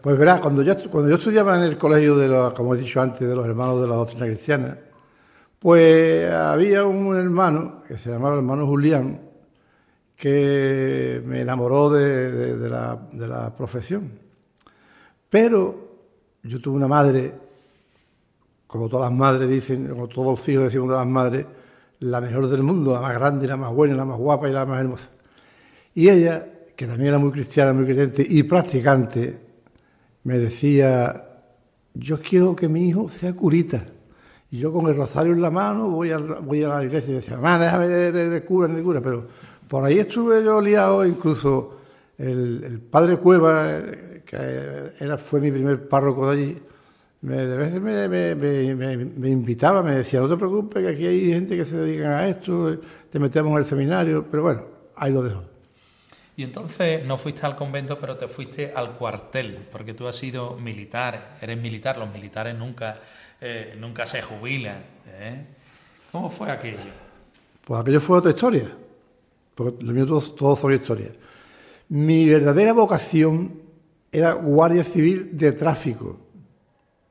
Pues 0.00 0.16
verá, 0.16 0.40
cuando 0.40 0.62
yo, 0.62 0.76
cuando 0.90 1.10
yo 1.10 1.16
estudiaba 1.16 1.56
en 1.56 1.64
el 1.64 1.76
colegio, 1.76 2.16
de 2.16 2.28
los, 2.28 2.52
como 2.52 2.74
he 2.74 2.78
dicho 2.78 3.00
antes, 3.00 3.28
de 3.28 3.34
los 3.34 3.46
hermanos 3.46 3.80
de 3.80 3.88
la 3.88 3.96
doctrina 3.96 4.26
cristiana, 4.26 4.78
pues 5.58 6.32
había 6.32 6.84
un 6.84 7.16
hermano 7.16 7.82
que 7.86 7.98
se 7.98 8.10
llamaba 8.10 8.36
hermano 8.36 8.66
Julián, 8.66 9.20
que 10.16 11.22
me 11.24 11.40
enamoró 11.40 11.90
de, 11.90 12.68
la, 12.68 13.54
profesión. 13.56 14.10
Pero 15.28 15.88
yo 16.42 16.60
tuve 16.60 16.76
una 16.76 16.88
madre, 16.88 17.34
como 18.66 18.88
todas 18.88 19.10
las 19.10 19.18
madres 19.18 19.48
dicen, 19.48 19.88
como 19.88 20.08
todos 20.08 20.38
los 20.38 20.48
hijos 20.48 20.64
decimos 20.64 20.90
de 20.90 20.96
las 20.96 21.06
madres, 21.06 21.46
la 22.00 22.20
mejor 22.20 22.48
del 22.48 22.62
mundo, 22.62 22.92
la 22.92 23.00
más 23.00 23.14
grande, 23.14 23.46
la 23.46 23.56
más 23.56 23.72
buena, 23.72 23.94
la 23.94 24.04
más 24.04 24.18
guapa 24.18 24.48
y 24.48 24.52
la 24.52 24.66
más 24.66 24.80
hermosa. 24.80 25.08
Y 25.94 26.08
ella, 26.08 26.46
que 26.76 26.86
también 26.86 27.08
era 27.08 27.18
muy 27.18 27.30
cristiana, 27.30 27.72
muy 27.72 27.84
creyente 27.84 28.24
y 28.28 28.42
practicante, 28.44 29.38
me 30.24 30.38
decía, 30.38 31.28
yo 31.94 32.20
quiero 32.20 32.54
que 32.54 32.68
mi 32.68 32.88
hijo 32.88 33.08
sea 33.08 33.34
curita. 33.34 33.84
Y 34.50 34.58
yo 34.58 34.72
con 34.72 34.86
el 34.86 34.96
rosario 34.96 35.32
en 35.32 35.42
la 35.42 35.50
mano 35.50 35.90
voy 35.90 36.10
a, 36.10 36.18
voy 36.18 36.62
a 36.62 36.68
la 36.68 36.84
iglesia 36.84 37.12
y 37.12 37.14
decía, 37.16 37.36
mamá, 37.36 37.58
déjame 37.58 37.88
de, 37.88 38.12
de, 38.12 38.28
de 38.30 38.40
cura, 38.42 38.66
de 38.72 38.82
cura, 38.82 39.00
pero 39.02 39.26
por 39.68 39.84
ahí 39.84 39.98
estuve 39.98 40.42
yo 40.42 40.60
liado, 40.60 41.04
incluso 41.04 41.78
el, 42.16 42.80
padre 42.90 43.18
Cueva, 43.18 43.80
que 44.24 44.92
era, 44.98 45.18
fue 45.18 45.40
mi 45.40 45.50
primer 45.50 45.88
párroco 45.88 46.30
de 46.30 46.32
allí, 46.32 46.58
me, 47.20 47.36
de 47.36 47.56
veces 47.56 47.80
me, 47.80 49.28
invitaba, 49.28 49.82
me 49.82 49.96
decía, 49.96 50.20
no 50.20 50.28
te 50.28 50.36
preocupes, 50.36 50.82
que 50.82 50.88
aquí 50.88 51.06
hay 51.06 51.32
gente 51.32 51.56
que 51.56 51.64
se 51.64 51.76
dedica 51.76 52.18
a 52.18 52.28
esto, 52.28 52.78
te 53.10 53.18
metemos 53.18 53.52
en 53.52 53.58
el 53.58 53.64
seminario, 53.66 54.26
pero 54.30 54.42
bueno, 54.42 54.64
ahí 54.96 55.12
lo 55.12 55.22
dejo. 55.22 55.42
Y 56.36 56.44
entonces 56.44 57.04
no 57.04 57.18
fuiste 57.18 57.44
al 57.44 57.56
convento, 57.56 57.98
pero 57.98 58.16
te 58.16 58.28
fuiste 58.28 58.72
al 58.74 58.92
cuartel, 58.92 59.66
porque 59.72 59.94
tú 59.94 60.06
has 60.06 60.16
sido 60.16 60.54
militar, 60.56 61.36
eres 61.40 61.58
militar, 61.60 61.98
los 61.98 62.12
militares 62.12 62.56
nunca, 62.56 63.00
eh, 63.40 63.76
nunca 63.78 64.06
se 64.06 64.22
jubilan. 64.22 64.82
¿eh? 65.06 65.44
¿Cómo 66.12 66.30
fue 66.30 66.50
aquello? 66.50 66.78
Pues 67.64 67.80
aquello 67.80 68.00
fue 68.00 68.18
otra 68.18 68.30
historia 68.30 68.70
porque 69.58 69.84
lo 69.84 69.92
mío 69.92 70.06
todo, 70.06 70.54
son 70.54 70.72
historias. 70.72 71.10
Mi 71.88 72.28
verdadera 72.28 72.72
vocación 72.72 73.60
era 74.12 74.34
guardia 74.34 74.84
civil 74.84 75.36
de 75.36 75.50
tráfico. 75.50 76.16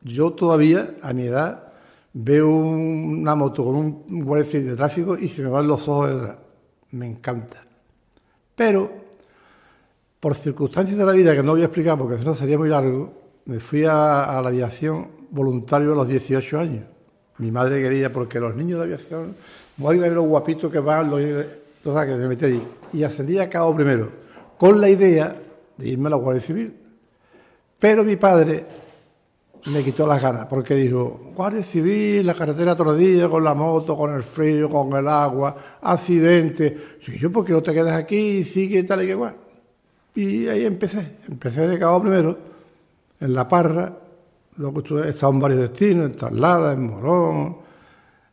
Yo 0.02 0.32
todavía, 0.32 0.92
a 1.02 1.12
mi 1.12 1.24
edad, 1.24 1.74
veo 2.14 2.48
una 2.48 3.36
moto 3.36 3.66
con 3.66 3.76
un 3.76 4.24
guardia 4.24 4.50
civil 4.50 4.68
de 4.68 4.76
tráfico 4.78 5.18
y 5.18 5.28
se 5.28 5.42
me 5.42 5.50
van 5.50 5.68
los 5.68 5.90
ojos 5.90 6.10
detrás. 6.10 6.38
Me 6.92 7.06
encanta. 7.06 7.66
Pero, 8.56 8.94
por 10.22 10.34
circunstancias 10.34 10.98
de 10.98 11.06
la 11.06 11.12
vida 11.12 11.36
que 11.36 11.44
no 11.44 11.52
voy 11.52 11.64
a 11.64 11.66
explicar 11.66 11.98
porque 11.98 12.16
eso 12.16 12.34
sería 12.34 12.58
muy 12.58 12.70
largo, 12.70 13.12
me 13.44 13.60
fui 13.60 13.84
a, 13.84 14.40
la 14.42 14.48
aviación 14.48 15.10
voluntario 15.30 15.94
a 15.94 15.96
los 15.96 16.08
18 16.08 16.60
años. 16.60 16.86
Mi 17.38 17.52
madre 17.52 17.82
quería, 17.82 18.12
porque 18.12 18.40
los 18.40 18.56
niños 18.56 18.80
de 18.80 18.86
aviación, 18.86 19.36
voy 19.78 20.00
a 20.00 20.02
ver 20.02 20.14
los 20.14 20.26
guapitos 20.26 20.72
que 20.72 20.80
van, 20.80 21.10
los 21.10 21.20
que 21.84 22.16
me 22.16 22.28
metí 22.28 22.46
allí. 22.46 22.64
Y 22.94 23.04
ascendí 23.04 23.38
a 23.38 23.50
cabo 23.50 23.76
primero, 23.76 24.10
con 24.58 24.82
la 24.82 24.90
idea 24.90 25.36
de 25.78 25.88
irme 25.88 26.08
a 26.08 26.12
la 26.12 26.16
Guardia 26.16 26.42
Civil. 26.42 26.74
Pero 27.80 28.04
mi 28.04 28.16
padre 28.16 28.66
me 29.68 29.84
quitó 29.84 30.08
las 30.08 30.22
ganas, 30.22 30.48
porque 30.48 30.74
dijo, 30.76 31.32
Guardia 31.36 31.62
Civil, 31.62 32.26
la 32.26 32.34
carretera 32.34 32.76
día, 32.96 33.30
con 33.30 33.44
la 33.44 33.54
moto, 33.54 33.96
con 33.96 34.14
el 34.14 34.24
frío, 34.24 34.70
con 34.70 34.94
el 34.94 35.08
agua, 35.08 35.56
accidente. 35.82 36.98
Y 37.06 37.20
yo, 37.20 37.32
¿por 37.32 37.46
qué 37.46 37.54
no 37.54 37.62
te 37.62 37.74
quedas 37.74 37.96
aquí 37.96 38.40
y 38.40 38.44
sigue 38.44 38.84
tal 38.84 39.04
y 39.04 39.08
que? 39.08 39.18
Y 40.16 40.48
ahí 40.48 40.66
empecé. 40.66 41.18
Empecé 41.28 41.68
de 41.68 41.78
cabo 41.78 42.02
primero, 42.02 42.38
en 43.20 43.34
La 43.34 43.48
Parra, 43.48 43.94
luego 44.58 45.04
he 45.04 45.10
estado 45.10 45.34
en 45.34 45.40
varios 45.40 45.60
destinos, 45.62 46.06
en 46.08 46.16
Taslada, 46.16 46.74
en 46.74 46.88
Morón, 46.88 47.58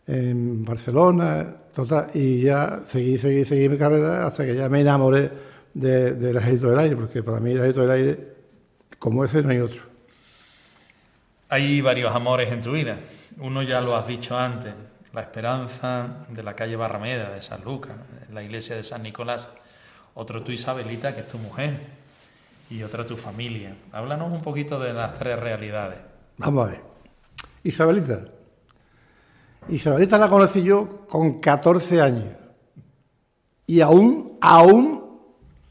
en 0.06 0.64
Barcelona, 0.64 1.56
Total, 1.74 2.08
y 2.14 2.42
ya 2.42 2.82
seguí, 2.86 3.18
seguí, 3.18 3.44
seguí 3.44 3.68
mi 3.68 3.76
carrera 3.76 4.28
hasta 4.28 4.44
que 4.44 4.54
ya 4.54 4.68
me 4.68 4.80
enamoré 4.80 5.28
del 5.74 6.36
ejército 6.36 6.70
del 6.70 6.78
aire, 6.78 6.94
porque 6.94 7.22
para 7.24 7.40
mí 7.40 7.50
el 7.50 7.58
ejército 7.58 7.80
del 7.80 7.90
aire, 7.90 8.28
como 9.00 9.24
ese, 9.24 9.42
no 9.42 9.50
hay 9.50 9.58
otro. 9.58 9.82
Hay 11.48 11.80
varios 11.80 12.14
amores 12.14 12.52
en 12.52 12.62
tu 12.62 12.72
vida. 12.72 12.98
Uno 13.40 13.62
ya 13.62 13.80
lo 13.80 13.96
has 13.96 14.06
dicho 14.06 14.38
antes, 14.38 14.72
la 15.12 15.22
esperanza 15.22 16.26
de 16.28 16.44
la 16.44 16.54
calle 16.54 16.76
Barrameda, 16.76 17.30
de 17.30 17.42
San 17.42 17.64
Lucas, 17.64 17.96
la 18.32 18.44
iglesia 18.44 18.76
de 18.76 18.84
San 18.84 19.02
Nicolás. 19.02 19.48
Otro 20.14 20.44
tu 20.44 20.52
Isabelita, 20.52 21.12
que 21.12 21.22
es 21.22 21.28
tu 21.28 21.38
mujer, 21.38 21.80
y 22.70 22.84
otra 22.84 23.04
tu 23.04 23.16
familia. 23.16 23.74
Háblanos 23.90 24.32
un 24.32 24.42
poquito 24.42 24.78
de 24.78 24.92
las 24.92 25.14
tres 25.18 25.40
realidades. 25.40 25.98
Vamos 26.38 26.66
a 26.66 26.70
ver. 26.70 26.80
Isabelita, 27.62 28.24
Isabelita 29.68 30.18
la 30.18 30.28
conocí 30.28 30.62
yo 30.62 31.06
con 31.08 31.40
14 31.40 32.00
años. 32.00 32.28
Y 33.66 33.80
aún, 33.80 34.36
aún 34.40 35.04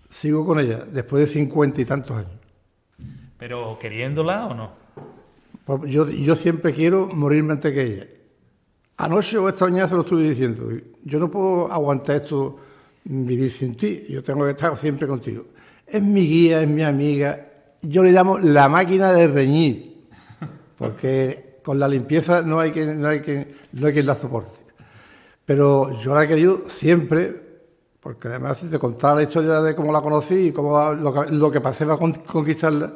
sigo 0.10 0.46
con 0.46 0.60
ella, 0.60 0.84
después 0.92 1.28
de 1.28 1.34
cincuenta 1.34 1.82
y 1.82 1.86
tantos 1.86 2.18
años. 2.18 2.32
¿Pero 3.38 3.78
queriéndola 3.80 4.48
o 4.48 4.54
no? 4.54 4.72
Pues 5.66 5.92
yo, 5.92 6.10
yo 6.10 6.36
siempre 6.36 6.74
quiero 6.74 7.08
morirme 7.08 7.54
antes 7.54 7.74
que 7.74 7.84
ella. 7.84 8.08
Anoche 8.98 9.38
o 9.38 9.50
esta 9.50 9.66
mañana 9.66 9.88
se 9.88 9.96
lo 9.96 10.02
estuve 10.02 10.30
diciendo. 10.30 10.70
Yo 11.04 11.20
no 11.20 11.30
puedo 11.30 11.72
aguantar 11.72 12.18
esto, 12.18 12.58
vivir 13.04 13.52
sin 13.52 13.76
ti. 13.76 14.06
Yo 14.10 14.24
tengo 14.24 14.46
que 14.46 14.52
estar 14.52 14.76
siempre 14.78 15.08
contigo. 15.08 15.46
Es 15.86 16.02
mi 16.02 16.22
guía, 16.22 16.62
es 16.62 16.68
mi 16.68 16.84
amiga. 16.84 17.48
Yo 17.82 18.04
le 18.04 18.12
llamo 18.12 18.40
la 18.40 18.70
máquina 18.70 19.12
de 19.12 19.28
reñir. 19.28 19.93
Porque 20.78 21.60
con 21.64 21.80
la 21.80 21.88
limpieza 21.88 22.42
no 22.42 22.60
hay 22.60 22.72
que, 22.72 22.86
no 22.86 23.08
hay 23.08 23.22
que, 23.22 23.56
no 23.74 23.88
hay 23.88 23.94
que 23.94 24.04
la 24.04 24.16
soporte. 24.16 24.64
Pero 25.46 25.98
yo 26.00 26.14
la 26.16 26.24
he 26.24 26.28
querido 26.28 26.64
siempre, 26.68 27.36
porque 28.00 28.28
además 28.28 28.64
te 28.70 28.80
contaba 28.80 29.16
la 29.16 29.24
historia 29.24 29.62
de 29.62 29.76
cómo 29.76 29.92
la 29.92 30.02
conocí 30.02 30.48
y 30.48 30.52
cómo 30.52 30.94
lo, 30.94 31.52
que, 31.52 31.62
pasé 31.62 31.86
para 31.86 31.98
conquistarla. 31.98 32.94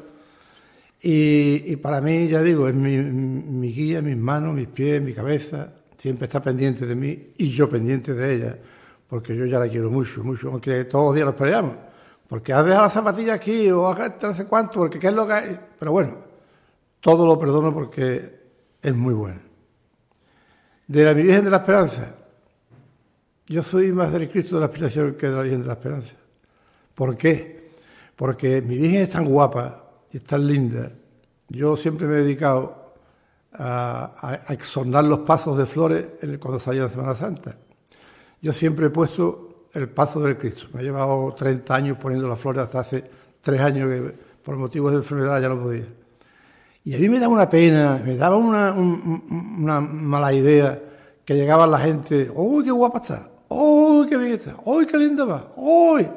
Y, 1.02 1.76
para 1.78 2.02
mí, 2.02 2.28
ya 2.28 2.42
digo, 2.42 2.68
es 2.68 2.74
mi, 2.74 2.98
mi, 2.98 3.72
guía, 3.72 4.02
mis 4.02 4.18
manos, 4.18 4.56
mis 4.56 4.68
pies, 4.68 5.02
mi 5.02 5.14
cabeza, 5.14 5.74
siempre 5.98 6.26
está 6.26 6.42
pendiente 6.42 6.86
de 6.86 6.96
mí 6.96 7.34
y 7.38 7.50
yo 7.50 7.70
pendiente 7.70 8.14
de 8.14 8.36
ella, 8.36 8.58
porque 9.08 9.36
yo 9.36 9.46
ya 9.46 9.60
la 9.60 9.70
quiero 9.70 9.92
mucho, 9.92 10.24
mucho, 10.24 10.50
aunque 10.50 10.86
todos 10.86 11.08
los 11.08 11.16
días 11.16 11.28
nos 11.28 11.36
peleamos. 11.36 11.74
Porque 12.28 12.52
has 12.52 12.66
dejado 12.66 12.84
las 12.84 12.94
zapatillas 12.94 13.36
aquí 13.36 13.72
o 13.72 13.88
has 13.88 14.22
no 14.22 14.34
sé 14.34 14.46
cuánto, 14.46 14.80
porque 14.80 15.00
qué 15.00 15.08
es 15.08 15.14
lo 15.14 15.26
que 15.26 15.34
hay. 15.34 15.60
Pero 15.80 15.92
bueno, 15.92 16.27
todo 17.08 17.26
lo 17.26 17.40
perdono 17.40 17.74
porque 17.74 18.38
es 18.82 18.94
muy 18.94 19.14
bueno. 19.14 19.40
De 20.88 21.06
la 21.06 21.14
Virgen 21.14 21.46
de 21.46 21.50
la 21.50 21.58
Esperanza, 21.58 22.14
yo 23.46 23.64
soy 23.64 23.94
más 23.94 24.12
del 24.12 24.30
Cristo 24.30 24.56
de 24.56 24.60
la 24.60 24.66
Aspiración 24.66 25.16
que 25.16 25.28
de 25.28 25.36
la 25.38 25.42
Virgen 25.42 25.62
de 25.62 25.68
la 25.68 25.74
Esperanza. 25.76 26.16
¿Por 26.94 27.16
qué? 27.16 27.72
Porque 28.14 28.62
mi 28.62 28.78
Virgen 28.78 29.04
es 29.04 29.10
tan 29.10 29.24
guapa 29.24 29.86
y 30.12 30.18
es 30.18 30.24
tan 30.26 30.46
linda. 30.46 30.92
Yo 31.48 31.78
siempre 31.78 32.08
me 32.08 32.16
he 32.16 32.24
dedicado 32.24 32.96
a, 33.54 34.42
exornar 34.50 35.06
los 35.06 35.20
pasos 35.20 35.58
de 35.58 35.66
flores 35.66 36.08
cuando 36.42 36.60
salía 36.60 36.82
la 36.82 36.90
Semana 36.90 37.16
Santa. 37.16 37.56
Yo 38.42 38.52
siempre 38.52 38.88
he 38.88 38.90
puesto 38.90 39.70
el 39.72 39.88
paso 39.88 40.20
del 40.20 40.38
Cristo. 40.38 40.68
Me 40.74 40.82
ha 40.82 40.84
llevado 40.84 41.34
30 41.34 41.74
años 41.74 41.98
poniendo 42.02 42.28
las 42.28 42.38
flores 42.38 42.64
hasta 42.64 42.82
hace 42.82 43.10
tres 43.40 43.62
años 43.62 43.90
que 43.90 44.14
por 44.44 44.58
motivos 44.58 44.92
de 44.92 44.98
enfermedad 44.98 45.42
ya 45.42 45.48
no 45.48 45.58
podía. 45.58 45.86
Y 46.88 46.96
a 46.96 47.00
mí 47.00 47.10
me 47.10 47.20
daba 47.20 47.34
una 47.34 47.50
pena, 47.50 48.02
me 48.02 48.16
daba 48.16 48.38
una, 48.38 48.72
una 48.72 49.82
mala 49.82 50.32
idea 50.32 50.82
que 51.26 51.34
llegaba 51.34 51.68
la 51.68 51.80
gente, 51.80 52.32
¡uy, 52.34 52.64
qué 52.64 52.72
guapa 52.72 53.00
está! 53.00 53.30
¡Uy, 53.50 54.08
qué 54.08 54.16
bien 54.16 54.32
está! 54.32 54.56
¡Uy, 54.64 54.86
qué 54.86 54.98
linda 54.98 55.26
va! 55.26 55.52
¡Uy! 55.58 56.08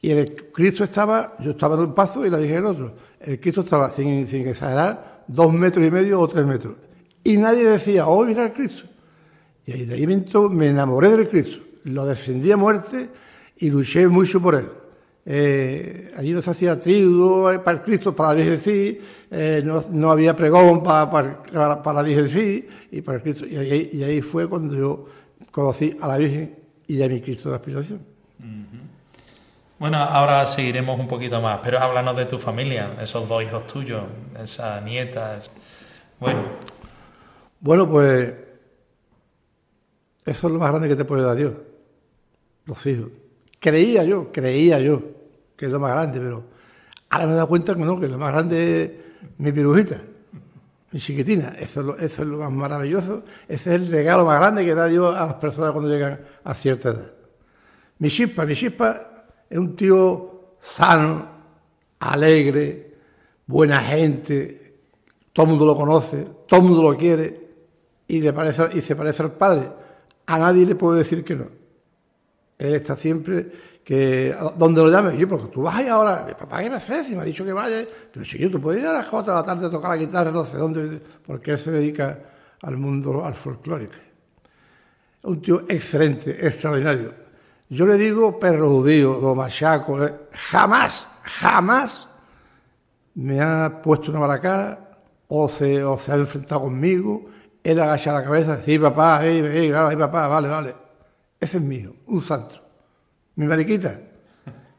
Y 0.00 0.10
el 0.10 0.34
Cristo 0.54 0.84
estaba, 0.84 1.36
yo 1.40 1.50
estaba 1.50 1.74
en 1.74 1.82
un 1.82 1.94
paso 1.94 2.24
y 2.24 2.30
la 2.30 2.38
dije 2.38 2.56
en 2.56 2.64
otro. 2.64 2.94
El 3.20 3.38
Cristo 3.38 3.60
estaba, 3.60 3.90
sin, 3.90 4.26
sin 4.26 4.48
exagerar, 4.48 5.24
dos 5.28 5.52
metros 5.52 5.86
y 5.86 5.90
medio 5.90 6.18
o 6.18 6.26
tres 6.26 6.46
metros. 6.46 6.76
Y 7.22 7.36
nadie 7.36 7.66
decía, 7.68 8.06
¡oh, 8.06 8.24
mira 8.24 8.44
el 8.44 8.52
Cristo! 8.54 8.88
Y 9.66 9.72
ahí 9.72 9.84
de 9.84 9.96
ahí 9.96 10.06
me 10.06 10.66
enamoré 10.66 11.10
del 11.10 11.28
Cristo. 11.28 11.62
Lo 11.84 12.06
defendí 12.06 12.50
a 12.50 12.56
muerte 12.56 13.10
y 13.58 13.68
luché 13.68 14.08
mucho 14.08 14.40
por 14.40 14.54
él. 14.54 14.68
Eh, 15.26 16.10
allí 16.16 16.32
no 16.32 16.40
se 16.40 16.50
hacía 16.50 16.80
trigo 16.80 17.44
para 17.62 17.78
el 17.78 17.84
Cristo, 17.84 18.16
para 18.16 18.58
sí, 18.58 18.98
eh, 19.30 19.62
no, 19.64 20.10
había 20.10 20.34
pregón 20.34 20.82
para, 20.82 21.10
para, 21.10 21.82
para, 21.82 22.02
la 22.02 22.02
Virgen 22.02 22.28
sí, 22.28 22.68
y 22.90 23.00
para 23.00 23.18
el 23.18 23.22
Cristo. 23.22 23.46
Y 23.46 23.56
ahí, 23.56 23.90
y 23.92 24.02
ahí, 24.02 24.20
fue 24.20 24.48
cuando 24.48 24.74
yo 24.74 25.06
conocí 25.52 25.96
a 26.00 26.08
la 26.08 26.16
Virgen 26.16 26.56
y 26.88 27.00
a 27.02 27.08
mi 27.08 27.20
Cristo 27.20 27.50
de 27.50 27.56
aspiración. 27.56 28.00
Bueno, 29.78 29.96
ahora 29.96 30.46
seguiremos 30.46 30.98
un 30.98 31.08
poquito 31.08 31.40
más, 31.40 31.60
pero 31.62 31.78
háblanos 31.78 32.16
de 32.16 32.26
tu 32.26 32.38
familia, 32.38 32.96
esos 33.00 33.26
dos 33.26 33.42
hijos 33.42 33.66
tuyos, 33.66 34.02
esa 34.42 34.80
nieta. 34.80 35.38
Bueno. 36.18 36.42
Bueno, 37.60 37.88
pues 37.88 38.34
eso 40.26 40.46
es 40.46 40.52
lo 40.52 40.58
más 40.58 40.70
grande 40.70 40.88
que 40.88 40.96
te 40.96 41.04
puede 41.04 41.22
dar 41.22 41.36
Dios, 41.36 41.52
los 42.66 42.84
hijos. 42.86 43.08
Creía 43.58 44.04
yo, 44.04 44.30
creía 44.32 44.80
yo 44.80 45.02
que 45.56 45.66
es 45.66 45.72
lo 45.72 45.80
más 45.80 45.92
grande, 45.92 46.20
pero 46.20 46.44
ahora 47.08 47.26
me 47.26 47.32
he 47.32 47.36
dado 47.36 47.48
cuenta 47.48 47.74
que 47.74 47.80
no, 47.80 47.98
que 47.98 48.08
lo 48.08 48.18
más 48.18 48.32
grande 48.32 48.82
es 48.82 48.90
mi 49.38 49.52
pirujita, 49.52 50.00
mi 50.92 51.00
chiquitina. 51.00 51.56
Eso 51.58 51.96
es, 51.96 52.18
lo, 52.18 52.38
más 52.38 52.52
maravilloso, 52.52 53.24
ese 53.48 53.74
es 53.74 53.80
el 53.80 53.88
regalo 53.88 54.24
más 54.24 54.38
grande 54.38 54.64
que 54.64 54.74
da 54.74 54.86
Dios 54.86 55.14
a 55.14 55.26
las 55.26 55.34
personas 55.34 55.72
cuando 55.72 55.90
llegan 55.90 56.20
a 56.44 56.54
cierta 56.54 56.90
edad. 56.90 57.12
Mi 57.98 58.08
chispa, 58.10 58.44
mi 58.46 58.54
chispa 58.54 59.24
es 59.48 59.58
un 59.58 59.76
tío 59.76 60.56
sano, 60.62 61.28
alegre, 61.98 62.94
buena 63.46 63.80
gente, 63.80 64.78
todo 65.32 65.44
el 65.44 65.50
mundo 65.50 65.66
lo 65.66 65.76
conoce, 65.76 66.26
todo 66.46 66.60
el 66.60 66.66
mundo 66.66 66.82
lo 66.90 66.96
quiere 66.96 67.48
y, 68.08 68.30
parece, 68.32 68.68
y 68.74 68.80
se 68.80 68.96
parece 68.96 69.22
al 69.22 69.32
padre. 69.32 69.70
A 70.26 70.38
nadie 70.38 70.66
le 70.66 70.74
puedo 70.74 70.94
decir 70.94 71.24
que 71.24 71.36
no. 71.36 71.46
Él 72.58 72.74
está 72.74 72.96
siempre 72.96 73.50
que 73.90 74.32
donde 74.56 74.82
lo 74.82 74.88
llame, 74.88 75.18
yo, 75.18 75.26
porque 75.26 75.48
tú 75.48 75.62
vas 75.62 75.74
ahí 75.74 75.88
ahora, 75.88 76.24
papá, 76.38 76.62
¿qué 76.62 76.70
me 76.70 76.76
haces? 76.76 77.08
Si 77.08 77.16
me 77.16 77.22
ha 77.22 77.24
dicho 77.24 77.44
que 77.44 77.52
vaya, 77.52 77.84
pero 78.12 78.24
yo, 78.24 78.48
tú 78.48 78.72
ir 78.72 78.86
a 78.86 78.92
las 78.92 79.08
4 79.08 79.32
de 79.32 79.40
la 79.40 79.44
tarde 79.44 79.66
a 79.66 79.70
tocar 79.70 79.90
la 79.90 79.96
guitarra, 79.96 80.30
no 80.30 80.44
sé 80.44 80.58
dónde, 80.58 81.02
porque 81.26 81.50
él 81.50 81.58
se 81.58 81.72
dedica 81.72 82.20
al 82.62 82.76
mundo, 82.76 83.24
al 83.24 83.34
folclórico. 83.34 83.94
Un 85.24 85.42
tío 85.42 85.64
excelente, 85.68 86.30
extraordinario. 86.46 87.12
Yo 87.68 87.84
le 87.84 87.96
digo 87.96 88.38
perro 88.38 88.68
judío, 88.68 89.18
lo 89.20 89.34
machaco, 89.34 90.04
eh, 90.04 90.14
jamás, 90.34 91.08
jamás 91.24 92.06
me 93.16 93.40
ha 93.40 93.82
puesto 93.82 94.12
una 94.12 94.20
mala 94.20 94.38
cara 94.38 95.00
o 95.26 95.48
se, 95.48 95.82
ha 95.82 96.14
enfrentado 96.14 96.60
conmigo, 96.60 97.28
él 97.64 97.80
agacha 97.80 98.12
la 98.12 98.22
cabeza, 98.22 98.56
sí, 98.64 98.78
papá, 98.78 99.18
hey, 99.24 99.42
hey, 99.52 99.96
papá, 99.98 100.28
vale, 100.28 100.46
vale. 100.46 100.74
Ese 101.40 101.56
es 101.56 101.62
mío, 101.64 101.92
un 102.06 102.20
santo. 102.20 102.69
Mi 103.40 103.46
mariquita. 103.46 103.98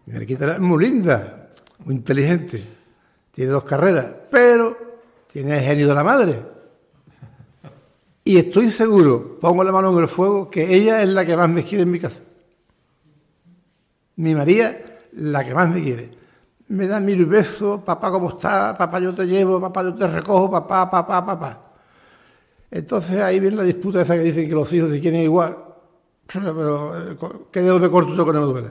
Mi 0.05 0.13
mariquita 0.13 0.53
es 0.53 0.59
muy 0.59 0.85
linda, 0.85 1.49
muy 1.83 1.95
inteligente. 1.95 2.63
Tiene 3.31 3.49
dos 3.49 3.63
carreras, 3.63 4.05
pero 4.29 4.77
tiene 5.33 5.57
el 5.57 5.63
genio 5.63 5.87
de 5.87 5.95
la 5.95 6.03
madre. 6.03 6.35
Y 8.23 8.37
estoy 8.37 8.69
seguro, 8.69 9.39
pongo 9.41 9.63
la 9.63 9.71
mano 9.71 9.91
en 9.91 10.03
el 10.03 10.07
fuego, 10.07 10.47
que 10.51 10.75
ella 10.75 11.01
es 11.01 11.09
la 11.09 11.25
que 11.25 11.35
más 11.35 11.49
me 11.49 11.63
quiere 11.63 11.85
en 11.85 11.89
mi 11.89 11.99
casa. 11.99 12.21
Mi 14.17 14.35
María, 14.35 14.99
la 15.13 15.43
que 15.43 15.55
más 15.55 15.67
me 15.67 15.81
quiere. 15.81 16.11
Me 16.67 16.85
da 16.85 16.99
mil 16.99 17.25
besos, 17.25 17.81
papá, 17.81 18.11
¿cómo 18.11 18.29
está? 18.29 18.77
Papá, 18.77 18.99
yo 18.99 19.15
te 19.15 19.25
llevo, 19.25 19.59
papá, 19.59 19.81
yo 19.81 19.95
te 19.95 20.05
recojo, 20.05 20.51
papá, 20.51 20.87
papá, 20.87 21.25
papá. 21.25 21.71
Entonces 22.69 23.21
ahí 23.21 23.39
viene 23.39 23.55
la 23.55 23.63
disputa 23.63 24.03
esa 24.03 24.13
que 24.13 24.21
dicen 24.21 24.47
que 24.47 24.53
los 24.53 24.71
hijos 24.71 24.91
se 24.91 24.99
quieren 24.99 25.21
igual. 25.21 25.70
Pero, 26.33 27.11
eh, 27.11 27.17
¿qué 27.51 27.61
dedo 27.61 27.79
me 27.79 27.89
corto 27.89 28.25
con 28.25 28.35
el 28.35 28.43
duele? 28.43 28.69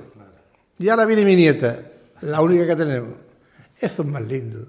Y 0.79 0.89
ahora 0.89 1.05
viene 1.05 1.25
mi 1.25 1.37
nieta, 1.37 1.79
la 2.23 2.41
única 2.41 2.67
que 2.67 2.77
tenemos. 2.77 3.11
Eso 3.79 4.03
es 4.03 4.09
más 4.09 4.23
lindo. 4.23 4.67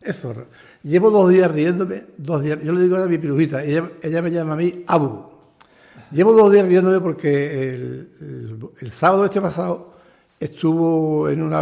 Eso. 0.00 0.34
Llevo 0.82 1.10
dos 1.10 1.30
días 1.30 1.50
riéndome, 1.50 2.04
dos 2.16 2.42
días. 2.42 2.58
Yo 2.62 2.72
le 2.72 2.82
digo 2.82 2.96
a 2.96 3.06
mi 3.06 3.18
pirujita, 3.18 3.62
ella, 3.62 3.90
ella 4.02 4.22
me 4.22 4.30
llama 4.30 4.54
a 4.54 4.56
mí 4.56 4.84
Abu. 4.86 5.24
Llevo 6.10 6.32
dos 6.32 6.52
días 6.52 6.66
riéndome 6.66 7.00
porque 7.00 7.74
el, 7.74 8.92
sábado 8.92 9.24
este 9.24 9.40
pasado 9.40 9.94
estuvo 10.38 11.28
en 11.28 11.42
una, 11.42 11.60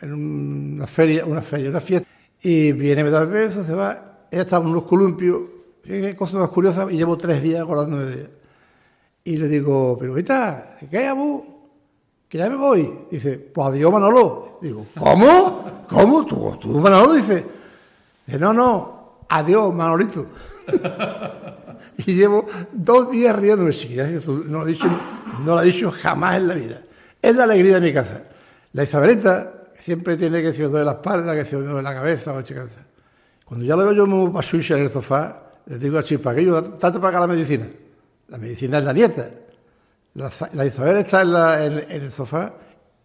en 0.00 0.12
una 0.12 0.86
feria, 0.86 1.24
una 1.24 1.42
feria, 1.42 1.70
una 1.70 1.80
fiesta, 1.80 2.08
y 2.42 2.72
viene, 2.72 3.02
me 3.02 3.10
da 3.10 3.24
besos, 3.24 3.66
se 3.66 3.74
va. 3.74 4.26
Ella 4.30 4.42
estaba 4.42 4.64
en 4.64 4.70
unos 4.70 4.84
columpios, 4.84 5.40
qué 5.82 6.14
cosa 6.14 6.38
más 6.38 6.50
curiosa, 6.50 6.86
y 6.90 6.96
llevo 6.96 7.16
tres 7.16 7.42
días 7.42 7.62
acordándome 7.62 8.04
de 8.04 8.14
ella. 8.14 8.30
Y 9.24 9.36
le 9.36 9.48
digo, 9.48 9.96
pero 9.98 10.12
ahorita, 10.12 10.76
¿qué, 10.90 11.06
Abu? 11.06 11.44
Que 12.28 12.38
ya 12.38 12.48
me 12.48 12.56
voy. 12.56 13.06
Dice, 13.10 13.38
pues 13.38 13.68
adiós, 13.68 13.92
Manolo. 13.92 14.58
Digo, 14.62 14.86
¿cómo? 14.96 15.84
¿Cómo? 15.88 16.26
¿Tú, 16.26 16.56
tú 16.60 16.68
Manolo? 16.80 17.12
Dice, 17.12 17.44
no, 18.38 18.52
no, 18.52 19.24
adiós, 19.28 19.74
Manolito. 19.74 20.26
y 22.06 22.14
llevo 22.14 22.46
dos 22.72 23.10
días 23.10 23.36
riéndome. 23.36 23.72
No 24.46 24.58
lo, 24.60 24.66
he 24.66 24.68
dicho, 24.68 24.86
no 25.44 25.54
lo 25.54 25.62
he 25.62 25.66
dicho 25.66 25.90
jamás 25.90 26.36
en 26.36 26.48
la 26.48 26.54
vida. 26.54 26.82
Es 27.20 27.34
la 27.34 27.44
alegría 27.44 27.74
de 27.74 27.80
mi 27.80 27.92
casa. 27.92 28.22
La 28.72 28.84
Isabelita 28.84 29.52
siempre 29.80 30.16
tiene 30.16 30.42
que 30.42 30.52
se 30.52 30.62
me 30.62 30.68
duele 30.68 30.84
la 30.84 30.92
espalda, 30.92 31.34
que 31.34 31.44
se 31.44 31.56
me 31.56 31.62
duele 31.66 31.82
la 31.82 31.94
cabeza, 31.94 32.32
o 32.32 32.42
Cuando 33.44 33.66
ya 33.66 33.76
lo 33.76 33.84
veo 33.84 33.92
yo 33.92 34.06
muy 34.06 34.30
pasucha 34.30 34.76
en 34.76 34.84
el 34.84 34.90
sofá, 34.90 35.42
le 35.66 35.78
digo 35.78 35.98
a 35.98 36.02
Chispa, 36.02 36.34
que 36.34 36.44
yo, 36.44 36.62
tanto 36.62 37.00
para 37.00 37.18
acá 37.18 37.20
la 37.26 37.32
medicina. 37.32 37.66
La 38.30 38.38
medicina 38.38 38.78
es 38.78 38.84
la 38.84 38.92
nieta. 38.92 39.28
La, 40.14 40.64
Isabel 40.64 40.98
está 40.98 41.64
en, 41.64 41.84
el 41.88 42.12
sofá 42.12 42.54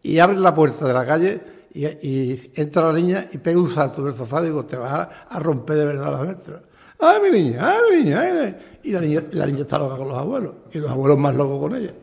y 0.02 0.20
abre 0.20 0.38
la 0.38 0.54
puerta 0.54 0.88
de 0.88 0.94
la 0.94 1.06
calle 1.06 1.42
y, 1.74 2.52
entra 2.60 2.84
la 2.84 2.94
niña 2.94 3.28
y 3.32 3.38
pega 3.40 3.60
un 3.60 3.70
salto 3.70 4.04
del 4.04 4.16
sofá. 4.16 4.42
Digo, 4.42 4.66
te 4.66 4.78
vas 4.78 5.10
a, 5.30 5.40
romper 5.40 5.78
de 5.78 5.86
verdad 5.86 6.12
la 6.12 6.22
vértebra. 6.22 6.62
¡Ay, 7.00 7.22
mi 7.24 7.32
niña! 7.32 7.60
¡Ay, 7.70 7.78
mi 7.92 8.04
niña! 8.04 8.22
Ay, 8.22 8.56
y 8.84 8.92
la 8.92 9.02
niña, 9.02 9.24
la 9.32 9.46
niña 9.48 9.62
está 9.62 9.78
loca 9.80 9.98
con 9.98 10.08
los 10.08 10.18
abuelos 10.18 10.54
y 10.72 10.78
los 10.78 10.90
abuelos 10.90 11.18
más 11.18 11.36
locos 11.36 11.60
con 11.60 11.76
ella. 11.76 11.94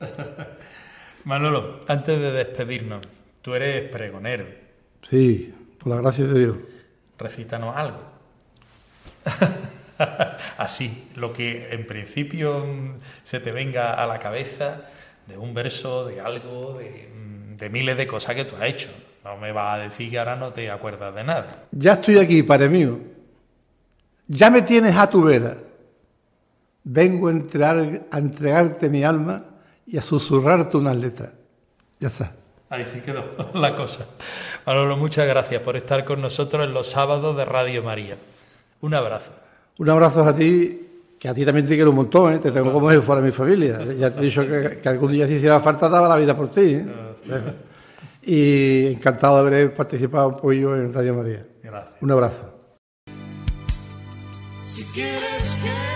Manolo, 1.24 1.80
antes 1.86 2.18
de 2.18 2.32
despedirnos, 2.32 3.06
tú 3.40 3.54
eres 3.54 3.90
pregonero. 3.90 4.46
Sí, 5.08 5.54
por 5.78 5.88
la 5.94 6.02
gracia 6.02 6.26
de 6.26 6.38
Dios. 6.38 6.56
Recítanos 7.18 7.76
algo. 7.76 7.98
Así, 10.58 11.08
lo 11.16 11.32
que 11.32 11.72
en 11.72 11.86
principio 11.86 12.60
mm, 12.60 12.98
se 13.24 13.40
te 13.40 13.52
venga 13.52 13.94
a 13.94 14.06
la 14.06 14.18
cabeza 14.18 14.82
de 15.26 15.36
un 15.36 15.54
verso, 15.54 16.06
de 16.06 16.20
algo, 16.20 16.78
mm, 16.78 17.56
de, 17.56 17.70
miles 17.70 17.96
de 17.96 18.06
cosas 18.06 18.34
que 18.34 18.44
tú 18.44 18.56
has 18.56 18.64
hecho. 18.64 18.88
No 19.24 19.36
me 19.36 19.52
vas 19.52 19.78
a 19.78 19.82
decir 19.82 20.10
que 20.10 20.18
ahora 20.18 20.36
no 20.36 20.52
te 20.52 20.70
acuerdas 20.70 21.14
de 21.14 21.24
nada. 21.24 21.66
Ya 21.72 21.94
estoy 21.94 22.18
aquí, 22.18 22.42
Padre 22.42 22.68
mío. 22.68 22.98
Ya 24.26 24.50
me 24.50 24.62
tienes 24.62 24.96
a 24.96 25.08
tu 25.08 25.22
vera. 25.22 25.56
Vengo 26.84 27.28
a, 27.28 27.32
a 27.32 28.18
entregarte 28.18 28.88
mi 28.88 29.04
alma 29.04 29.44
y 29.86 29.98
a 29.98 30.02
susurrarte 30.02 30.76
unas 30.76 30.96
letras. 30.96 31.30
Ya 31.98 32.08
está. 32.08 32.32
Ahí 32.70 32.86
sí 32.86 33.00
quedó 33.00 33.24
la 33.54 33.74
cosa. 33.74 34.06
Manolo, 34.66 34.96
muchas 34.96 35.26
gracias 35.26 35.60
por 35.62 35.76
estar 35.76 36.04
con 36.04 36.20
nosotros 36.20 36.66
en 36.66 36.74
los 36.74 36.86
sábados 36.86 37.36
de 37.36 37.44
Radio 37.44 37.82
María. 37.82 38.16
Un 38.80 38.94
abrazo. 38.94 39.32
Un 39.78 39.88
abrazo 39.88 40.24
a 40.24 40.34
ti 40.34 40.88
que 41.18 41.28
a 41.28 41.34
ti 41.34 41.44
también 41.44 41.66
te 41.66 41.74
quiero 41.74 41.90
un 41.90 41.96
montón, 41.96 42.34
¿eh? 42.34 42.38
te 42.38 42.52
tengo 42.52 42.72
como 42.72 42.92
si 42.92 42.98
fuera 42.98 43.20
mi 43.20 43.32
familia. 43.32 43.82
Ya 43.98 44.10
te 44.10 44.20
he 44.20 44.24
dicho 44.24 44.46
que, 44.46 44.78
que 44.80 44.88
algún 44.88 45.12
día 45.12 45.26
si 45.26 45.34
hiciera 45.34 45.58
falta 45.58 45.88
daba 45.88 46.08
la 46.08 46.16
vida 46.16 46.36
por 46.36 46.50
ti. 46.50 46.74
¿eh? 46.74 46.86
Y 48.22 48.86
encantado 48.94 49.42
de 49.42 49.56
haber 49.56 49.74
participado 49.74 50.28
un 50.28 50.36
poquillo 50.36 50.76
en 50.76 50.92
Radio 50.92 51.14
María. 51.14 51.46
Gracias. 51.62 51.94
Un 52.00 52.10
abrazo. 52.10 52.54
Si 54.64 54.84
quieres 54.84 55.58
que 55.62 55.87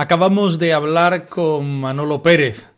Acabamos 0.00 0.58
de 0.58 0.72
hablar 0.72 1.28
con 1.28 1.78
Manolo 1.78 2.22
Pérez, 2.22 2.70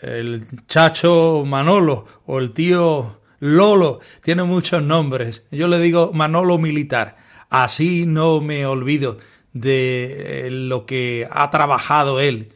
el 0.00 0.46
chacho 0.68 1.42
Manolo 1.44 2.06
o 2.24 2.38
el 2.38 2.52
tío 2.52 3.18
Lolo, 3.40 3.98
tiene 4.22 4.44
muchos 4.44 4.80
nombres. 4.80 5.42
Yo 5.50 5.66
le 5.66 5.80
digo 5.80 6.12
Manolo 6.14 6.58
Militar. 6.58 7.16
Así 7.50 8.06
no 8.06 8.40
me 8.40 8.64
olvido 8.64 9.18
de 9.52 10.46
eh, 10.46 10.50
lo 10.52 10.86
que 10.86 11.26
ha 11.28 11.50
trabajado 11.50 12.20
él. 12.20 12.52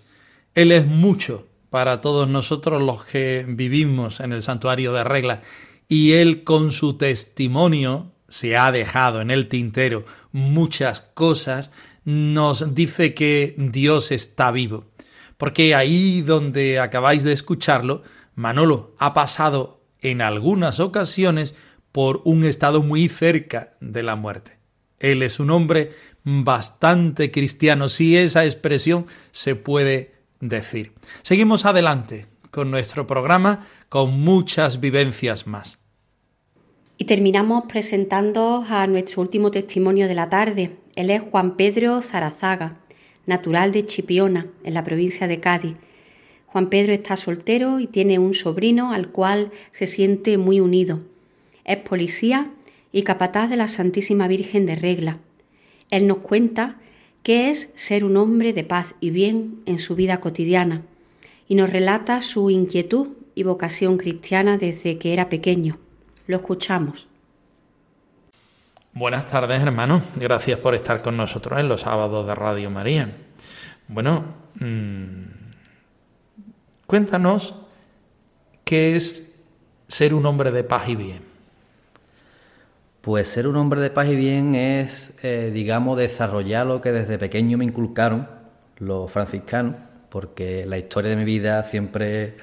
Él 0.54 0.70
es 0.70 0.86
mucho 0.86 1.48
para 1.68 2.00
todos 2.00 2.28
nosotros 2.28 2.80
los 2.80 3.04
que 3.06 3.44
vivimos 3.48 4.20
en 4.20 4.32
el 4.32 4.44
santuario 4.44 4.92
de 4.92 5.02
regla 5.02 5.42
y 5.88 6.12
él 6.12 6.44
con 6.44 6.70
su 6.70 6.96
testimonio 6.96 8.12
se 8.28 8.56
ha 8.56 8.70
dejado 8.70 9.20
en 9.20 9.32
el 9.32 9.48
tintero 9.48 10.04
muchas 10.30 11.00
cosas, 11.00 11.72
nos 12.06 12.74
dice 12.74 13.12
que 13.12 13.54
Dios 13.58 14.12
está 14.12 14.50
vivo. 14.50 14.84
Porque 15.36 15.74
ahí 15.74 16.22
donde 16.22 16.78
acabáis 16.78 17.24
de 17.24 17.32
escucharlo, 17.32 18.02
Manolo 18.36 18.94
ha 18.98 19.12
pasado 19.12 19.82
en 20.00 20.22
algunas 20.22 20.80
ocasiones 20.80 21.54
por 21.92 22.22
un 22.24 22.44
estado 22.44 22.82
muy 22.82 23.08
cerca 23.08 23.72
de 23.80 24.02
la 24.02 24.16
muerte. 24.16 24.56
Él 24.98 25.22
es 25.22 25.40
un 25.40 25.50
hombre 25.50 25.92
bastante 26.22 27.30
cristiano, 27.30 27.88
si 27.88 28.16
esa 28.16 28.44
expresión 28.44 29.06
se 29.32 29.56
puede 29.56 30.14
decir. 30.40 30.92
Seguimos 31.22 31.64
adelante 31.64 32.26
con 32.50 32.70
nuestro 32.70 33.06
programa 33.06 33.66
con 33.88 34.20
muchas 34.20 34.80
vivencias 34.80 35.46
más. 35.46 35.78
Y 36.98 37.04
terminamos 37.04 37.64
presentando 37.68 38.64
a 38.68 38.86
nuestro 38.86 39.22
último 39.22 39.50
testimonio 39.50 40.08
de 40.08 40.14
la 40.14 40.28
tarde. 40.30 40.76
Él 40.96 41.10
es 41.10 41.20
Juan 41.20 41.56
Pedro 41.56 42.00
Zarazaga, 42.00 42.78
natural 43.26 43.70
de 43.70 43.84
Chipiona, 43.84 44.46
en 44.64 44.74
la 44.74 44.82
provincia 44.82 45.28
de 45.28 45.40
Cádiz. 45.40 45.76
Juan 46.46 46.70
Pedro 46.70 46.94
está 46.94 47.16
soltero 47.16 47.80
y 47.80 47.86
tiene 47.86 48.18
un 48.18 48.32
sobrino 48.32 48.92
al 48.92 49.08
cual 49.10 49.52
se 49.72 49.86
siente 49.86 50.38
muy 50.38 50.58
unido. 50.58 51.00
Es 51.64 51.76
policía 51.76 52.50
y 52.92 53.02
capataz 53.02 53.50
de 53.50 53.56
la 53.56 53.68
Santísima 53.68 54.26
Virgen 54.26 54.64
de 54.64 54.74
Regla. 54.74 55.18
Él 55.90 56.06
nos 56.06 56.18
cuenta 56.18 56.76
qué 57.22 57.50
es 57.50 57.70
ser 57.74 58.02
un 58.04 58.16
hombre 58.16 58.54
de 58.54 58.64
paz 58.64 58.94
y 58.98 59.10
bien 59.10 59.60
en 59.66 59.78
su 59.78 59.96
vida 59.96 60.20
cotidiana 60.20 60.82
y 61.46 61.56
nos 61.56 61.70
relata 61.70 62.22
su 62.22 62.48
inquietud 62.48 63.08
y 63.34 63.42
vocación 63.42 63.98
cristiana 63.98 64.56
desde 64.56 64.96
que 64.96 65.12
era 65.12 65.28
pequeño. 65.28 65.78
Lo 66.26 66.36
escuchamos. 66.36 67.08
Buenas 68.98 69.26
tardes, 69.26 69.60
hermanos. 69.60 70.02
Gracias 70.16 70.58
por 70.58 70.74
estar 70.74 71.02
con 71.02 71.18
nosotros 71.18 71.60
en 71.60 71.68
los 71.68 71.82
sábados 71.82 72.26
de 72.26 72.34
Radio 72.34 72.70
María. 72.70 73.10
Bueno, 73.88 74.24
mmm, 74.54 75.24
cuéntanos 76.86 77.54
qué 78.64 78.96
es 78.96 79.34
ser 79.86 80.14
un 80.14 80.24
hombre 80.24 80.50
de 80.50 80.64
paz 80.64 80.88
y 80.88 80.96
bien. 80.96 81.20
Pues 83.02 83.28
ser 83.28 83.46
un 83.46 83.56
hombre 83.56 83.82
de 83.82 83.90
paz 83.90 84.08
y 84.08 84.16
bien 84.16 84.54
es, 84.54 85.12
eh, 85.22 85.50
digamos, 85.52 85.98
desarrollar 85.98 86.66
lo 86.66 86.80
que 86.80 86.90
desde 86.90 87.18
pequeño 87.18 87.58
me 87.58 87.66
inculcaron 87.66 88.26
los 88.78 89.12
franciscanos, 89.12 89.76
porque 90.08 90.64
la 90.64 90.78
historia 90.78 91.10
de 91.10 91.16
mi 91.16 91.24
vida 91.24 91.62
siempre 91.64 92.38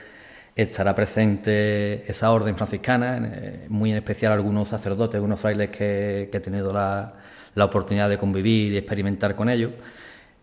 estará 0.55 0.93
presente 0.93 2.09
esa 2.09 2.31
orden 2.31 2.55
franciscana, 2.55 3.19
eh, 3.23 3.65
muy 3.69 3.91
en 3.91 3.97
especial 3.97 4.33
algunos 4.33 4.69
sacerdotes, 4.69 5.15
algunos 5.15 5.39
frailes 5.39 5.69
que, 5.69 6.29
he 6.31 6.39
tenido 6.39 6.71
la, 6.71 7.13
la, 7.55 7.65
oportunidad 7.65 8.09
de 8.09 8.17
convivir 8.17 8.73
y 8.73 8.77
experimentar 8.77 9.35
con 9.35 9.49
ellos. 9.49 9.71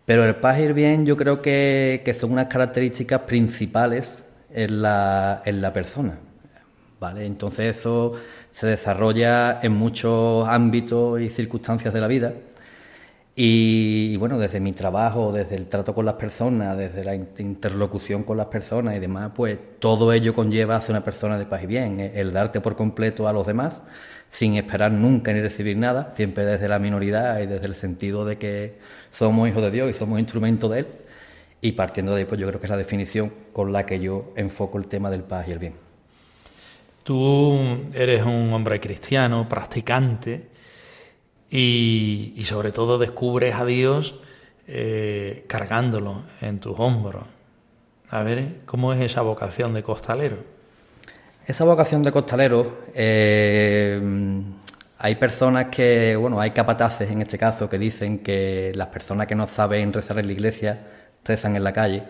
Pero 0.05 0.25
el 0.25 0.35
paz 0.35 0.59
y 0.59 0.63
el 0.63 0.73
bien 0.73 1.05
yo 1.05 1.15
creo 1.15 1.41
que, 1.41 2.01
que 2.03 2.13
son 2.13 2.31
unas 2.33 2.47
características 2.47 3.21
principales 3.21 4.25
en 4.53 4.81
la, 4.81 5.41
en 5.45 5.61
la 5.61 5.71
persona. 5.71 6.19
¿vale? 6.99 7.25
Entonces 7.25 7.77
eso 7.77 8.13
se 8.51 8.67
desarrolla 8.67 9.59
en 9.61 9.71
muchos 9.73 10.47
ámbitos 10.47 11.19
y 11.21 11.29
circunstancias 11.29 11.93
de 11.93 12.01
la 12.01 12.07
vida. 12.07 12.33
Y, 13.43 14.17
bueno, 14.17 14.37
desde 14.37 14.59
mi 14.59 14.71
trabajo, 14.71 15.31
desde 15.31 15.55
el 15.55 15.65
trato 15.65 15.95
con 15.95 16.05
las 16.05 16.13
personas, 16.13 16.77
desde 16.77 17.03
la 17.03 17.15
interlocución 17.15 18.21
con 18.21 18.37
las 18.37 18.45
personas 18.45 18.95
y 18.95 18.99
demás, 18.99 19.31
pues 19.35 19.57
todo 19.79 20.13
ello 20.13 20.35
conlleva 20.35 20.75
a 20.75 20.81
ser 20.81 20.91
una 20.91 21.03
persona 21.03 21.39
de 21.39 21.47
paz 21.47 21.63
y 21.63 21.65
bien, 21.65 21.99
el 21.99 22.33
darte 22.33 22.61
por 22.61 22.75
completo 22.75 23.27
a 23.27 23.33
los 23.33 23.47
demás, 23.47 23.81
sin 24.29 24.57
esperar 24.57 24.91
nunca 24.91 25.33
ni 25.33 25.41
recibir 25.41 25.75
nada, 25.75 26.13
siempre 26.15 26.45
desde 26.45 26.69
la 26.69 26.77
minoridad 26.77 27.39
y 27.39 27.47
desde 27.47 27.65
el 27.65 27.75
sentido 27.75 28.25
de 28.25 28.37
que 28.37 28.77
somos 29.09 29.49
hijos 29.49 29.63
de 29.63 29.71
Dios 29.71 29.89
y 29.89 29.93
somos 29.95 30.19
instrumentos 30.19 30.69
de 30.69 30.77
Él. 30.81 30.87
Y 31.61 31.71
partiendo 31.71 32.13
de 32.13 32.19
ahí, 32.19 32.25
pues 32.25 32.39
yo 32.39 32.45
creo 32.45 32.59
que 32.59 32.67
es 32.67 32.71
la 32.71 32.77
definición 32.77 33.33
con 33.53 33.73
la 33.73 33.87
que 33.87 33.99
yo 33.99 34.33
enfoco 34.35 34.77
el 34.77 34.85
tema 34.85 35.09
del 35.09 35.23
paz 35.23 35.47
y 35.47 35.51
el 35.51 35.57
bien. 35.57 35.73
Tú 37.03 37.57
eres 37.95 38.23
un 38.23 38.53
hombre 38.53 38.79
cristiano, 38.79 39.49
practicante, 39.49 40.50
y, 41.51 42.33
y 42.35 42.43
sobre 42.45 42.71
todo 42.71 42.97
descubres 42.97 43.53
a 43.53 43.65
Dios 43.65 44.15
eh, 44.67 45.43
cargándolo 45.47 46.23
en 46.39 46.59
tus 46.59 46.79
hombros. 46.79 47.23
A 48.09 48.23
ver, 48.23 48.61
¿cómo 48.65 48.93
es 48.93 49.01
esa 49.01 49.21
vocación 49.21 49.73
de 49.73 49.83
costalero? 49.83 50.37
Esa 51.45 51.65
vocación 51.65 52.03
de 52.03 52.11
costalero, 52.11 52.79
eh, 52.93 53.99
hay 54.97 55.15
personas 55.15 55.65
que, 55.65 56.15
bueno, 56.15 56.39
hay 56.39 56.51
capataces 56.51 57.09
en 57.11 57.21
este 57.21 57.37
caso 57.37 57.67
que 57.69 57.77
dicen 57.77 58.19
que 58.19 58.71
las 58.75 58.87
personas 58.87 59.27
que 59.27 59.35
no 59.35 59.45
saben 59.47 59.91
rezar 59.91 60.19
en 60.19 60.27
la 60.27 60.33
iglesia 60.33 60.79
rezan 61.25 61.55
en 61.57 61.63
la 61.63 61.73
calle. 61.73 62.03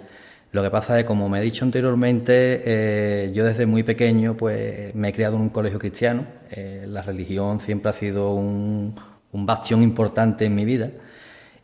Lo 0.51 0.61
que 0.61 0.69
pasa 0.69 0.99
es, 0.99 1.05
como 1.05 1.29
me 1.29 1.39
he 1.39 1.41
dicho 1.41 1.65
anteriormente, 1.65 2.61
eh, 2.65 3.31
yo 3.33 3.45
desde 3.45 3.65
muy 3.65 3.83
pequeño 3.83 4.35
pues 4.35 4.93
me 4.93 5.09
he 5.09 5.13
criado 5.13 5.37
en 5.37 5.43
un 5.43 5.49
colegio 5.49 5.79
cristiano. 5.79 6.25
Eh, 6.51 6.85
la 6.87 7.01
religión 7.01 7.61
siempre 7.61 7.89
ha 7.89 7.93
sido 7.93 8.33
un, 8.33 8.93
un 9.33 9.45
bastión 9.45 9.83
importante 9.83 10.45
en 10.45 10.55
mi 10.55 10.65
vida. 10.65 10.91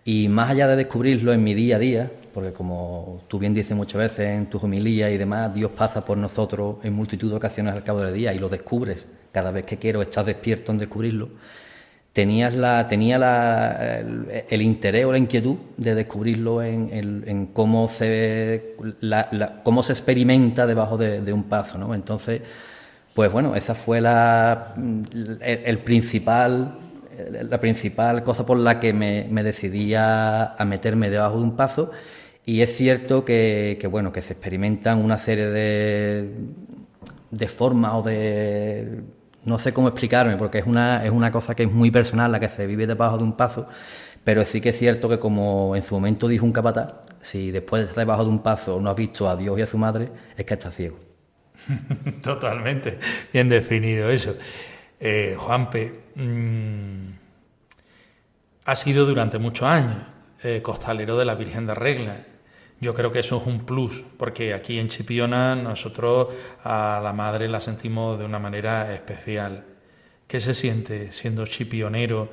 Y 0.05 0.29
más 0.29 0.51
allá 0.51 0.67
de 0.67 0.77
descubrirlo 0.77 1.33
en 1.33 1.43
mi 1.43 1.53
día 1.53 1.75
a 1.75 1.79
día, 1.79 2.11
porque 2.33 2.53
como 2.53 3.23
tú 3.27 3.39
bien 3.39 3.53
dices 3.53 3.75
muchas 3.75 3.99
veces 3.99 4.27
en 4.37 4.45
tus 4.47 4.63
homilías 4.63 5.11
y 5.11 5.17
demás, 5.17 5.53
Dios 5.53 5.71
pasa 5.71 6.05
por 6.05 6.17
nosotros 6.17 6.77
en 6.83 6.93
multitud 6.93 7.29
de 7.29 7.35
ocasiones 7.35 7.73
al 7.73 7.83
cabo 7.83 8.01
del 8.01 8.13
día 8.13 8.33
y 8.33 8.39
lo 8.39 8.47
descubres 8.47 9.07
cada 9.31 9.51
vez 9.51 9.65
que 9.65 9.77
quiero, 9.77 10.01
estás 10.01 10.25
despierto 10.25 10.71
en 10.71 10.77
descubrirlo. 10.77 11.29
Tenías 12.13 12.55
la, 12.55 12.87
tenía 12.87 13.17
el, 14.49 14.61
interés 14.61 15.05
o 15.05 15.11
la 15.11 15.19
inquietud 15.19 15.57
de 15.77 15.93
descubrirlo 15.93 16.63
en, 16.63 16.89
en, 16.91 17.23
en 17.27 17.45
cómo, 17.47 17.87
se, 17.89 18.75
experimenta 19.89 20.65
debajo 20.65 20.97
de, 20.97 21.21
de 21.21 21.33
un 21.33 21.43
paso. 21.43 21.77
¿no? 21.77 21.93
Entonces, 21.93 22.41
Pues 23.17 23.31
bueno, 23.31 23.55
esa 23.55 23.73
fue 23.73 23.99
la, 23.99 24.75
el, 25.41 25.79
principal, 25.79 26.77
la 27.31 27.59
principal 27.59 28.23
cosa 28.23 28.45
por 28.45 28.57
la 28.57 28.79
que 28.79 28.93
me, 28.93 29.43
decidí 29.43 29.93
a, 29.95 30.55
meterme 30.65 31.09
debajo 31.09 31.37
de 31.37 31.43
un 31.43 31.55
paso. 31.55 31.91
Y 32.45 32.61
es 32.61 32.75
cierto 32.75 33.25
que, 33.25 33.85
bueno, 33.89 34.11
que 34.11 34.21
se 34.21 34.33
experimentan 34.33 35.03
una 35.03 35.17
serie 35.17 35.47
de, 35.47 36.31
de 37.31 37.47
formas 37.47 37.93
o 37.95 38.01
de 38.03 39.03
no 39.47 39.57
sé 39.57 39.73
cómo 39.73 39.87
explicarme, 39.87 40.35
porque 40.35 40.57
es 40.59 40.65
una, 40.65 41.05
es 41.05 41.11
una 41.11 41.31
cosa 41.31 41.55
que 41.55 41.63
es 41.63 41.71
muy 41.71 41.89
personal, 41.89 42.31
la 42.31 42.39
que 42.39 42.49
se 42.49 42.67
vive 42.67 42.85
debajo 42.85 43.17
de 43.17 43.23
un 43.23 43.37
paso, 43.37 43.67
pero 44.25 44.43
sí 44.43 44.59
que 44.59 44.69
es 44.69 44.77
cierto 44.77 45.07
que 45.07 45.19
como 45.19 45.73
en 45.73 45.83
su 45.83 45.95
momento 45.95 46.27
dijo 46.27 46.45
un 46.45 46.51
capataz, 46.51 46.95
si 47.21 47.49
después 47.49 47.81
de 47.81 47.85
estar 47.87 48.01
debajo 48.01 48.25
de 48.25 48.29
un 48.29 48.43
paso 48.43 48.81
no 48.81 48.89
has 48.89 48.97
visto 48.97 49.29
a 49.29 49.37
Dios 49.37 49.57
y 49.57 49.61
a 49.61 49.65
su 49.65 49.77
madre, 49.77 50.09
es 50.35 50.45
que 50.45 50.53
estás 50.53 50.75
ciego. 50.75 50.99
Totalmente, 52.21 52.99
bien 53.31 53.47
definido 53.47 54.09
eso. 54.09 54.35
Eh, 54.99 55.35
Juanpe, 55.37 55.93
mm, 56.15 57.09
ha 58.65 58.75
sido 58.75 59.05
durante 59.05 59.37
muchos 59.37 59.67
años 59.67 59.97
eh, 60.43 60.61
costalero 60.61 61.17
de 61.17 61.25
la 61.25 61.35
Virgen 61.35 61.67
de 61.67 61.75
Regla. 61.75 62.17
Yo 62.79 62.93
creo 62.93 63.11
que 63.11 63.19
eso 63.19 63.37
es 63.37 63.47
un 63.47 63.65
plus, 63.65 64.03
porque 64.17 64.53
aquí 64.53 64.79
en 64.79 64.89
Chipiona 64.89 65.55
nosotros 65.55 66.29
a 66.63 66.99
la 67.03 67.13
madre 67.13 67.47
la 67.47 67.59
sentimos 67.59 68.19
de 68.19 68.25
una 68.25 68.39
manera 68.39 68.93
especial. 68.93 69.65
¿Qué 70.27 70.39
se 70.39 70.53
siente 70.53 71.11
siendo 71.11 71.45
chipionero, 71.45 72.29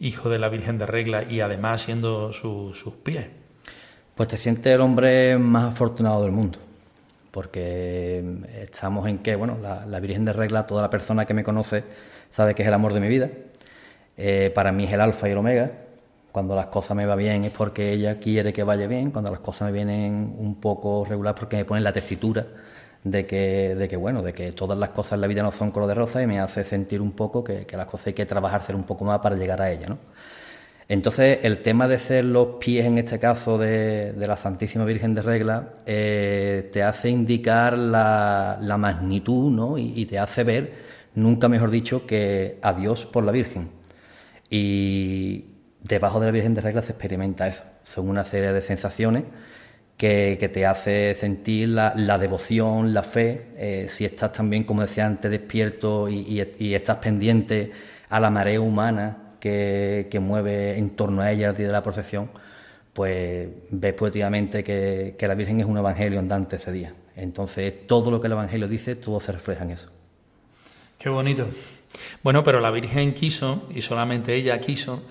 hijo 0.00 0.28
de 0.30 0.38
la 0.38 0.48
Virgen 0.48 0.78
de 0.78 0.86
Regla 0.86 1.22
y 1.24 1.40
además 1.40 1.82
siendo 1.82 2.32
sus 2.32 2.94
pies? 3.02 3.26
Pues 4.14 4.28
te 4.28 4.36
sientes 4.36 4.72
el 4.72 4.80
hombre 4.80 5.38
más 5.38 5.74
afortunado 5.74 6.22
del 6.22 6.32
mundo 6.32 6.58
porque 7.34 8.22
estamos 8.62 9.08
en 9.08 9.18
que, 9.18 9.34
bueno, 9.34 9.58
la, 9.60 9.98
Virgen 9.98 10.24
de 10.24 10.32
Regla, 10.32 10.68
toda 10.68 10.82
la 10.82 10.88
persona 10.88 11.26
que 11.26 11.34
me 11.34 11.42
conoce 11.42 11.82
sabe 12.30 12.54
que 12.54 12.62
es 12.62 12.68
el 12.68 12.74
amor 12.74 12.94
de 12.94 13.00
mi 13.00 13.08
vida. 13.08 13.28
Eh, 14.16 14.52
para 14.54 14.70
mí 14.70 14.84
es 14.84 14.92
el 14.92 15.00
alfa 15.00 15.28
y 15.28 15.32
el 15.32 15.38
omega. 15.38 15.72
Cuando 16.30 16.54
las 16.54 16.66
cosas 16.66 16.96
me 16.96 17.06
van 17.06 17.18
bien 17.18 17.42
es 17.42 17.50
porque 17.50 17.92
ella 17.92 18.20
quiere 18.20 18.52
que 18.52 18.62
vaya 18.62 18.86
bien, 18.86 19.10
cuando 19.10 19.32
las 19.32 19.40
cosas 19.40 19.66
me 19.66 19.72
vienen 19.72 20.36
un 20.38 20.60
poco 20.60 21.04
regular 21.04 21.34
porque 21.34 21.56
me 21.56 21.64
pone 21.64 21.80
la 21.80 21.92
tesitura 21.92 22.46
de 23.02 23.26
que, 23.26 23.74
de 23.74 23.88
que, 23.88 23.96
bueno, 23.96 24.22
de 24.22 24.32
que 24.32 24.52
todas 24.52 24.78
las 24.78 24.90
cosas 24.90 25.14
en 25.14 25.22
la 25.22 25.26
vida 25.26 25.42
no 25.42 25.50
son 25.50 25.72
color 25.72 25.88
de 25.88 25.94
rosa 25.94 26.22
y 26.22 26.28
me 26.28 26.38
hace 26.38 26.62
sentir 26.62 27.00
un 27.00 27.12
poco 27.12 27.42
que, 27.42 27.66
que 27.66 27.76
las 27.76 27.86
cosas 27.86 28.08
hay 28.08 28.12
que 28.12 28.26
trabajar, 28.26 28.60
hacer 28.60 28.76
un 28.76 28.84
poco 28.84 29.04
más 29.04 29.18
para 29.18 29.34
llegar 29.34 29.60
a 29.60 29.72
ella, 29.72 29.88
¿no? 29.88 29.98
Entonces, 30.88 31.38
el 31.42 31.62
tema 31.62 31.88
de 31.88 31.98
ser 31.98 32.24
los 32.26 32.56
pies, 32.60 32.84
en 32.84 32.98
este 32.98 33.18
caso, 33.18 33.56
de, 33.56 34.14
la 34.16 34.36
Santísima 34.36 34.84
Virgen 34.84 35.14
de 35.14 35.22
Regla, 35.22 35.70
eh, 35.86 36.68
te 36.72 36.82
hace 36.82 37.08
indicar 37.08 37.76
la, 37.78 38.76
magnitud 38.78 39.50
¿no? 39.50 39.78
Y, 39.78 40.04
te 40.06 40.18
hace 40.18 40.44
ver, 40.44 40.72
nunca 41.14 41.48
mejor 41.48 41.70
dicho, 41.70 42.06
que 42.06 42.58
a 42.62 42.74
Dios 42.74 43.06
por 43.06 43.24
la 43.24 43.32
Virgen. 43.32 43.70
Y 44.50 45.46
debajo 45.82 46.20
de 46.20 46.26
la 46.26 46.32
Virgen 46.32 46.54
de 46.54 46.60
Regla 46.60 46.82
se 46.82 46.92
experimenta 46.92 47.46
eso. 47.46 47.64
Son 47.84 48.08
una 48.08 48.24
serie 48.24 48.52
de 48.52 48.60
sensaciones 48.60 49.24
que, 49.96 50.50
te 50.52 50.66
hace 50.66 51.14
sentir 51.14 51.70
la, 51.70 52.18
devoción, 52.18 52.92
la 52.92 53.02
fe. 53.02 53.52
Eh, 53.56 53.86
si 53.88 54.04
estás 54.04 54.32
también, 54.32 54.64
como 54.64 54.82
decía 54.82 55.06
antes, 55.06 55.30
despierto 55.30 56.08
y 56.10 56.74
estás 56.74 56.98
pendiente 56.98 57.72
a 58.10 58.20
la 58.20 58.30
marea 58.30 58.60
humana 58.60 59.23
que, 59.44 60.18
mueve 60.20 60.78
en 60.78 60.90
torno 60.90 61.20
a 61.20 61.30
ella 61.30 61.50
el 61.50 61.56
día 61.56 61.66
de 61.66 61.72
la 61.72 61.82
procesión, 61.82 62.30
pues 62.92 63.48
ves 63.70 63.92
poéticamente 63.92 64.64
que, 64.64 65.16
la 65.20 65.34
Virgen 65.34 65.60
es 65.60 65.66
un 65.66 65.76
evangelio 65.76 66.18
andante 66.18 66.56
ese 66.56 66.72
día. 66.72 66.94
Entonces, 67.16 67.86
todo 67.86 68.10
lo 68.10 68.20
que 68.20 68.28
el 68.28 68.32
evangelio 68.32 68.68
dice, 68.68 68.96
todo 68.96 69.20
se 69.20 69.32
refleja 69.32 69.64
en 69.64 69.72
eso. 69.72 69.90
Qué 70.98 71.10
bonito. 71.10 71.46
Bueno, 72.22 72.42
pero 72.42 72.60
la 72.60 72.70
Virgen 72.70 73.12
quiso, 73.12 73.64
y 73.70 73.82
solamente 73.82 74.34
ella 74.34 74.58
quiso, 74.60 75.02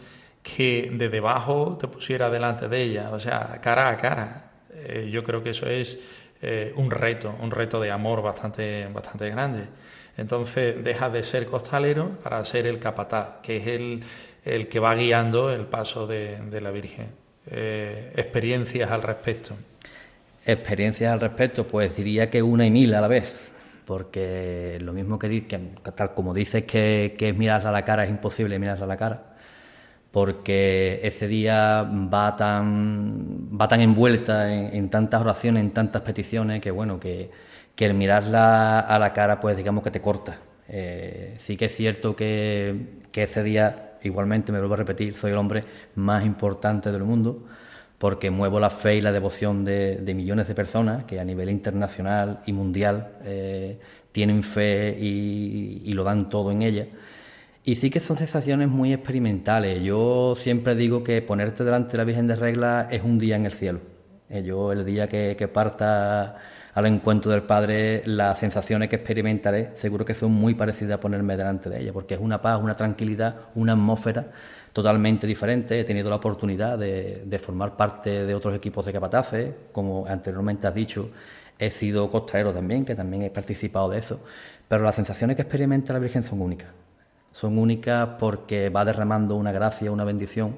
que 0.41 0.91
de 0.91 1.09
debajo 1.09 1.77
te 1.79 1.88
pusiera 1.88 2.29
delante 2.29 2.67
de 2.67 2.81
ella, 2.81 3.11
o 3.11 3.19
sea, 3.19 3.59
cara 3.61 3.89
a 3.89 3.97
cara. 3.97 4.51
Eh, 4.73 5.09
yo 5.11 5.23
creo 5.23 5.43
que 5.43 5.51
eso 5.51 5.67
es 5.67 5.99
eh, 6.41 6.73
un 6.75 6.89
reto, 6.89 7.36
un 7.39 7.51
reto 7.51 7.79
de 7.79 7.91
amor 7.91 8.21
bastante, 8.21 8.88
bastante 8.91 9.29
grande. 9.29 9.67
Entonces 10.18 10.84
deja 10.84 11.09
de 11.09 11.24
ser 11.24 11.47
costalero 11.47 12.11
para 12.24 12.43
ser 12.45 12.68
el 12.68 12.80
capataz, 12.80 13.41
que 13.41 13.57
es 13.57 13.68
el, 13.68 14.03
el 14.45 14.68
que 14.68 14.80
va 14.80 14.95
guiando 14.95 15.51
el 15.51 15.66
paso 15.66 16.05
de, 16.05 16.61
la 16.61 16.72
Virgen. 16.72 17.07
Eh, 17.49 18.14
experiencias 18.16 18.91
al 18.91 19.01
respecto. 19.01 19.55
Experiencias 20.45 21.11
al 21.11 21.20
respecto, 21.20 21.66
pues 21.66 21.95
diría 21.95 22.30
que 22.30 22.43
una 22.43 22.66
y 22.66 22.72
mil 22.72 22.93
a 22.93 23.01
la 23.01 23.07
vez, 23.07 23.51
porque 23.86 24.78
lo 24.82 24.93
mismo 24.93 25.18
que, 25.18 25.45
tal 25.95 26.14
como 26.14 26.34
dices 26.34 26.64
que, 26.64 27.16
que 27.18 27.34
mirarla 27.34 27.70
a 27.70 27.72
la 27.74 27.86
cara 27.86 28.03
es 28.03 28.09
imposible 28.09 28.59
mirarla 28.59 28.86
a 28.86 28.88
la 28.88 28.97
cara, 28.97 29.24
porque 30.11 30.99
ese 31.03 31.28
día 31.28 31.84
va 31.84 32.36
tan, 32.36 33.49
va 33.59 33.68
tan 33.68 33.82
envuelta 33.82 34.53
en, 34.53 34.76
en 34.76 34.89
tantas 34.89 35.22
oraciones, 35.22 35.64
en 35.64 35.72
tantas 35.72 36.01
peticiones, 36.03 36.61
que 36.61 36.72
bueno, 36.72 36.99
que 36.99 37.32
que 37.76 37.86
el 37.86 37.93
mirarla 37.93 38.80
a 38.80 38.99
la 38.99 39.13
cara, 39.13 39.39
pues 39.39 39.57
digamos 39.57 39.84
que 39.84 39.91
te 39.91 40.01
corta. 40.01 40.39
Eh, 40.67 41.36
sí 41.38 41.57
que 41.57 41.65
es 41.65 41.76
cierto 41.76 42.15
que, 42.15 42.97
ese 43.13 43.43
día, 43.43 43.97
igualmente, 44.03 44.51
me 44.51 44.59
vuelvo 44.59 44.76
a 44.76 44.78
repetir, 44.78 45.15
soy 45.15 45.32
el 45.32 45.38
hombre 45.38 45.63
más 45.95 46.26
importante 46.26 46.91
del 46.91 47.03
mundo, 47.03 47.43
porque 47.97 48.30
muevo 48.30 48.59
la 48.59 48.69
fe 48.69 48.97
y 48.97 49.01
la 49.01 49.11
devoción 49.11 49.63
de, 49.63 50.01
millones 50.15 50.47
de 50.47 50.55
personas 50.55 51.05
que 51.05 51.19
a 51.19 51.24
nivel 51.24 51.49
internacional 51.49 52.41
y 52.45 52.53
mundial 52.53 53.13
eh, 53.24 53.80
tienen 54.11 54.43
fe 54.43 54.97
y, 54.99 55.93
lo 55.93 56.03
dan 56.03 56.30
todo 56.30 56.51
en 56.51 56.61
ella. 56.63 56.88
Y 57.65 57.76
sí 57.76 57.89
que 57.89 57.99
son 58.01 58.17
sensaciones 58.17 58.67
muy 58.67 58.93
experimentales. 58.93 59.82
Yo 59.84 60.36
siempre 60.36 60.76
digo 60.76 61.03
que 61.03 61.21
ponerte 61.21 61.63
delante 61.63 61.93
de 61.93 61.97
la 61.97 62.03
Virgen 62.03 62.28
de 62.28 62.36
Regla 62.36 62.89
es 62.91 63.03
un 63.03 63.19
día 63.19 63.38
en 63.38 63.45
el 63.45 63.53
cielo. 63.53 63.80
Eh, 64.30 64.43
yo 64.43 64.71
el 64.74 64.86
día 64.86 65.07
que, 65.07 65.36
que 65.38 65.47
parta 65.47 66.38
al 66.74 66.88
encuentro 66.88 67.32
del 67.32 67.43
Padre, 67.43 68.01
las 68.05 68.39
sensaciones 68.39 68.89
que 68.89 68.95
experimentaré 68.95 69.74
seguro 69.78 70.03
que 70.03 70.15
son 70.15 70.32
muy 70.32 70.55
parecidas 70.55 70.95
a 70.95 70.99
ponerme 70.99 71.38
delante 71.38 71.69
de 71.69 71.82
ella, 71.82 71.93
porque 71.93 72.15
es 72.15 72.19
una 72.19 72.41
paz, 72.41 72.59
una 72.61 72.74
tranquilidad, 72.74 73.36
una 73.55 73.74
atmósfera 73.74 74.26
totalmente 74.71 75.28
diferente. 75.28 75.80
He 75.80 75.84
tenido 75.84 76.09
la 76.09 76.15
oportunidad 76.15 76.80
de, 76.80 77.39
formar 77.39 77.78
parte 77.78 78.26
de 78.26 78.34
otros 78.34 78.55
equipos 78.55 78.86
de 78.86 78.93
capataces, 78.93 79.53
como 79.71 80.07
anteriormente 80.07 80.65
has 80.65 80.74
dicho, 80.74 81.11
he 81.59 81.69
sido 81.69 82.09
costalero 82.09 82.51
también, 82.51 82.84
que 82.84 82.95
también 82.95 83.21
he 83.21 83.30
participado 83.30 83.89
de 83.89 83.99
eso, 83.99 84.21
pero 84.67 84.84
las 84.84 84.95
sensaciones 84.95 85.36
que 85.36 85.43
experimenta 85.43 85.93
la 85.93 85.99
Virgen 85.99 86.24
son 86.24 86.41
únicas. 86.41 86.69
Son 87.32 87.57
únicas 87.59 88.09
porque 88.19 88.69
va 88.69 88.84
derramando 88.84 89.36
una 89.36 89.51
gracia, 89.51 89.91
una 89.91 90.03
bendición, 90.03 90.57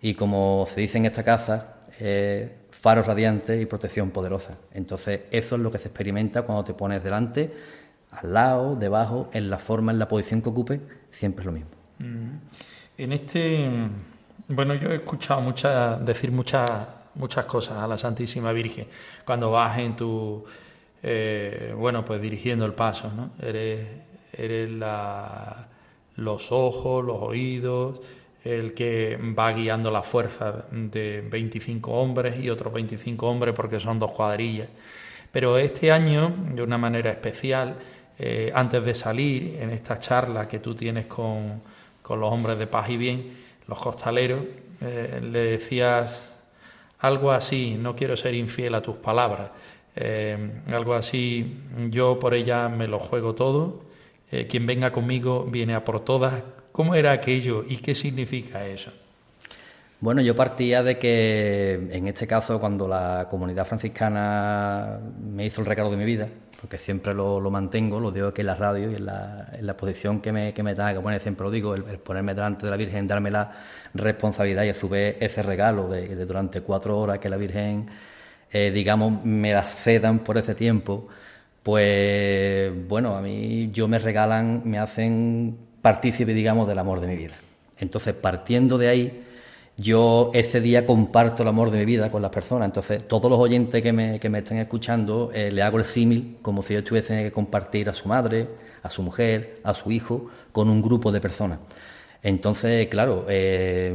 y 0.00 0.14
como 0.14 0.66
se 0.66 0.80
dice 0.80 0.98
en 0.98 1.06
esta 1.06 1.22
casa, 1.22 1.76
eh, 2.00 2.65
faro 2.86 3.02
radiante 3.02 3.60
y 3.60 3.66
protección 3.66 4.12
poderosa. 4.12 4.58
Entonces, 4.72 5.22
eso 5.32 5.56
es 5.56 5.60
lo 5.60 5.72
que 5.72 5.78
se 5.78 5.88
experimenta 5.88 6.42
cuando 6.42 6.62
te 6.62 6.72
pones 6.72 7.02
delante, 7.02 7.52
al 8.12 8.32
lado, 8.32 8.76
debajo, 8.76 9.28
en 9.32 9.50
la 9.50 9.58
forma, 9.58 9.90
en 9.90 9.98
la 9.98 10.06
posición 10.06 10.40
que 10.40 10.50
ocupe, 10.50 10.80
siempre 11.10 11.42
es 11.42 11.46
lo 11.46 11.50
mismo. 11.50 11.70
Mm. 11.98 12.36
En 12.96 13.12
este, 13.12 13.68
bueno, 14.46 14.74
yo 14.74 14.92
he 14.92 14.94
escuchado 14.94 15.40
muchas, 15.40 16.06
decir 16.06 16.30
muchas, 16.30 16.70
muchas 17.16 17.44
cosas 17.46 17.78
a 17.78 17.88
la 17.88 17.98
Santísima 17.98 18.52
Virgen 18.52 18.86
cuando 19.24 19.50
vas 19.50 19.76
en 19.78 19.96
tu, 19.96 20.44
eh, 21.02 21.74
bueno, 21.76 22.04
pues 22.04 22.22
dirigiendo 22.22 22.64
el 22.66 22.74
paso, 22.74 23.10
¿no? 23.10 23.30
Eres, 23.44 23.84
eres 24.32 24.70
la, 24.70 25.66
los 26.14 26.52
ojos, 26.52 27.04
los 27.04 27.20
oídos, 27.20 28.00
el 28.46 28.74
que 28.74 29.18
va 29.36 29.52
guiando 29.52 29.90
la 29.90 30.02
fuerza 30.02 30.66
de 30.70 31.20
25 31.28 31.90
hombres 31.90 32.42
y 32.42 32.48
otros 32.48 32.72
25 32.72 33.26
hombres 33.26 33.54
porque 33.54 33.80
son 33.80 33.98
dos 33.98 34.12
cuadrillas. 34.12 34.68
Pero 35.32 35.58
este 35.58 35.90
año, 35.90 36.32
de 36.54 36.62
una 36.62 36.78
manera 36.78 37.10
especial, 37.10 37.76
eh, 38.18 38.50
antes 38.54 38.84
de 38.84 38.94
salir 38.94 39.58
en 39.60 39.70
esta 39.70 39.98
charla 39.98 40.48
que 40.48 40.60
tú 40.60 40.74
tienes 40.74 41.06
con, 41.06 41.60
los 42.08 42.32
hombres 42.32 42.58
de 42.58 42.66
paz 42.66 42.88
y 42.88 42.96
bien, 42.96 43.32
los 43.66 43.78
costaleros, 43.78 44.40
eh, 44.80 45.20
le 45.22 45.40
decías 45.40 46.32
algo 47.00 47.32
así, 47.32 47.76
no 47.78 47.96
quiero 47.96 48.16
ser 48.16 48.34
infiel 48.34 48.74
a 48.76 48.80
tus 48.80 48.96
palabras, 48.96 49.50
eh, 49.96 50.62
algo 50.68 50.94
así, 50.94 51.58
yo 51.90 52.18
por 52.18 52.32
ella 52.34 52.68
me 52.68 52.86
lo 52.86 52.98
juego 52.98 53.34
todo, 53.34 53.84
quien 54.48 54.66
venga 54.66 54.92
conmigo 54.92 55.44
viene 55.44 55.74
a 55.74 55.84
por 55.84 56.04
todas, 56.04 56.42
¿Cómo 56.76 56.94
era 56.94 57.12
aquello 57.12 57.64
y 57.66 57.78
qué 57.78 57.94
significa 57.94 58.66
eso? 58.66 58.92
Bueno, 59.98 60.20
yo 60.20 60.36
partía 60.36 60.82
de 60.82 60.98
que, 60.98 61.72
en 61.72 62.06
este 62.06 62.26
caso, 62.26 62.60
cuando 62.60 62.86
la 62.86 63.26
comunidad 63.30 63.64
franciscana 63.64 64.98
me 65.26 65.46
hizo 65.46 65.62
el 65.62 65.66
regalo 65.66 65.90
de 65.90 65.96
mi 65.96 66.04
vida, 66.04 66.28
porque 66.60 66.76
siempre 66.76 67.14
lo, 67.14 67.40
mantengo, 67.50 67.98
lo 67.98 68.10
digo 68.10 68.28
aquí 68.28 68.42
en 68.42 68.48
la 68.48 68.56
radio 68.56 68.90
y 68.90 68.96
en 68.96 69.06
la, 69.06 69.74
posición 69.74 70.20
que 70.20 70.32
me, 70.32 70.52
que 70.52 70.62
me 70.62 70.74
da, 70.74 70.92
que 70.92 70.98
bueno, 70.98 71.18
siempre 71.18 71.44
lo 71.44 71.50
digo, 71.50 71.72
el, 71.74 71.98
ponerme 71.98 72.34
delante 72.34 72.66
de 72.66 72.70
la 72.70 72.76
Virgen, 72.76 73.06
darme 73.06 73.30
la 73.30 73.50
responsabilidad 73.94 74.64
y 74.64 74.68
a 74.68 74.74
su 74.74 74.90
vez 74.90 75.16
ese 75.18 75.42
regalo 75.42 75.88
de, 75.88 76.26
durante 76.26 76.60
cuatro 76.60 76.98
horas 76.98 77.18
que 77.18 77.30
la 77.30 77.38
Virgen, 77.38 77.86
eh, 78.52 78.70
digamos, 78.70 79.24
me 79.24 79.50
la 79.54 79.62
cedan 79.62 80.18
por 80.18 80.36
ese 80.36 80.54
tiempo, 80.54 81.08
Pues 81.62 82.70
bueno, 82.86 83.16
a 83.16 83.22
mí 83.22 83.70
yo 83.72 83.88
me 83.88 83.98
regalan, 83.98 84.60
me 84.66 84.78
hacen 84.78 85.65
partícipe, 85.86 86.34
digamos, 86.34 86.66
del 86.66 86.80
amor 86.80 86.98
de 86.98 87.06
mi 87.06 87.14
vida. 87.14 87.34
Entonces, 87.78 88.12
partiendo 88.12 88.76
de 88.76 88.88
ahí, 88.88 89.22
yo 89.76 90.32
ese 90.34 90.60
día 90.60 90.84
comparto 90.84 91.44
el 91.44 91.48
amor 91.48 91.70
de 91.70 91.78
mi 91.78 91.84
vida 91.84 92.10
con 92.10 92.22
las 92.22 92.32
personas. 92.32 92.66
Entonces, 92.66 93.06
todos 93.06 93.30
los 93.30 93.38
oyentes 93.38 93.84
que 93.84 93.92
me, 93.92 94.18
que 94.18 94.28
me 94.28 94.38
estén 94.38 94.58
escuchando, 94.58 95.30
eh, 95.32 95.52
le 95.52 95.62
hago 95.62 95.78
el 95.78 95.84
símil 95.84 96.38
como 96.42 96.60
si 96.62 96.74
yo 96.74 96.82
tuviese 96.82 97.22
que 97.22 97.30
compartir 97.30 97.88
a 97.88 97.94
su 97.94 98.08
madre, 98.08 98.48
a 98.82 98.90
su 98.90 99.00
mujer, 99.00 99.60
a 99.62 99.74
su 99.74 99.92
hijo, 99.92 100.26
con 100.50 100.68
un 100.70 100.82
grupo 100.82 101.12
de 101.12 101.20
personas. 101.20 101.60
Entonces, 102.20 102.88
claro, 102.88 103.24
eh, 103.28 103.94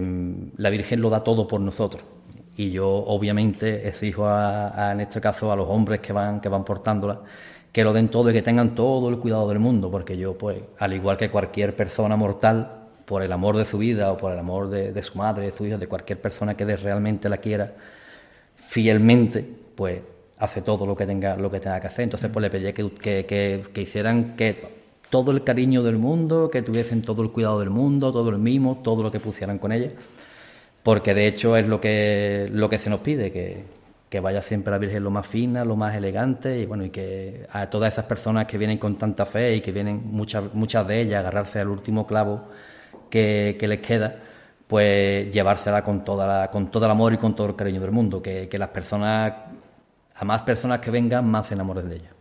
la 0.55 0.69
Virgen 0.69 1.01
lo 1.01 1.09
da 1.09 1.25
todo 1.25 1.45
por 1.45 1.59
nosotros. 1.59 2.01
Y 2.55 2.71
yo, 2.71 2.87
obviamente, 2.87 3.85
exijo 3.85 4.27
a, 4.27 4.93
en 4.93 5.01
este 5.01 5.19
caso 5.19 5.51
a 5.51 5.57
los 5.57 5.67
hombres 5.67 5.99
que 5.99 6.13
van, 6.13 6.39
que 6.39 6.47
van 6.47 6.63
portándola 6.63 7.19
que 7.71 7.83
lo 7.83 7.93
den 7.93 8.09
todo 8.09 8.29
y 8.29 8.33
que 8.33 8.41
tengan 8.41 8.75
todo 8.75 9.09
el 9.09 9.17
cuidado 9.17 9.47
del 9.47 9.59
mundo, 9.59 9.89
porque 9.89 10.17
yo, 10.17 10.37
pues, 10.37 10.57
al 10.79 10.93
igual 10.93 11.17
que 11.17 11.29
cualquier 11.29 11.75
persona 11.75 12.15
mortal, 12.15 12.81
por 13.11 13.23
el 13.23 13.31
amor 13.33 13.57
de 13.57 13.65
su 13.65 13.77
vida 13.77 14.09
o 14.09 14.15
por 14.15 14.31
el 14.31 14.39
amor 14.39 14.69
de, 14.69 15.01
su 15.01 15.17
madre, 15.17 15.43
de 15.43 15.51
su 15.51 15.65
hijo, 15.65 15.77
de 15.77 15.87
cualquier 15.87 16.21
persona 16.21 16.55
que 16.55 16.63
realmente 16.77 17.27
la 17.27 17.37
quiera 17.37 17.73
fielmente, 18.55 19.45
pues 19.75 20.01
hace 20.37 20.61
todo 20.61 20.85
lo 20.85 20.95
que 20.95 21.05
tenga, 21.05 21.35
lo 21.35 21.51
que 21.51 21.59
tenga 21.59 21.81
que 21.81 21.87
hacer. 21.87 22.03
Entonces, 22.03 22.29
pues 22.31 22.41
le 22.41 22.49
pedí 22.49 22.71
que, 22.71 23.25
que, 23.25 23.81
hicieran 23.81 24.37
que 24.37 24.65
todo 25.09 25.31
el 25.31 25.43
cariño 25.43 25.83
del 25.83 25.97
mundo, 25.97 26.49
que 26.49 26.61
tuviesen 26.61 27.01
todo 27.01 27.21
el 27.21 27.31
cuidado 27.31 27.59
del 27.59 27.69
mundo, 27.69 28.13
todo 28.13 28.29
el 28.29 28.37
mimo, 28.37 28.79
todo 28.81 29.03
lo 29.03 29.11
que 29.11 29.19
pusieran 29.19 29.59
con 29.59 29.73
ella, 29.73 29.91
porque 30.81 31.13
de 31.13 31.27
hecho 31.27 31.57
es 31.57 31.67
lo 31.67 31.81
que, 31.81 32.47
lo 32.49 32.69
que 32.69 32.79
se 32.79 32.89
nos 32.89 33.01
pide, 33.01 33.29
que, 33.33 33.65
que 34.11 34.19
vaya 34.19 34.41
siempre 34.41 34.71
la 34.71 34.77
Virgen 34.77 35.05
lo 35.05 35.09
más 35.09 35.25
fina, 35.25 35.63
lo 35.63 35.77
más 35.77 35.95
elegante 35.95 36.59
y 36.59 36.65
bueno, 36.65 36.83
y 36.83 36.89
que 36.89 37.47
a 37.49 37.69
todas 37.69 37.93
esas 37.93 38.03
personas 38.03 38.45
que 38.45 38.57
vienen 38.57 38.77
con 38.77 38.97
tanta 38.97 39.25
fe 39.25 39.55
y 39.55 39.61
que 39.61 39.71
vienen 39.71 40.01
muchas, 40.03 40.53
muchas 40.53 40.85
de 40.85 40.99
ellas 40.99 41.15
a 41.15 41.19
agarrarse 41.21 41.61
al 41.61 41.69
último 41.69 42.05
clavo 42.05 42.49
que, 43.09 43.55
les 43.57 43.81
queda, 43.81 44.13
pues 44.67 45.33
llevársela 45.33 45.81
con, 45.81 46.03
toda 46.03 46.27
la, 46.27 46.51
con 46.51 46.69
todo 46.69 46.83
el 46.83 46.91
amor 46.91 47.13
y 47.13 47.17
con 47.19 47.33
todo 47.33 47.47
el 47.47 47.55
cariño 47.55 47.79
del 47.79 47.91
mundo, 47.91 48.21
que, 48.21 48.49
las 48.51 48.67
personas, 48.67 49.31
a 50.13 50.25
más 50.25 50.41
personas 50.41 50.81
que 50.81 50.91
vengan, 50.91 51.25
más 51.25 51.47
se 51.47 51.53
enamoren 51.53 51.87
de 51.87 51.95
ella. 51.95 52.11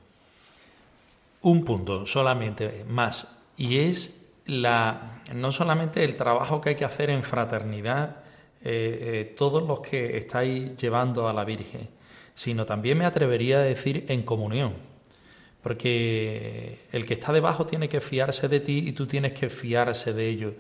Un 1.43 1.65
punto 1.65 2.07
solamente 2.07 2.85
más, 2.89 3.37
y 3.57 3.79
es 3.79 4.31
la, 4.47 5.23
no 5.35 5.51
solamente 5.51 6.05
el 6.05 6.17
trabajo 6.17 6.61
que 6.61 6.69
hay 6.69 6.77
que 6.77 6.85
hacer 6.85 7.11
en 7.11 7.25
fraternidad, 7.25 8.19
eh, 8.63 8.99
eh, 9.03 9.35
todos 9.37 9.63
los 9.63 9.81
que 9.81 10.17
estáis 10.19 10.77
llevando 10.77 11.29
a 11.29 11.33
la 11.33 11.45
Virgen, 11.45 11.89
sino 12.35 12.67
también 12.67 12.99
me 12.99 13.07
atrevería 13.07 13.59
a 13.59 13.63
decir 13.63 14.05
en 14.09 14.23
comunión 14.23 14.91
porque 15.63 16.79
el 16.93 17.05
que 17.05 17.15
está 17.15 17.33
debajo 17.33 17.67
tiene 17.67 17.89
que 17.89 18.01
fiarse 18.01 18.49
de 18.49 18.61
ti 18.61 18.85
y 18.87 18.93
tú 18.93 19.07
tienes 19.07 19.33
que 19.33 19.51
fiarse 19.51 20.13
de 20.13 20.29
ellos. 20.29 20.55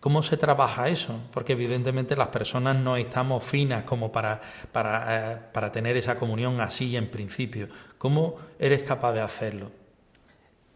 ¿Cómo 0.00 0.22
se 0.22 0.36
trabaja 0.36 0.88
eso? 0.88 1.20
Porque 1.32 1.54
evidentemente 1.54 2.16
las 2.16 2.28
personas 2.28 2.76
no 2.76 2.96
estamos 2.96 3.42
finas 3.44 3.84
como 3.84 4.12
para, 4.12 4.40
para, 4.72 5.32
eh, 5.34 5.38
para 5.52 5.72
tener 5.72 5.96
esa 5.96 6.16
comunión 6.16 6.60
así 6.60 6.96
en 6.96 7.08
principio. 7.08 7.68
¿Cómo 7.98 8.36
eres 8.58 8.82
capaz 8.82 9.12
de 9.12 9.20
hacerlo? 9.20 9.70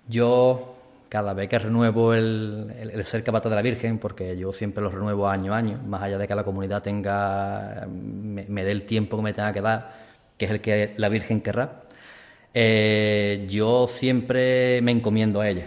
Yo 0.08 0.74
cada 1.10 1.34
vez 1.34 1.48
que 1.48 1.58
renuevo 1.58 2.14
el, 2.14 3.02
ser 3.04 3.24
capaz 3.24 3.42
de 3.42 3.50
la 3.50 3.62
Virgen, 3.62 3.98
porque 3.98 4.38
yo 4.38 4.52
siempre 4.52 4.82
lo 4.82 4.90
renuevo 4.90 5.28
año 5.28 5.52
a 5.52 5.58
año, 5.58 5.78
más 5.86 6.02
allá 6.02 6.16
de 6.16 6.28
que 6.28 6.34
la 6.36 6.44
comunidad 6.44 6.82
tenga, 6.82 7.86
me, 7.88 8.64
dé 8.64 8.70
el 8.70 8.84
tiempo 8.84 9.16
que 9.16 9.22
me 9.24 9.32
tenga 9.32 9.52
que 9.52 9.60
dar, 9.60 9.92
que 10.38 10.44
es 10.44 10.50
el 10.52 10.60
que 10.60 10.94
la 10.96 11.08
Virgen 11.08 11.40
querrá, 11.40 11.82
eh, 12.54 13.46
yo 13.50 13.88
siempre 13.88 14.80
me 14.82 14.92
encomiendo 14.92 15.40
a 15.40 15.48
ella. 15.48 15.66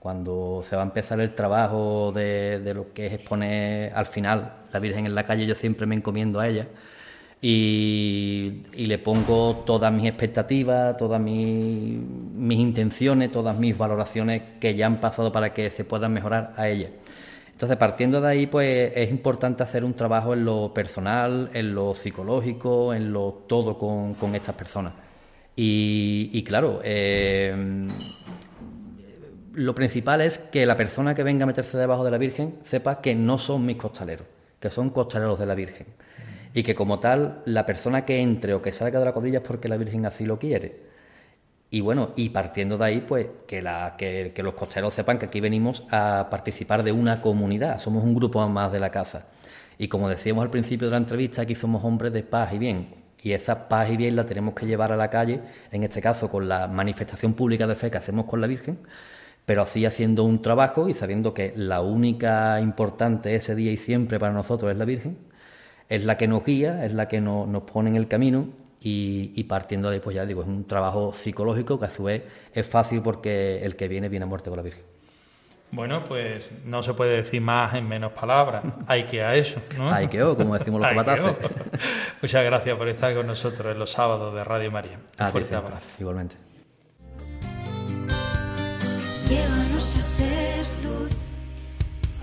Cuando 0.00 0.62
se 0.68 0.76
va 0.76 0.82
a 0.82 0.84
empezar 0.84 1.18
el 1.20 1.34
trabajo 1.34 2.12
de, 2.12 2.60
lo 2.74 2.92
que 2.92 3.06
es 3.06 3.14
exponer 3.14 3.90
al 3.94 4.06
final 4.06 4.52
la 4.70 4.78
Virgen 4.80 5.06
en 5.06 5.14
la 5.14 5.24
calle, 5.24 5.46
yo 5.46 5.54
siempre 5.54 5.86
me 5.86 5.94
encomiendo 5.94 6.40
a 6.40 6.48
ella 6.48 6.66
y, 7.46 8.62
le 8.74 8.98
pongo 8.98 9.64
todas 9.66 9.92
mis 9.92 10.06
expectativas, 10.06 10.96
todas 10.96 11.20
mis, 11.20 12.00
intenciones, 12.58 13.30
todas 13.30 13.54
mis 13.58 13.76
valoraciones 13.76 14.42
que 14.58 14.74
ya 14.74 14.86
han 14.86 14.98
pasado 14.98 15.30
para 15.30 15.52
que 15.52 15.68
se 15.68 15.84
puedan 15.84 16.14
mejorar 16.14 16.54
a 16.56 16.68
ella. 16.68 16.88
Entonces, 17.52 17.76
partiendo 17.76 18.22
de 18.22 18.28
ahí, 18.28 18.46
pues 18.46 18.92
es 18.96 19.10
importante 19.10 19.62
hacer 19.62 19.84
un 19.84 19.92
trabajo 19.92 20.32
en 20.32 20.46
lo 20.46 20.72
personal, 20.72 21.50
en 21.52 21.74
lo 21.74 21.94
psicológico, 21.94 22.94
en 22.94 23.12
lo 23.12 23.44
todo 23.46 23.76
con, 23.76 24.14
con 24.14 24.34
estas 24.34 24.54
personas. 24.54 24.94
Y, 25.54 26.42
claro, 26.44 26.80
eh, 26.82 27.86
lo 29.52 29.74
principal 29.74 30.22
es 30.22 30.38
que 30.38 30.64
la 30.64 30.78
persona 30.78 31.14
que 31.14 31.22
venga 31.22 31.44
a 31.44 31.46
meterse 31.46 31.76
debajo 31.76 32.04
de 32.04 32.10
la 32.10 32.18
Virgen 32.18 32.56
sepa 32.64 33.02
que 33.02 33.14
no 33.14 33.38
son 33.38 33.66
mis 33.66 33.76
costaleros, 33.76 34.26
que 34.58 34.70
son 34.70 34.90
costaleros 34.90 35.38
de 35.38 35.46
la 35.46 35.54
Virgen. 35.54 35.86
Y 36.54 36.62
que 36.62 36.74
como 36.74 37.00
tal, 37.00 37.42
la 37.44 37.66
persona 37.66 38.06
que 38.06 38.20
entre 38.20 38.54
o 38.54 38.62
que 38.62 38.72
salga 38.72 38.98
de 38.98 39.04
la 39.04 39.12
cuadrilla 39.12 39.38
es 39.38 39.44
porque 39.46 39.68
la 39.68 39.76
Virgen 39.76 40.06
así 40.06 40.24
lo 40.24 40.38
quiere. 40.38 40.94
Y 41.70 41.80
bueno, 41.80 42.12
y 42.16 42.30
partiendo 42.30 42.78
de 42.78 42.84
ahí, 42.84 43.00
pues 43.00 43.28
que, 43.46 43.60
la, 43.60 43.96
que, 43.98 44.32
los 44.42 44.54
costaleros 44.54 44.94
sepan 44.94 45.18
que 45.18 45.26
aquí 45.26 45.40
venimos 45.40 45.84
a 45.90 46.28
participar 46.30 46.84
de 46.84 46.92
una 46.92 47.20
comunidad, 47.20 47.80
somos 47.80 48.04
un 48.04 48.14
grupo 48.14 48.48
más 48.48 48.72
de 48.72 48.80
la 48.80 48.90
casa. 48.90 49.26
Y 49.76 49.88
como 49.88 50.08
decíamos 50.08 50.44
al 50.44 50.50
principio 50.50 50.86
de 50.86 50.92
la 50.92 50.98
entrevista, 50.98 51.42
aquí 51.42 51.54
somos 51.54 51.84
hombres 51.84 52.12
de 52.12 52.22
paz 52.22 52.52
y 52.52 52.58
bien 52.58 53.04
y 53.24 53.32
esa 53.32 53.68
paz 53.68 53.90
y 53.90 53.96
bien 53.96 54.16
la 54.16 54.26
tenemos 54.26 54.54
que 54.54 54.66
llevar 54.66 54.92
a 54.92 54.96
la 54.96 55.08
calle, 55.08 55.40
en 55.72 55.82
este 55.82 56.02
caso 56.02 56.28
con 56.28 56.46
la 56.46 56.68
manifestación 56.68 57.32
pública 57.32 57.66
de 57.66 57.74
fe 57.74 57.90
que 57.90 57.96
hacemos 57.96 58.26
con 58.26 58.40
la 58.40 58.46
Virgen, 58.46 58.78
pero 59.46 59.62
así 59.62 59.86
haciendo 59.86 60.24
un 60.24 60.42
trabajo 60.42 60.88
y 60.90 60.94
sabiendo 60.94 61.32
que 61.32 61.54
la 61.56 61.80
única 61.80 62.60
importante 62.60 63.34
ese 63.34 63.54
día 63.54 63.72
y 63.72 63.78
siempre 63.78 64.20
para 64.20 64.34
nosotros 64.34 64.70
es 64.70 64.76
la 64.76 64.84
Virgen, 64.84 65.16
es 65.88 66.04
la 66.04 66.16
que 66.16 66.28
nos 66.28 66.44
guía, 66.44 66.84
es 66.84 66.92
la 66.92 67.08
que 67.08 67.20
nos 67.20 67.62
pone 67.64 67.90
en 67.90 67.96
el 67.96 68.08
camino 68.08 68.48
y, 68.80 69.44
partiendo 69.44 69.88
de 69.88 69.96
ahí, 69.96 70.00
pues 70.00 70.14
ya 70.14 70.26
digo, 70.26 70.42
es 70.42 70.48
un 70.48 70.64
trabajo 70.66 71.12
psicológico 71.12 71.78
que 71.78 71.86
a 71.86 71.90
su 71.90 72.04
vez 72.04 72.22
es 72.52 72.66
fácil 72.66 73.00
porque 73.00 73.64
el 73.64 73.76
que 73.76 73.88
viene 73.88 74.08
viene 74.08 74.24
a 74.24 74.26
muerte 74.26 74.50
con 74.50 74.58
la 74.58 74.62
Virgen. 74.62 74.82
Bueno, 75.70 76.04
pues 76.04 76.50
no 76.66 76.82
se 76.82 76.94
puede 76.94 77.16
decir 77.16 77.40
más 77.40 77.74
en 77.74 77.88
menos 77.88 78.12
palabras. 78.12 78.62
Hay 78.86 79.04
que 79.04 79.24
a 79.24 79.34
eso, 79.34 79.60
¿no? 79.76 79.90
Hay 79.90 80.06
que 80.06 80.22
o, 80.22 80.36
como 80.36 80.56
decimos 80.56 80.80
los 80.80 80.88
comatazos. 80.90 81.36
Muchas 82.22 82.44
gracias 82.44 82.76
por 82.76 82.88
estar 82.88 83.14
con 83.14 83.26
nosotros 83.26 83.72
en 83.72 83.78
los 83.78 83.90
sábados 83.90 84.32
de 84.34 84.44
Radio 84.44 84.70
María. 84.70 84.98
Un 85.18 85.26
fuerte 85.28 85.56
abrazo. 85.56 85.88
Igualmente. 85.98 86.36
Llévanos 89.28 89.96
a 89.96 90.00
ser 90.00 90.66
luz, 90.84 91.10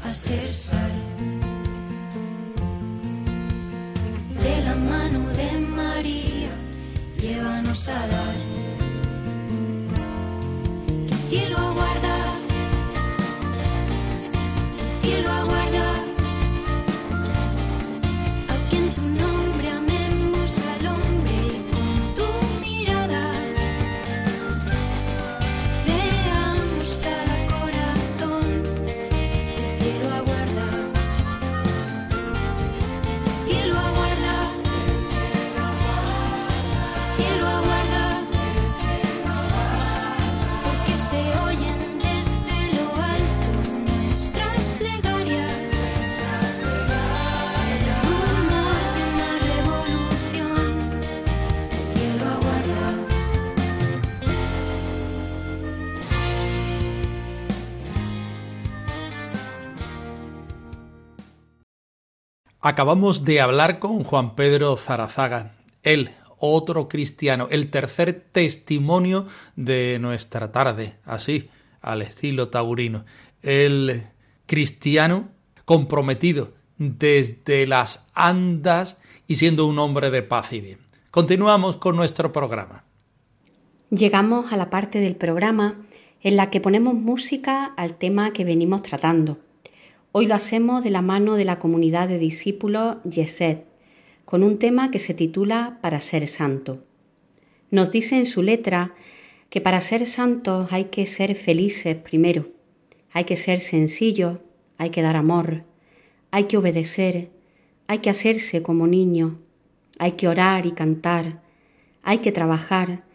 a 0.06 0.14
ser 0.14 0.54
sal. 0.54 1.41
De 4.44 4.62
la 4.64 4.76
mano 4.76 5.20
de 5.40 5.60
María, 5.60 6.52
llévanos 7.20 7.88
a 7.90 8.08
dar. 8.08 8.36
Que 11.30 11.38
cielo 11.38 11.58
aguarda 11.58 12.42
cielo 15.02 15.30
aguarda. 15.32 16.01
Acabamos 62.64 63.26
de 63.26 63.42
hablar 63.42 63.80
con 63.80 64.04
Juan 64.04 64.36
Pedro 64.36 64.78
Zarazaga, 64.78 65.54
él, 65.82 66.12
otro 66.38 66.88
cristiano, 66.88 67.48
el 67.50 67.72
tercer 67.72 68.24
testimonio 68.32 69.26
de 69.56 69.98
nuestra 70.00 70.52
tarde, 70.52 70.94
así, 71.04 71.50
al 71.82 72.04
estilo 72.04 72.50
taurino. 72.50 73.04
El 73.42 74.04
cristiano 74.46 75.30
comprometido 75.66 76.54
desde 76.78 77.66
las 77.66 78.08
andas 78.14 79.02
y 79.26 79.38
siendo 79.38 79.66
un 79.66 79.80
hombre 79.80 80.12
de 80.12 80.22
paz 80.22 80.54
y 80.54 80.62
bien. 80.62 80.78
Continuamos 81.10 81.78
con 81.78 81.96
nuestro 81.96 82.32
programa. 82.32 82.84
Llegamos 83.90 84.54
a 84.54 84.58
la 84.58 84.70
parte 84.70 85.00
del 85.00 85.16
programa 85.16 85.82
en 86.22 86.38
la 86.38 86.52
que 86.52 86.62
ponemos 86.62 86.94
música 86.94 87.74
al 87.76 87.96
tema 87.96 88.34
que 88.34 88.46
venimos 88.46 88.84
tratando. 88.84 89.40
Hoy 90.14 90.26
lo 90.26 90.36
hacemos 90.36 90.84
de 90.84 90.90
la 90.90 91.02
mano 91.02 91.36
de 91.36 91.46
la 91.46 91.58
comunidad 91.58 92.10
de 92.10 92.18
discípulos 92.18 92.98
Yesed, 93.04 93.60
con 94.26 94.44
un 94.44 94.60
tema 94.60 94.92
que 94.92 95.00
se 95.00 95.14
titula 95.14 95.78
Para 95.82 96.02
ser 96.02 96.28
santo. 96.28 96.84
Nos 97.70 97.94
dice 97.94 98.18
en 98.18 98.26
su 98.26 98.42
letra 98.42 98.94
que 99.50 99.62
para 99.62 99.80
ser 99.80 100.06
santos 100.06 100.74
hay 100.74 100.86
que 100.86 101.06
ser 101.06 101.34
felices 101.36 101.96
primero, 101.96 102.50
hay 103.14 103.24
que 103.24 103.38
ser 103.38 103.62
sencillos, 103.62 104.40
hay 104.78 104.90
que 104.90 105.02
dar 105.02 105.16
amor, 105.16 105.64
hay 106.30 106.44
que 106.44 106.58
obedecer, 106.58 107.30
hay 107.88 108.00
que 108.00 108.10
hacerse 108.10 108.62
como 108.62 108.88
niño, 108.88 109.40
hay 109.98 110.14
que 110.14 110.28
orar 110.28 110.66
y 110.66 110.74
cantar, 110.74 111.42
hay 112.04 112.18
que 112.18 112.34
trabajar 112.34 113.06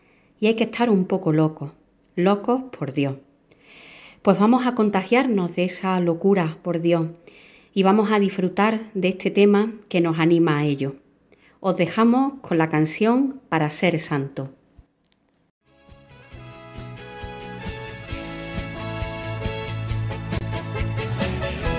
y 0.40 0.46
hay 0.46 0.54
que 0.54 0.64
estar 0.64 0.88
un 0.88 1.04
poco 1.04 1.30
locos, 1.32 1.72
locos 2.14 2.62
por 2.72 2.94
Dios. 2.94 3.16
Pues 4.26 4.40
vamos 4.40 4.66
a 4.66 4.74
contagiarnos 4.74 5.54
de 5.54 5.62
esa 5.62 6.00
locura 6.00 6.58
por 6.62 6.80
Dios 6.80 7.06
y 7.72 7.84
vamos 7.84 8.10
a 8.10 8.18
disfrutar 8.18 8.80
de 8.92 9.10
este 9.10 9.30
tema 9.30 9.70
que 9.88 10.00
nos 10.00 10.18
anima 10.18 10.58
a 10.58 10.64
ello. 10.64 10.96
Os 11.60 11.76
dejamos 11.76 12.32
con 12.40 12.58
la 12.58 12.68
canción 12.68 13.40
Para 13.48 13.70
ser 13.70 14.00
santo. 14.00 14.50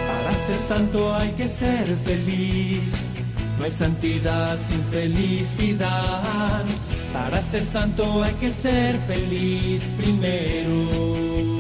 Para 0.08 0.34
ser 0.46 0.60
santo 0.60 1.16
hay 1.16 1.32
que 1.32 1.50
ser 1.50 1.86
feliz. 2.06 3.20
No 3.58 3.66
hay 3.66 3.72
santidad 3.72 4.58
sin 4.70 4.84
felicidad. 4.86 6.64
Para 7.12 7.42
ser 7.42 7.66
santo 7.66 8.24
hay 8.24 8.34
que 8.36 8.52
ser 8.52 8.98
feliz 9.00 9.84
primero. 9.98 11.57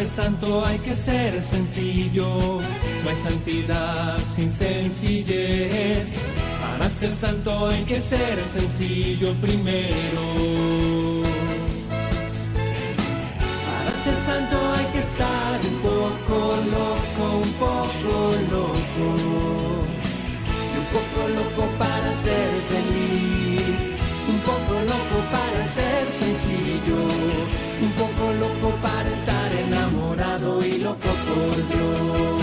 Ser 0.00 0.08
santo 0.08 0.64
hay 0.64 0.78
que 0.78 0.94
ser 0.94 1.42
sencillo. 1.42 2.60
No 3.02 3.10
hay 3.10 3.16
santidad 3.22 4.16
sin 4.34 4.50
sencillez. 4.50 6.08
Para 6.60 6.88
ser 6.88 7.14
santo 7.14 7.66
hay 7.66 7.82
que 7.84 8.00
ser 8.00 8.36
sencillo 8.48 9.34
primero. 9.42 10.24
Para 13.66 13.90
ser 14.04 14.16
santo 14.28 14.56
hay 14.76 14.86
que 14.92 15.00
estar 15.00 15.60
un 15.70 15.76
poco 15.88 16.38
loco, 16.76 17.24
un 17.46 17.52
poco 17.64 18.12
loco. 18.56 19.08
Y 20.72 20.76
un 20.82 20.88
poco 20.96 21.20
loco 21.38 21.62
para 21.78 22.10
ser 22.24 22.50
feliz. 22.72 23.80
Un 24.32 24.38
poco 24.48 24.72
loco 24.92 25.16
para 25.34 25.60
ser 25.76 26.02
sencillo. 26.22 27.00
Un 27.86 27.92
poco 28.00 28.24
loco 28.42 28.68
para 28.82 29.08
estar 29.10 29.39
loco 30.90 31.10
por 31.28 31.56
Dios. 31.70 32.40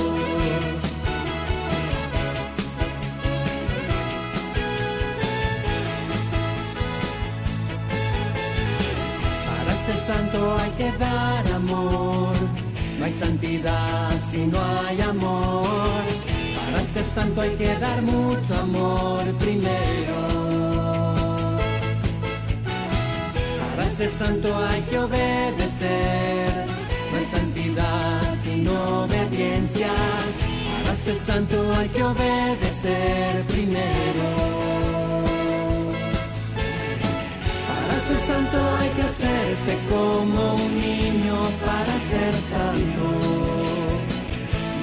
Para 9.48 9.74
ser 9.86 10.00
santo 10.06 10.58
hay 10.60 10.72
que 10.72 10.92
dar 10.98 11.48
amor. 11.54 12.36
No 12.98 13.06
hay 13.06 13.14
santidad 13.14 14.12
si 14.32 14.48
no 14.48 14.60
hay 14.82 15.02
amor. 15.02 16.04
Para 16.56 16.82
ser 16.94 17.06
santo 17.06 17.42
hay 17.42 17.56
que 17.56 17.76
dar 17.76 18.02
mucho 18.02 18.54
amor 18.62 19.24
primero. 19.44 20.18
Para 23.76 23.90
ser 23.90 24.12
santo 24.12 24.48
hay 24.56 24.82
que 24.90 25.00
obedecer. 25.00 26.68
No 27.12 27.18
hay 27.18 27.26
santidad 27.26 28.17
sin 28.58 28.68
obediencia. 28.68 29.88
Para 30.84 30.96
ser 30.96 31.18
santo 31.20 31.56
hay 31.78 31.90
que 31.90 32.04
obedecer 32.04 33.44
primero. 33.48 34.28
Para 37.68 37.96
ser 38.08 38.20
santo 38.32 38.58
hay 38.80 38.90
que 38.96 39.02
hacerse 39.02 39.74
como 39.90 40.56
un 40.56 40.76
niño 40.80 41.38
para 41.66 41.94
ser 42.10 42.34
santo. 42.54 43.06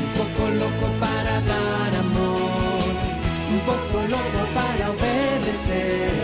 Un 0.03 0.11
poco 0.19 0.43
loco 0.63 0.87
para 1.01 1.35
dar 1.53 1.91
amor, 2.07 2.89
un 3.55 3.61
poco 3.71 3.97
loco 4.15 4.41
para 4.59 4.91
obedecer, 4.91 6.24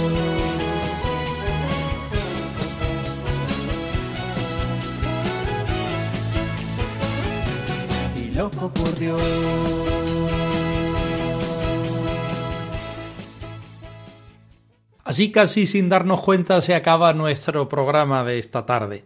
Así 15.03 15.31
casi 15.31 15.67
sin 15.67 15.89
darnos 15.89 16.21
cuenta 16.21 16.61
se 16.61 16.73
acaba 16.73 17.13
nuestro 17.13 17.67
programa 17.67 18.23
de 18.23 18.39
esta 18.39 18.65
tarde. 18.65 19.05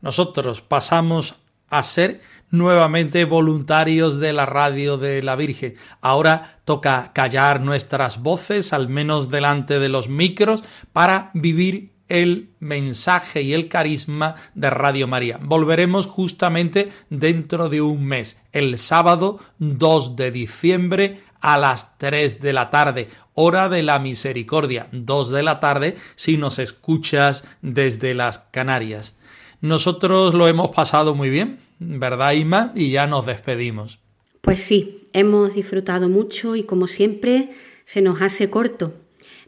Nosotros 0.00 0.62
pasamos 0.62 1.36
a 1.68 1.82
ser 1.82 2.20
nuevamente 2.50 3.24
voluntarios 3.24 4.18
de 4.18 4.32
la 4.32 4.46
radio 4.46 4.98
de 4.98 5.22
la 5.22 5.36
Virgen. 5.36 5.74
Ahora 6.00 6.60
toca 6.64 7.12
callar 7.12 7.60
nuestras 7.60 8.22
voces, 8.22 8.72
al 8.72 8.88
menos 8.88 9.30
delante 9.30 9.78
de 9.78 9.88
los 9.88 10.08
micros, 10.08 10.64
para 10.92 11.30
vivir 11.34 11.92
el 12.08 12.50
mensaje 12.60 13.42
y 13.42 13.54
el 13.54 13.68
carisma 13.68 14.36
de 14.54 14.70
Radio 14.70 15.08
María. 15.08 15.38
Volveremos 15.42 16.06
justamente 16.06 16.90
dentro 17.10 17.68
de 17.68 17.80
un 17.80 18.04
mes, 18.04 18.40
el 18.52 18.78
sábado 18.78 19.40
2 19.58 20.16
de 20.16 20.30
diciembre 20.30 21.20
a 21.40 21.58
las 21.58 21.98
3 21.98 22.40
de 22.40 22.52
la 22.52 22.70
tarde, 22.70 23.08
hora 23.34 23.68
de 23.68 23.82
la 23.82 23.98
misericordia, 23.98 24.88
2 24.92 25.30
de 25.30 25.42
la 25.42 25.60
tarde 25.60 25.96
si 26.14 26.36
nos 26.36 26.58
escuchas 26.58 27.44
desde 27.60 28.14
las 28.14 28.38
Canarias. 28.38 29.16
Nosotros 29.60 30.34
lo 30.34 30.48
hemos 30.48 30.70
pasado 30.70 31.14
muy 31.14 31.30
bien, 31.30 31.58
¿verdad, 31.78 32.32
Ima? 32.32 32.72
Y 32.74 32.90
ya 32.90 33.06
nos 33.06 33.26
despedimos. 33.26 33.98
Pues 34.40 34.60
sí, 34.60 35.08
hemos 35.12 35.54
disfrutado 35.54 36.08
mucho 36.08 36.56
y 36.56 36.64
como 36.64 36.88
siempre 36.88 37.50
se 37.84 38.02
nos 38.02 38.20
hace 38.22 38.50
corto. 38.50 38.92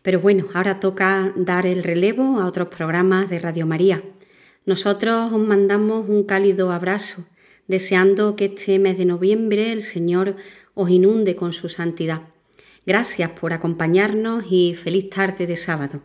Pero 0.04 0.20
bueno, 0.20 0.44
ahora 0.52 0.80
toca 0.80 1.32
dar 1.34 1.64
el 1.64 1.82
relevo 1.82 2.38
a 2.38 2.46
otros 2.46 2.68
programas 2.68 3.30
de 3.30 3.38
Radio 3.38 3.66
María. 3.66 4.02
Nosotros 4.66 5.32
os 5.32 5.40
mandamos 5.40 6.10
un 6.10 6.24
cálido 6.24 6.72
abrazo, 6.72 7.26
deseando 7.68 8.36
que 8.36 8.44
este 8.44 8.78
mes 8.78 8.98
de 8.98 9.06
noviembre 9.06 9.72
el 9.72 9.80
Señor 9.80 10.36
os 10.74 10.90
inunde 10.90 11.36
con 11.36 11.54
su 11.54 11.70
santidad. 11.70 12.20
Gracias 12.84 13.30
por 13.30 13.54
acompañarnos 13.54 14.44
y 14.50 14.74
feliz 14.74 15.08
tarde 15.08 15.46
de 15.46 15.56
sábado. 15.56 16.02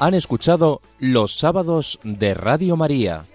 Han 0.00 0.14
escuchado 0.14 0.80
Los 0.98 1.36
sábados 1.36 2.00
de 2.02 2.32
Radio 2.32 2.74
María 2.74 3.26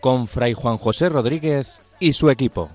con 0.00 0.26
Fray 0.26 0.54
Juan 0.54 0.78
José 0.78 1.10
Rodríguez 1.10 1.82
y 2.00 2.14
su 2.14 2.30
equipo. 2.30 2.70